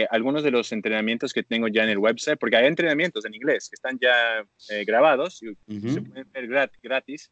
algunos 0.09 0.43
de 0.43 0.51
los 0.51 0.71
entrenamientos 0.71 1.33
que 1.33 1.43
tengo 1.43 1.67
ya 1.67 1.83
en 1.83 1.89
el 1.89 1.97
website, 1.97 2.39
porque 2.39 2.55
hay 2.55 2.67
entrenamientos 2.67 3.25
en 3.25 3.33
inglés 3.33 3.69
que 3.69 3.75
están 3.75 3.99
ya 3.99 4.45
grabados 4.85 5.43
y 5.43 5.55
se 5.89 6.01
pueden 6.01 6.27
ver 6.31 6.71
gratis 6.81 7.29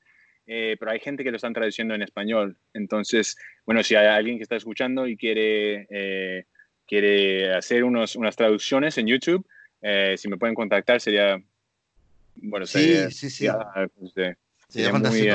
eh, 0.48 0.76
pero 0.80 0.92
hay 0.92 1.00
gente 1.00 1.24
que 1.24 1.32
lo 1.32 1.38
están 1.38 1.54
traduciendo 1.54 1.94
en 1.94 2.02
español. 2.02 2.58
Entonces, 2.74 3.38
bueno, 3.66 3.84
si 3.84 3.96
hay 3.96 4.08
alguien 4.08 4.38
que 4.38 4.44
está 4.44 4.56
escuchando 4.56 5.08
y 5.08 5.16
quiere, 5.16 5.88
eh, 5.90 6.46
quiere 6.88 7.54
hacer 7.54 7.84
unos, 7.84 8.16
unas 8.16 8.36
traducciones 8.36 8.98
en 8.98 9.08
YouTube, 9.08 9.48
eh, 9.82 10.16
si 10.18 10.28
me 10.28 10.38
pueden 10.38 10.56
contactar 10.56 11.00
sería, 11.00 11.42
bueno, 12.36 12.66
sería, 12.66 13.10
sí, 13.12 13.30
sí, 13.30 13.48
sí. 13.48 13.48
Pues, 13.98 14.14
sería, 14.68 14.92
muy, 14.92 15.30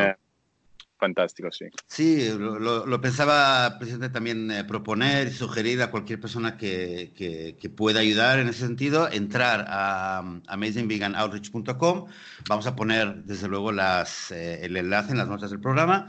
fantástico, 0.99 1.51
sí. 1.51 1.67
Sí, 1.87 2.29
lo, 2.39 3.01
pensaba 3.01 3.79
presidente 3.79 4.09
también 4.09 4.51
eh, 4.51 4.65
proponer 4.65 5.29
y 5.29 5.33
sugerir 5.33 5.83
a 5.83 5.91
cualquier 5.91 6.21
persona 6.21 6.57
que, 6.57 7.13
que, 7.15 7.71
pueda 7.71 8.01
ayudar 8.01 8.39
en 8.39 8.49
ese 8.49 8.61
sentido, 8.61 9.11
entrar 9.11 9.67
a, 9.69 10.19
amazingveganoutreach.com. 10.47 12.07
Vamos 12.49 12.67
a 12.67 12.77
poner, 12.77 13.25
desde 13.25 13.49
luego, 13.49 13.73
eh, 13.73 14.61
el 14.63 14.77
enlace 14.77 15.13
en 15.13 15.19
las 15.19 15.29
notas 15.29 15.51
del 15.51 15.61
programa 15.61 16.07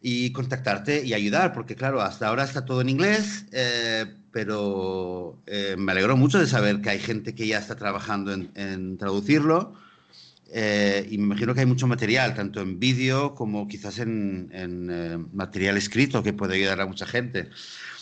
y 0.00 0.32
contactarte 0.32 1.04
y 1.04 1.14
ayudar, 1.14 1.52
porque 1.52 1.76
claro, 1.76 2.00
hasta 2.00 2.28
ahora 2.28 2.44
está 2.44 2.64
todo 2.64 2.80
en 2.80 2.88
inglés, 2.88 3.46
eh, 3.52 4.06
pero 4.32 5.42
me 5.76 5.92
alegro 5.92 6.16
mucho 6.16 6.38
de 6.38 6.46
saber 6.46 6.80
que 6.80 6.90
hay 6.90 6.98
gente 6.98 7.34
que 7.34 7.46
ya 7.46 7.58
está 7.58 7.76
trabajando 7.76 8.32
en 8.32 8.96
traducirlo 8.96 9.74
eh, 10.54 11.08
y 11.10 11.16
me 11.16 11.24
imagino 11.24 11.54
que 11.54 11.60
hay 11.60 11.66
mucho 11.66 11.86
material, 11.86 12.34
tanto 12.34 12.60
en 12.60 12.78
vídeo 12.78 13.34
como 13.34 13.66
quizás 13.66 13.98
en, 14.00 14.50
eh, 14.52 15.18
material 15.32 15.78
escrito 15.78 16.22
que 16.22 16.34
puede 16.34 16.56
ayudar 16.56 16.82
a 16.82 16.86
mucha 16.86 17.06
gente. 17.06 17.48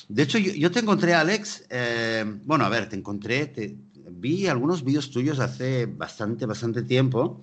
De 0.08 0.24
hecho, 0.24 0.38
yo, 0.38 0.70
te 0.72 0.80
encontré, 0.80 1.14
Alex, 1.14 1.66
eh, 1.70 2.24
bueno, 2.44 2.64
a 2.64 2.68
ver, 2.68 2.88
te 2.88 2.96
encontré, 2.96 3.52
vi 4.10 4.48
algunos 4.48 4.82
vídeos 4.82 5.12
tuyos 5.12 5.38
hace 5.38 5.86
bastante, 5.86 6.44
bastante 6.46 6.82
tiempo, 6.82 7.40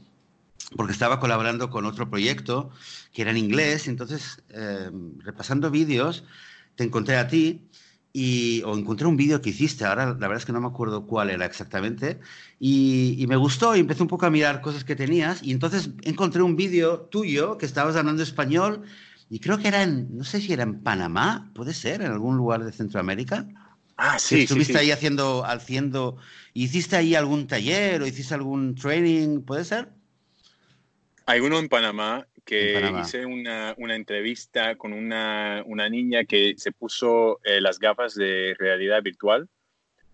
porque 0.75 0.91
estaba 0.91 1.21
colaborando 1.21 1.69
con 1.69 1.85
otro 1.85 2.09
proyecto 2.09 2.69
que 3.13 3.21
era 3.21 3.31
en 3.31 3.37
inglés, 3.37 3.87
entonces, 3.87 4.43
repasando 5.19 5.71
vídeos, 5.71 6.25
te 6.75 6.83
encontré 6.83 7.15
a 7.15 7.29
ti 7.29 7.66
y, 8.19 8.63
o 8.63 8.75
encontré 8.75 9.05
un 9.05 9.15
vídeo 9.15 9.43
que 9.43 9.51
hiciste, 9.51 9.85
ahora 9.85 10.07
la 10.07 10.13
verdad 10.15 10.37
es 10.37 10.45
que 10.45 10.51
no 10.51 10.59
me 10.59 10.65
acuerdo 10.65 11.05
cuál 11.05 11.29
era 11.29 11.45
exactamente, 11.45 12.19
y, 12.59 13.23
me 13.27 13.35
gustó 13.35 13.75
y 13.75 13.79
empecé 13.79 14.01
un 14.01 14.07
poco 14.07 14.25
a 14.25 14.31
mirar 14.31 14.59
cosas 14.59 14.83
que 14.83 14.95
tenías, 14.95 15.43
y 15.43 15.51
entonces 15.51 15.91
encontré 16.01 16.41
un 16.41 16.55
vídeo 16.55 17.01
tuyo 17.01 17.59
que 17.59 17.67
estabas 17.67 17.95
hablando 17.95 18.23
español, 18.23 18.81
y 19.29 19.37
creo 19.37 19.59
que 19.59 19.67
era 19.67 19.83
en, 19.83 20.17
no 20.17 20.23
sé 20.23 20.41
si 20.41 20.51
era 20.51 20.63
en 20.63 20.81
Panamá, 20.81 21.51
puede 21.53 21.75
ser, 21.75 22.01
en 22.01 22.11
algún 22.11 22.37
lugar 22.37 22.63
de 22.63 22.71
Centroamérica. 22.71 23.45
Ah, 23.97 24.17
sí. 24.17 24.41
estuviste 24.41 24.79
ahí 24.79 24.89
haciendo, 24.89 25.45
haciendo, 25.45 26.17
hiciste 26.55 26.95
ahí 26.95 27.13
algún 27.13 27.45
taller 27.45 28.01
o 28.01 28.07
hiciste 28.07 28.33
algún 28.33 28.73
training, 28.73 29.41
¿puede 29.41 29.63
ser? 29.63 29.89
Hay 31.27 31.39
uno 31.41 31.59
en 31.59 31.69
Panamá 31.69 32.25
que 32.47 32.81
hice 33.01 33.25
una, 33.25 33.75
una, 33.77 33.95
entrevista 33.95 34.75
con 34.77 34.93
una, 34.93 35.63
una, 35.65 35.89
niña 35.89 36.23
que 36.23 36.53
se 36.55 36.71
puso 36.71 37.41
eh, 37.43 37.59
las 37.59 37.77
gafas 37.77 38.15
de 38.15 38.55
realidad 38.57 39.03
virtual. 39.03 39.49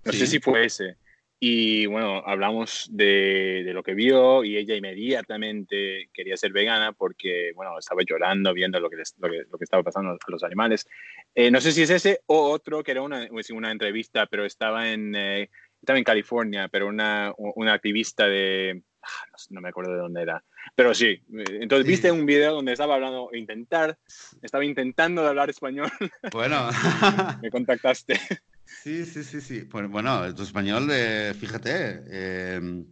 No 0.03 0.11
sé 0.11 0.25
si 0.25 0.39
fue 0.39 0.65
ese. 0.65 0.97
Y 1.39 1.86
bueno, 1.86 2.23
hablamos 2.25 2.89
de, 2.91 3.63
de, 3.65 3.73
lo 3.73 3.84
que 3.84 3.93
vio 3.93 4.43
y 4.43 4.57
ella 4.57 4.75
inmediatamente 4.75 6.09
quería 6.11 6.38
ser 6.38 6.53
vegana 6.53 6.93
porque, 6.93 7.51
bueno, 7.53 7.77
estaba 7.77 8.01
llorando 8.03 8.53
viendo 8.53 8.79
lo 8.79 8.89
que, 8.89 8.95
lo 8.95 9.29
que, 9.29 9.43
lo 9.51 9.57
que 9.57 9.63
estaba 9.63 9.84
pasando 9.84 10.13
a 10.13 10.31
los 10.31 10.43
animales. 10.43 10.88
Eh, 11.36 11.51
no 11.51 11.61
sé 11.61 11.71
si 11.71 11.84
es 11.84 11.89
ese 11.91 12.21
o 12.25 12.49
otro 12.49 12.81
que 12.81 12.91
era 12.91 13.01
una, 13.01 13.27
una 13.51 13.71
entrevista, 13.71 14.25
pero 14.25 14.45
estaba 14.45 14.91
en, 14.91 15.13
eh, 15.15 15.49
estaba 15.79 15.99
en 15.99 16.05
California, 16.05 16.67
pero 16.69 16.88
una, 16.88 17.34
una 17.38 17.73
activista 17.73 18.25
de, 18.25 18.81
no, 19.49 19.62
me 19.62 19.70
acuerdo 19.70 19.93
de 19.93 19.99
dónde 19.99 20.22
era. 20.22 20.43
Pero 20.76 20.93
sí, 20.93 21.22
entonces 21.30 21.86
viste 21.86 22.12
un 22.12 22.26
video 22.26 22.54
donde 22.54 22.74
estaba 22.74 22.95
hablando, 22.95 23.30
intentar, 23.34 23.97
estaba 24.41 24.66
intentando 24.66 25.26
hablar 25.28 25.49
español. 25.49 25.89
Bueno. 26.34 26.70
me 27.41 27.51
contactaste. 27.51 28.20
Sí, 28.66 29.06
sí, 29.06 29.24
sí, 29.24 29.41
sí. 29.41 29.62
Bueno, 29.62 30.34
tu 30.34 30.43
español, 30.43 30.88
eh, 30.91 31.34
fíjate, 31.39 32.56
em, 32.56 32.86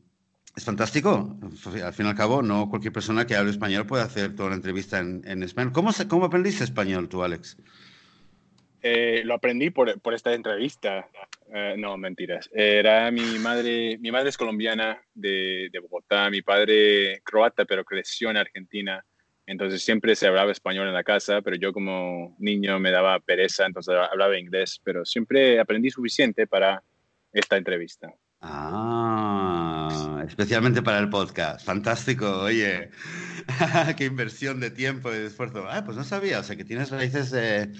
es 0.55 0.63
fantástico. 0.63 1.39
Al 1.83 1.93
fin 1.93 2.05
y 2.05 2.09
al 2.09 2.15
cabo, 2.15 2.41
no 2.41 2.69
cualquier 2.69 2.93
persona 2.93 3.25
que 3.25 3.35
hable 3.35 3.51
español 3.51 3.87
puede 3.87 4.03
hacer 4.03 4.35
toda 4.35 4.47
una 4.47 4.57
entrevista 4.57 4.99
en, 4.99 5.21
en 5.25 5.43
español. 5.43 5.71
¿Cómo, 5.71 5.91
¿Cómo 6.07 6.25
aprendiste 6.25 6.63
español 6.63 7.09
tú, 7.09 7.23
Alex? 7.23 7.57
Eh, 8.81 9.21
lo 9.25 9.35
aprendí 9.35 9.69
por, 9.69 9.99
por 10.01 10.13
esta 10.13 10.33
entrevista. 10.33 11.07
Eh, 11.53 11.75
no, 11.77 11.97
mentiras. 11.97 12.49
Era 12.53 13.11
mi 13.11 13.37
madre, 13.39 13.97
mi 13.99 14.11
madre 14.11 14.29
es 14.29 14.37
colombiana 14.37 15.01
de, 15.13 15.69
de, 15.71 15.79
Bogotá, 15.79 16.29
mi 16.29 16.41
padre 16.41 17.21
croata, 17.23 17.65
pero 17.65 17.85
creció 17.85 18.29
en 18.31 18.37
Argentina. 18.37 19.05
Entonces 19.45 19.83
siempre 19.83 20.15
se 20.15 20.27
hablaba 20.27 20.51
español 20.51 20.87
en 20.87 20.93
la 20.93 21.03
casa, 21.03 21.41
pero 21.41 21.57
yo 21.57 21.73
como 21.73 22.35
niño 22.39 22.79
me 22.79 22.91
daba 22.91 23.19
pereza, 23.19 23.65
entonces 23.65 23.95
hablaba 23.95 24.39
inglés, 24.39 24.79
pero 24.83 25.03
siempre 25.03 25.59
aprendí 25.59 25.89
suficiente 25.89 26.47
para 26.47 26.81
esta 27.33 27.57
entrevista. 27.57 28.13
Ah, 28.39 30.23
especialmente 30.27 30.81
para 30.81 30.99
el 30.99 31.09
podcast. 31.09 31.63
Fantástico, 31.63 32.39
oye. 32.41 32.89
Qué 33.97 34.05
inversión 34.05 34.59
de 34.59 34.71
tiempo 34.71 35.11
y 35.11 35.17
de 35.17 35.27
esfuerzo. 35.27 35.65
Ah, 35.69 35.83
pues 35.85 35.97
no 35.97 36.03
sabía, 36.03 36.39
o 36.39 36.43
sea 36.43 36.55
que 36.55 36.65
tienes 36.65 36.89
raíces 36.89 37.29
de 37.29 37.71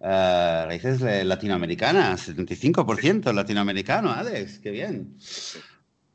Uh, 0.00 0.64
raíces 0.64 1.02
latinoamericanas, 1.26 2.30
75% 2.30 3.34
latinoamericano, 3.34 4.10
Alex, 4.10 4.58
qué 4.58 4.70
bien. 4.70 5.18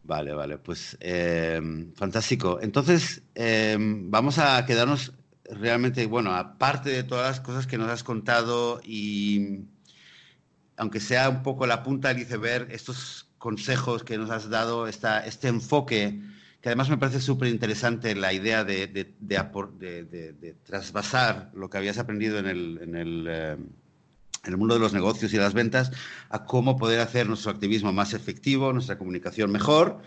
Vale, 0.01 0.33
vale, 0.33 0.57
pues 0.57 0.97
em, 0.99 1.93
fantástico. 1.93 2.59
Entonces, 2.61 3.21
vamos 3.77 4.39
a 4.39 4.65
quedarnos 4.65 5.13
realmente, 5.49 6.05
bueno, 6.07 6.33
aparte 6.33 6.89
de 6.89 7.03
todas 7.03 7.27
las 7.27 7.39
cosas 7.39 7.67
que 7.67 7.77
nos 7.77 7.89
has 7.89 8.03
contado 8.03 8.81
y 8.83 9.65
aunque 10.77 10.99
sea 10.99 11.29
un 11.29 11.43
poco 11.43 11.65
la 11.67 11.83
punta 11.83 12.09
del 12.09 12.23
iceberg, 12.23 12.71
estos 12.71 13.29
consejos 13.37 14.03
que 14.03 14.17
nos 14.17 14.29
has 14.29 14.49
dado, 14.49 14.87
esta, 14.87 15.25
este 15.25 15.47
enfoque, 15.47 16.21
que 16.65 16.69
además 16.69 16.89
me 16.89 16.97
parece 16.97 17.21
súper 17.21 17.49
interesante 17.49 18.15
la 18.15 18.33
idea 18.33 18.63
de, 18.63 19.05
trasvasar 20.65 21.51
lo 21.53 21.69
que 21.69 21.77
habías 21.77 21.99
aprendido 21.99 22.39
eh, 22.39 22.41
en 22.41 22.95
el 24.43 24.57
mundo 24.57 24.73
de 24.73 24.79
los 24.79 24.91
negocios 24.91 25.31
y 25.31 25.37
las 25.37 25.53
ventas 25.53 25.91
a 26.31 26.45
cómo 26.45 26.75
poder 26.75 27.01
hacer 27.01 27.27
nuestro 27.27 27.51
activismo 27.51 27.93
más 27.93 28.15
efectivo, 28.15 28.73
nuestra 28.73 28.97
comunicación 28.97 29.51
mejor. 29.51 30.01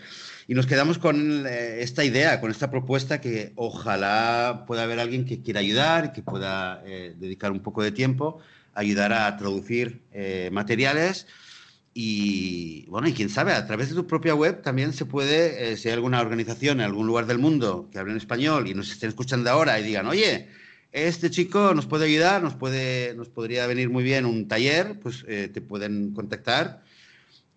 Y 0.49 0.53
nos 0.53 0.65
quedamos 0.65 0.97
con 0.97 1.47
eh, 1.47 1.81
esta 1.81 2.03
idea, 2.03 2.41
con 2.41 2.51
esta 2.51 2.69
propuesta 2.69 3.21
que 3.21 3.53
ojalá 3.55 4.65
pueda 4.67 4.83
haber 4.83 4.99
alguien 4.99 5.23
que 5.23 5.41
quiera 5.41 5.61
ayudar, 5.61 6.11
que 6.11 6.23
pueda 6.23 6.83
eh, 6.85 7.15
dedicar 7.17 7.53
un 7.53 7.61
poco 7.61 7.83
de 7.83 7.93
tiempo, 7.93 8.41
ayudar 8.73 9.13
a 9.13 9.37
traducir 9.37 10.01
materiales 10.51 11.25
y 11.93 12.85
bueno, 12.87 13.07
y 13.07 13.13
quién 13.13 13.29
sabe, 13.29 13.53
a 13.53 13.65
través 13.65 13.89
de 13.89 13.95
tu 13.95 14.05
propia 14.05 14.35
web 14.35 14.61
también 14.61 14.93
se 14.93 15.05
puede, 15.05 15.71
eh, 15.71 15.77
si 15.77 15.89
hay 15.89 15.95
alguna 15.95 16.21
organización 16.21 16.79
en 16.79 16.85
algún 16.85 17.07
lugar 17.07 17.25
del 17.25 17.39
mundo 17.39 17.89
que 17.91 17.99
hable 17.99 18.11
en 18.11 18.17
español 18.17 18.67
y 18.67 18.73
nos 18.73 18.91
estén 18.91 19.09
escuchando 19.09 19.49
ahora 19.49 19.79
y 19.79 19.83
digan, 19.83 20.07
oye, 20.07 20.47
este 20.91 21.29
chico 21.29 21.73
nos 21.73 21.85
puede 21.85 22.05
ayudar, 22.05 22.41
nos, 22.41 22.55
puede, 22.55 23.13
nos 23.15 23.29
podría 23.29 23.67
venir 23.67 23.89
muy 23.89 24.03
bien 24.03 24.25
un 24.25 24.47
taller, 24.47 24.99
pues 24.99 25.25
eh, 25.27 25.49
te 25.51 25.61
pueden 25.61 26.13
contactar 26.13 26.83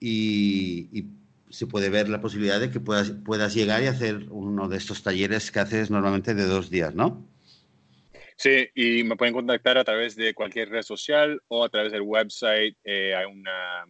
y, 0.01 1.07
se 1.51 1.67
puede 1.67 1.91
ver 1.91 2.09
la 2.09 2.23
posibilidad 2.23 2.59
de 2.59 2.71
que 2.71 2.81
puedas, 2.81 3.11
puedas 3.11 3.55
llegar 3.55 3.83
y 3.83 3.87
hacer 3.87 4.25
uno 4.31 4.71
de 4.71 4.79
estos 4.79 5.03
talleres 5.03 5.51
que 5.51 5.61
haces 5.61 5.91
normalmente 5.91 6.35
de 6.35 6.47
dos 6.47 6.71
días, 6.71 6.95
¿no? 6.95 7.29
Sí, 8.37 8.71
y 8.75 9.05
me 9.05 9.17
pueden 9.17 9.35
contactar 9.35 9.77
a 9.77 9.85
través 9.85 10.17
de 10.17 10.33
cualquier 10.33 10.71
red 10.71 10.81
social 10.81 11.43
o 11.49 11.63
a 11.63 11.69
través 11.69 11.93
del 11.93 12.01
website. 12.01 12.75
Eh, 12.85 13.15
hay 13.15 13.27
una 13.27 13.87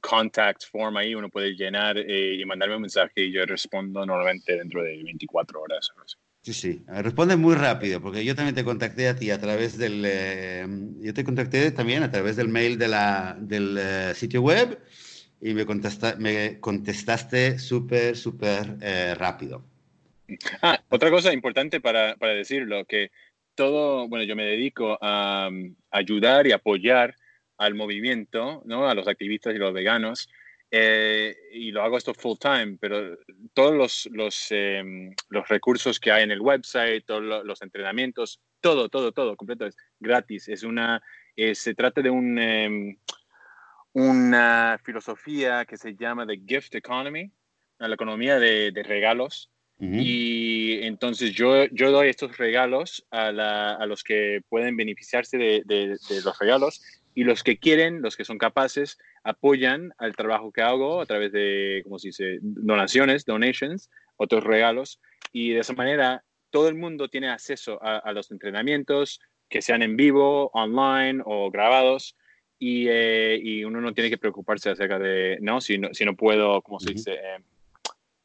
contact 0.00 0.64
form 0.70 0.96
ahí, 0.96 1.14
uno 1.14 1.28
puede 1.28 1.54
llenar 1.54 1.98
eh, 1.98 2.36
y 2.40 2.44
mandarme 2.44 2.76
un 2.76 2.82
mensaje 2.82 3.22
y 3.22 3.32
yo 3.32 3.44
respondo 3.44 4.04
normalmente 4.06 4.56
dentro 4.56 4.82
de 4.82 5.02
24 5.02 5.60
horas. 5.60 5.90
Sí, 6.42 6.52
sí, 6.52 6.84
responde 6.88 7.36
muy 7.36 7.54
rápido, 7.54 8.00
porque 8.00 8.24
yo 8.24 8.34
también 8.34 8.54
te 8.54 8.64
contacté 8.64 9.08
a 9.08 9.14
ti 9.14 9.30
a 9.30 9.40
través 9.40 9.78
del, 9.78 10.02
eh, 10.04 10.66
yo 11.00 11.14
te 11.14 11.22
contacté 11.22 11.70
también 11.70 12.02
a 12.02 12.10
través 12.10 12.36
del 12.36 12.48
mail 12.48 12.78
de 12.78 12.88
la, 12.88 13.36
del 13.38 13.78
eh, 13.78 14.12
sitio 14.14 14.42
web 14.42 14.80
y 15.40 15.54
me, 15.54 15.64
contesta, 15.66 16.16
me 16.18 16.58
contestaste 16.58 17.58
súper, 17.58 18.16
súper 18.16 18.78
rápido. 19.18 19.64
Ah, 20.62 20.80
otra 20.88 21.10
cosa 21.10 21.32
importante 21.32 21.80
para, 21.80 22.16
para 22.16 22.32
decirlo, 22.32 22.84
que 22.86 23.10
todo, 23.54 24.08
bueno, 24.08 24.24
yo 24.24 24.34
me 24.34 24.44
dedico 24.44 24.98
a, 25.00 25.46
a 25.46 25.50
ayudar 25.90 26.46
y 26.46 26.52
apoyar 26.52 27.14
al 27.58 27.74
movimiento, 27.74 28.62
¿no? 28.64 28.88
A 28.88 28.94
los 28.94 29.08
activistas 29.08 29.54
y 29.54 29.58
los 29.58 29.72
veganos. 29.72 30.28
Eh, 30.74 31.36
y 31.52 31.70
lo 31.70 31.82
hago 31.82 31.98
esto 31.98 32.14
full 32.14 32.38
time, 32.38 32.78
pero 32.80 33.18
todos 33.52 33.74
los, 33.74 34.08
los, 34.10 34.46
em, 34.50 35.14
los, 35.28 35.46
recursos 35.48 36.00
que 36.00 36.10
hay 36.10 36.22
en 36.22 36.30
el 36.30 36.40
website, 36.40 37.04
todos 37.04 37.44
los 37.44 37.60
entrenamientos, 37.60 38.40
todo, 38.62 38.88
todo, 38.88 39.12
todo, 39.12 39.36
completo 39.36 39.66
es 39.66 39.76
gratis. 40.00 40.48
Es 40.48 40.62
una, 40.62 41.02
eh, 41.36 41.54
se 41.54 41.74
trata 41.74 42.00
de 42.00 42.08
un, 42.08 42.38
em, 42.38 42.96
una 43.92 44.80
filosofía 44.82 45.66
que 45.66 45.76
se 45.76 45.94
llama 45.94 46.26
The 46.26 46.40
Gift 46.46 46.74
Economy, 46.74 47.30
la 47.78 47.94
economía 47.94 48.38
de, 48.38 48.72
de 48.72 48.82
regalos. 48.82 49.50
Y 49.84 50.80
entonces 50.84 51.32
yo, 51.32 51.64
yo 51.72 51.90
doy 51.90 52.08
estos 52.08 52.38
regalos 52.38 53.04
a, 53.10 53.32
la, 53.32 53.74
a 53.74 53.84
los 53.84 54.04
que 54.04 54.40
pueden 54.48 54.76
beneficiarse 54.76 55.36
de, 55.36 55.62
de, 55.64 55.98
de 56.08 56.22
los 56.24 56.38
regalos 56.38 57.01
y 57.14 57.24
los 57.24 57.42
que 57.42 57.58
quieren, 57.58 58.02
los 58.02 58.16
que 58.16 58.24
son 58.24 58.38
capaces, 58.38 58.98
apoyan 59.22 59.92
al 59.98 60.16
trabajo 60.16 60.52
que 60.52 60.62
hago 60.62 61.00
a 61.00 61.06
través 61.06 61.32
de, 61.32 61.82
como 61.84 61.98
se 61.98 62.08
dice, 62.08 62.38
donaciones, 62.40 63.24
donations, 63.24 63.90
otros 64.16 64.44
regalos. 64.44 65.00
Y 65.32 65.50
de 65.50 65.60
esa 65.60 65.74
manera 65.74 66.24
todo 66.50 66.68
el 66.68 66.74
mundo 66.74 67.08
tiene 67.08 67.28
acceso 67.28 67.78
a, 67.82 68.12
los 68.12 68.30
entrenamientos, 68.30 69.20
que 69.48 69.62
sean 69.62 69.82
en 69.82 69.96
vivo, 69.96 70.50
online 70.52 71.22
o 71.24 71.50
grabados. 71.50 72.16
Y, 72.58 72.86
eh, 72.88 73.40
y, 73.42 73.64
uno 73.64 73.80
no 73.80 73.92
tiene 73.92 74.08
que 74.08 74.18
preocuparse 74.18 74.70
acerca 74.70 74.98
de, 74.98 75.38
no, 75.40 75.60
si 75.60 75.78
no, 75.78 75.92
si 75.92 76.04
no 76.04 76.14
puedo, 76.14 76.62
como 76.62 76.78
se 76.78 76.92
dice, 76.92 77.14
eh, 77.14 77.38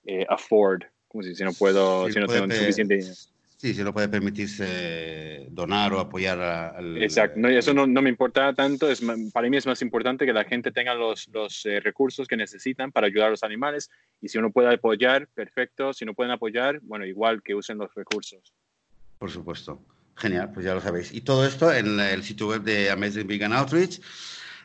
eh, 0.05 0.25
afford, 0.29 0.83
como 1.07 1.23
si, 1.23 1.33
si 1.33 1.43
no 1.43 1.53
puedo, 1.53 2.07
si 2.11 2.19
no 2.19 2.27
tengo 2.27 2.53
suficiente 2.53 2.97
dinero. 2.97 3.15
Sí, 3.57 3.73
si 3.73 3.83
no 3.83 3.91
puede 3.91 4.07
permitirse 4.07 5.47
donar 5.49 5.91
o 5.91 5.99
apoyar 5.99 6.39
al... 6.39 7.01
Exacto, 7.01 7.39
no, 7.39 7.49
eso 7.49 7.73
no, 7.73 7.87
no, 7.87 8.03
me 8.03 8.09
importa 8.09 8.53
tanto, 8.53 8.87
es, 8.87 9.01
para 9.33 9.49
mí 9.49 9.57
es 9.57 9.65
más 9.65 9.81
importante 9.81 10.27
que 10.27 10.33
la 10.33 10.43
gente 10.43 10.71
tenga 10.71 10.93
los, 10.93 11.27
los 11.29 11.65
eh, 11.65 11.79
recursos 11.79 12.27
que 12.27 12.37
necesitan 12.37 12.91
para 12.91 13.07
ayudar 13.07 13.29
a 13.29 13.31
los 13.31 13.41
animales 13.41 13.89
y 14.21 14.29
si 14.29 14.37
uno 14.37 14.51
puede 14.51 14.71
apoyar, 14.71 15.27
perfecto, 15.33 15.91
si 15.91 16.05
no 16.05 16.13
pueden 16.13 16.31
apoyar, 16.31 16.79
bueno, 16.83 17.03
igual 17.07 17.41
que 17.41 17.55
usen 17.55 17.79
los 17.79 17.91
recursos. 17.95 18.53
Por 19.17 19.31
supuesto, 19.31 19.81
genial, 20.15 20.51
pues 20.53 20.63
ya 20.63 20.75
lo 20.75 20.81
sabéis. 20.81 21.11
Y 21.11 21.21
todo 21.21 21.43
esto 21.43 21.73
en 21.73 21.99
el 21.99 22.21
sitio 22.21 22.49
web 22.49 22.61
de 22.61 22.91
Amazing 22.91 23.25
Vegan 23.25 23.53
Outreach. 23.53 23.99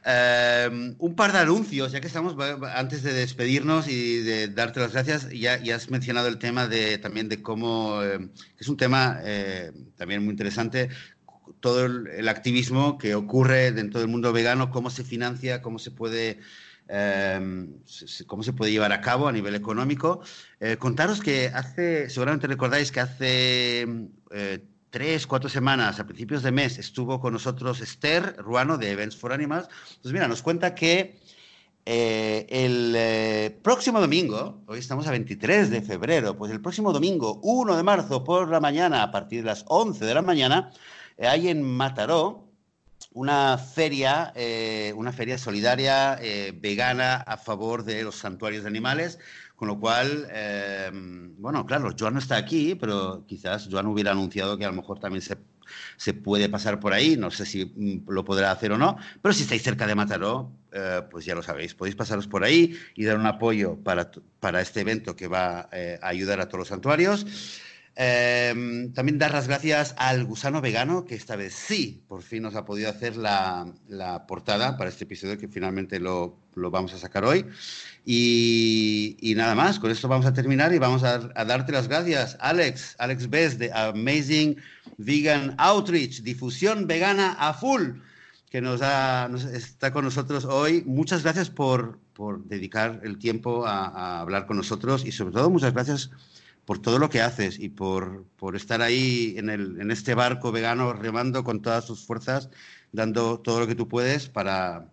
Em, 0.05 0.97
un 0.99 1.15
par 1.15 1.33
de 1.33 1.39
anuncios, 1.39 1.93
ya 1.93 2.01
que 2.01 2.09
estamos, 2.09 2.35
antes 2.75 3.05
de 3.05 3.13
despedirnos 3.13 3.87
y 3.87 4.19
de 4.23 4.49
darte 4.49 4.81
las 4.81 4.93
gracias, 4.93 5.29
ya, 5.31 5.63
ya 5.63 5.77
has 5.77 5.91
mencionado 5.91 6.27
el 6.27 6.39
tema 6.39 6.67
de, 6.67 6.99
también 6.99 7.29
de 7.29 7.41
cómo, 7.41 8.03
em, 8.03 8.31
es 8.59 8.69
un 8.69 8.77
tema 8.77 9.21
eh, 9.23 9.71
también 9.97 10.25
muy 10.25 10.33
interesante, 10.33 10.89
todo 11.61 11.85
el, 11.87 12.29
activismo 12.29 12.99
que 12.99 13.15
ocurre 13.15 13.71
dentro 13.71 14.01
del 14.01 14.09
mundo 14.09 14.33
vegano, 14.33 14.71
cómo 14.71 14.91
se 14.91 15.05
financia, 15.05 15.63
cómo 15.63 15.79
se 15.79 15.91
puede... 15.91 16.41
Em, 16.89 17.79
cómo 18.27 18.43
se 18.43 18.53
puede 18.53 18.73
llevar 18.73 18.93
a 18.93 19.01
cabo 19.01 19.29
a 19.29 19.33
nivel 19.33 19.55
económico. 19.55 20.21
Eh, 20.61 20.77
contaros 20.77 21.21
que 21.21 21.47
hace, 21.47 22.11
seguramente 22.11 22.49
recordáis 22.49 22.91
que 22.93 23.01
hace 23.01 23.87
eh, 24.33 24.59
tres, 24.93 25.26
cuatro 25.26 25.49
semanas, 25.49 25.99
a 25.99 26.05
principios 26.05 26.43
de 26.43 26.53
mes, 26.53 26.78
estuvo 26.78 27.18
con 27.18 27.32
nosotros 27.32 27.80
Esther 27.80 28.36
Ruano 28.36 28.76
de 28.76 28.90
Events 28.90 29.16
for 29.16 29.32
Animals. 29.32 29.66
Pues 30.03 30.12
mira, 30.12 30.28
nos 30.28 30.43
cuenta 30.43 30.74
que 30.74 31.18
eh, 31.86 32.47
el 32.51 32.93
eh, 32.95 33.59
próximo 33.62 34.03
domingo, 34.03 34.61
hoy 34.66 34.78
estamos 34.78 35.07
a 35.07 35.11
23 35.11 35.70
de 35.70 35.80
febrero, 35.80 36.36
pues 36.36 36.53
el 36.53 36.61
próximo 36.61 36.93
domingo, 36.93 37.40
1 37.43 37.74
de 37.74 37.82
marzo 37.82 38.22
por 38.22 38.51
la 38.51 38.61
mañana, 38.61 39.03
a 39.03 39.11
partir 39.11 39.40
de 39.40 39.47
las 39.47 39.64
11 39.66 40.05
de 40.05 40.14
la 40.14 40.20
mañana, 40.20 40.70
eh, 41.16 41.26
hay 41.26 41.49
en 41.49 41.62
Mataró 41.62 42.51
una 43.14 43.57
feria, 43.59 44.32
una 44.95 45.12
feria 45.12 45.36
solidaria 45.36 46.18
vegana 46.55 47.16
a 47.16 47.36
favor 47.36 47.84
de 47.84 48.05
los 48.05 48.14
santuarios 48.14 48.62
de 48.62 48.70
animales 48.70 49.18
con 49.63 49.69
lo 49.69 49.79
cual, 49.79 50.27
em, 50.35 51.37
bueno, 51.41 51.65
claro, 51.65 51.95
Joan 51.97 52.15
no 52.15 52.19
está 52.19 52.35
aquí, 52.37 52.75
pero 52.75 53.25
quizás 53.29 53.69
Joan 53.71 53.87
hubiera 53.87 54.11
anunciado 54.11 54.59
que 54.59 54.65
a 54.65 54.71
lo 54.71 54.75
mejor 54.75 54.99
también 54.99 55.23
se, 55.23 55.37
se 55.97 56.15
puede 56.15 56.49
pasar 56.49 56.81
por 56.81 56.93
ahí. 56.93 57.17
No 57.17 57.31
sé 57.31 57.47
si 57.47 57.67
mm, 57.67 58.11
lo 58.11 58.25
podrá 58.25 58.51
hacer 58.51 58.73
o 58.73 58.77
no, 58.77 58.97
pero 59.23 59.33
si 59.33 59.45
estáis 59.45 59.63
cerca 59.63 59.87
de 59.87 59.95
Mataró, 59.95 60.51
eh, 60.73 61.03
pues 61.09 61.25
ya 61.25 61.37
lo 61.37 61.45
sabéis. 61.45 61.77
Podéis 61.77 61.95
pasaros 61.95 62.27
por 62.27 62.43
ahí 62.43 62.77
y 62.97 63.05
dar 63.05 63.17
un 63.17 63.27
apoyo 63.27 63.77
para, 63.77 64.11
para 64.41 64.61
este 64.61 64.81
evento 64.81 65.15
que 65.15 65.29
va 65.29 65.69
eh, 65.71 65.97
a 66.03 66.09
ayudar 66.09 66.41
a 66.41 66.47
todos 66.49 66.59
los 66.59 66.69
santuarios. 66.69 67.25
Em, 67.95 68.93
también 68.95 69.19
dar 69.19 69.33
las 69.33 69.47
gracias 69.47 69.95
al 69.97 70.25
gusano 70.25 70.61
vegano, 70.61 71.05
que 71.05 71.15
esta 71.15 71.37
vez 71.37 71.55
sí, 71.55 72.03
por 72.09 72.23
fin 72.23 72.43
nos 72.43 72.57
ha 72.57 72.65
podido 72.65 72.91
hacer 72.91 73.17
la, 73.17 73.73
la 73.87 74.27
portada 74.27 74.77
para 74.77 74.91
este 74.91 75.05
episodio 75.05 75.39
que 75.39 75.47
finalmente 75.47 76.01
lo, 76.01 76.39
lo 76.55 76.71
vamos 76.71 76.95
a 76.95 76.99
sacar 76.99 77.25
hoy. 77.25 77.47
Y, 78.05 79.35
nada 79.37 79.55
más, 79.55 79.79
con 79.79 79.91
esto 79.91 80.09
vamos 80.09 80.27
a 80.27 80.33
terminar 80.33 80.75
y 80.75 80.79
vamos 80.79 81.05
a, 81.05 81.19
darte 81.19 81.73
las 81.73 81.87
gracias, 81.87 82.37
Alex, 82.41 82.97
Alex 82.99 83.31
Best 83.31 83.59
de 83.59 83.73
Amazing 83.73 84.57
Vegan 84.99 85.55
Outreach, 85.59 86.23
difusión 86.23 86.87
vegana 86.87 87.37
a 87.39 87.55
full, 87.55 88.01
que 88.51 88.61
nos, 88.61 88.81
está 89.53 89.93
con 89.93 90.05
nosotros 90.05 90.45
hoy. 90.45 90.83
Muchas 90.85 91.23
gracias 91.23 91.49
por, 91.49 91.99
por 92.13 92.45
dedicar 92.45 93.01
el 93.05 93.19
tiempo 93.19 93.67
a, 93.67 94.21
hablar 94.21 94.47
con 94.47 94.57
nosotros 94.57 95.05
y 95.07 95.13
sobre 95.13 95.35
todo 95.35 95.49
muchas 95.49 95.73
gracias 95.73 96.11
por 96.65 96.81
todo 96.81 96.99
lo 96.99 97.09
que 97.09 97.23
haces 97.23 97.59
y 97.59 97.69
por, 97.69 98.25
por 98.37 98.57
estar 98.57 98.83
ahí 98.83 99.35
en, 99.37 99.49
el, 99.49 99.81
en 99.81 99.91
este 99.91 100.15
barco 100.15 100.53
vegano 100.53 100.93
remando 100.93 101.45
con 101.45 101.63
todas 101.63 101.87
tus 101.87 102.05
fuerzas, 102.05 102.51
dando 102.93 103.39
todo 103.41 103.61
lo 103.61 103.67
que 103.67 103.75
tú 103.75 103.89
puedes 103.89 104.29
para, 104.29 104.87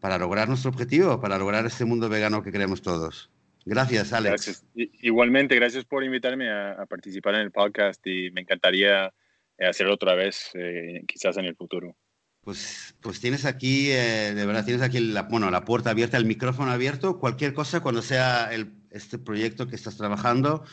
para 0.00 0.18
lograr 0.18 0.48
nuestro 0.48 0.70
objetivo, 0.70 1.20
para 1.20 1.38
lograr 1.38 1.66
este 1.66 1.84
mundo 1.84 2.08
vegano 2.08 2.42
que 2.42 2.50
queremos 2.50 2.82
todos. 2.82 3.30
Gracias, 3.64 4.12
Alex. 4.12 4.64
Igualmente, 4.74 5.54
gracias 5.54 5.84
por 5.84 6.02
invitarme 6.02 6.50
a, 6.50 6.86
participar 6.88 7.34
en 7.34 7.42
el 7.42 7.52
podcast 7.52 8.04
y 8.06 8.30
me 8.30 8.40
encantaría 8.40 9.12
eh, 9.58 9.66
hacerlo 9.66 9.94
otra 9.94 10.14
vez, 10.14 10.50
eh, 10.54 11.02
quizás 11.06 11.36
en 11.36 11.44
el 11.44 11.56
futuro. 11.56 11.96
Pues, 12.42 12.96
pues 13.02 13.20
tienes 13.20 13.44
aquí, 13.44 13.90
eh, 13.90 14.32
de 14.34 14.46
verdad, 14.46 14.64
tienes 14.64 14.82
aquí 14.82 14.98
la, 14.98 15.22
bueno, 15.24 15.50
la 15.50 15.64
puerta 15.66 15.90
abierta, 15.90 16.16
el 16.16 16.24
micrófono 16.24 16.70
abierto, 16.70 17.18
cualquier 17.18 17.52
cosa 17.52 17.80
cuando 17.80 18.00
sea 18.00 18.48
el, 18.50 18.72
este 18.90 19.18
proyecto 19.18 19.68
que 19.68 19.76
estás 19.76 19.96
trabajando 19.96 20.64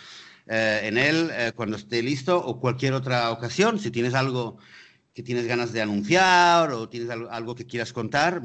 en 0.49 0.97
él, 0.97 1.30
cuando 1.55 1.75
esté 1.75 2.01
listo 2.01 2.38
o 2.38 2.61
cualquier 2.61 2.93
otra 2.93 3.32
ocasión, 3.32 3.80
si 3.80 3.91
tienes 3.91 4.13
algo 4.13 4.59
que 5.18 5.24
tienes 5.24 5.47
ganas 5.47 5.74
de 5.74 5.82
anunciar 5.82 6.72
o 6.74 6.89
tienes 6.89 7.09
algo 7.09 7.55
que 7.55 7.65
quieras 7.65 7.91
contar, 7.91 8.43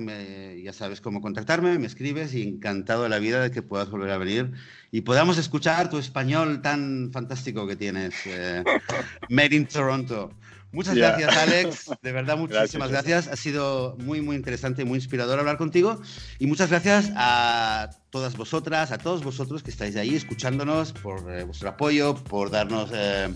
ya 0.64 0.73
sabes 0.73 1.03
cómo 1.03 1.20
contactarme, 1.20 1.79
me 1.79 1.87
escribes 1.87 2.33
y 2.33 2.49
encantado 2.49 3.03
de 3.03 3.11
la 3.11 3.18
vida 3.18 3.43
de 3.43 3.51
que 3.51 3.61
puedas 3.61 3.91
volver 3.91 4.11
a 4.11 4.16
venir 4.16 4.53
y 4.91 5.03
podamos 5.03 5.37
escuchar 5.37 5.91
tu 5.91 5.99
español 5.99 6.62
tan 6.62 7.11
fantástico 7.12 7.66
que 7.66 7.77
tienes, 7.77 8.14
eh, 8.25 8.64
Made 9.29 9.55
in 9.55 9.66
Toronto. 9.66 10.33
Muchas 10.73 10.95
gracias, 10.95 11.37
Alex. 11.37 11.91
De 12.03 12.12
verdad, 12.12 12.37
muchísimas 12.39 12.91
gracias. 12.91 13.29
Ha 13.29 13.37
sido 13.37 13.97
muy, 13.99 14.20
muy 14.23 14.37
interesante 14.37 14.83
y 14.83 14.85
muy 14.85 14.97
inspirador 14.97 15.39
hablar 15.39 15.59
contigo. 15.59 16.01
Y 16.39 16.47
muchas 16.47 16.70
gracias 16.70 17.12
a 17.14 17.91
todas 18.11 18.37
vosotras, 18.37 18.91
a 18.91 18.99
todos 18.99 19.23
vosotros 19.23 19.62
que 19.62 19.70
estáis 19.70 19.97
ahí 19.97 20.14
escuchándonos, 20.14 20.93
por 20.93 21.31
eh, 21.31 21.45
vuestro 21.45 21.70
apoyo, 21.70 22.14
por 22.14 22.51
darnos 22.51 22.91
eh, 22.93 23.29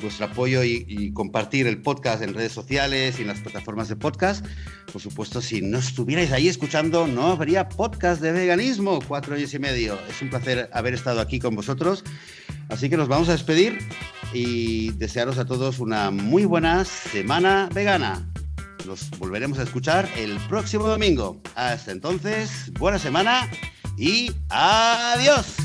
vuestro 0.00 0.26
apoyo 0.26 0.62
y, 0.64 1.12
compartir 1.12 1.66
el 1.66 1.80
podcast 1.80 2.22
en 2.22 2.34
redes 2.34 2.52
sociales 2.52 3.18
y 3.18 3.22
en 3.22 3.28
las 3.28 3.40
plataformas 3.40 3.88
de 3.88 3.96
podcast. 3.96 4.44
Por 4.92 5.00
supuesto, 5.00 5.40
si 5.40 5.62
no 5.62 5.78
estuvierais 5.78 6.32
ahí 6.32 6.48
escuchando, 6.48 7.06
no 7.06 7.32
habría 7.32 7.68
podcast 7.68 8.20
de 8.20 8.32
veganismo, 8.32 9.00
cuatro 9.06 9.34
años 9.34 9.54
y 9.54 9.58
medio. 9.58 9.98
Es 10.08 10.20
un 10.22 10.30
placer 10.30 10.68
haber 10.72 10.94
estado 10.94 11.20
aquí 11.20 11.38
con 11.38 11.54
vosotros. 11.54 12.04
Así 12.72 12.88
que 12.88 12.96
nos 12.96 13.06
vamos 13.06 13.28
a 13.28 13.32
despedir 13.32 13.86
y 14.32 14.92
desearos 14.92 15.36
a 15.36 15.44
todos 15.44 15.78
una 15.78 16.10
muy 16.10 16.46
buena 16.46 16.86
semana 16.86 17.68
vegana. 17.74 18.26
Nos 18.86 19.10
volveremos 19.18 19.58
a 19.58 19.64
escuchar 19.64 20.08
el 20.16 20.38
próximo 20.48 20.88
domingo. 20.88 21.38
Hasta 21.54 21.92
entonces, 21.92 22.72
buena 22.78 22.98
semana 22.98 23.50
y 23.98 24.32
adiós. 24.48 25.56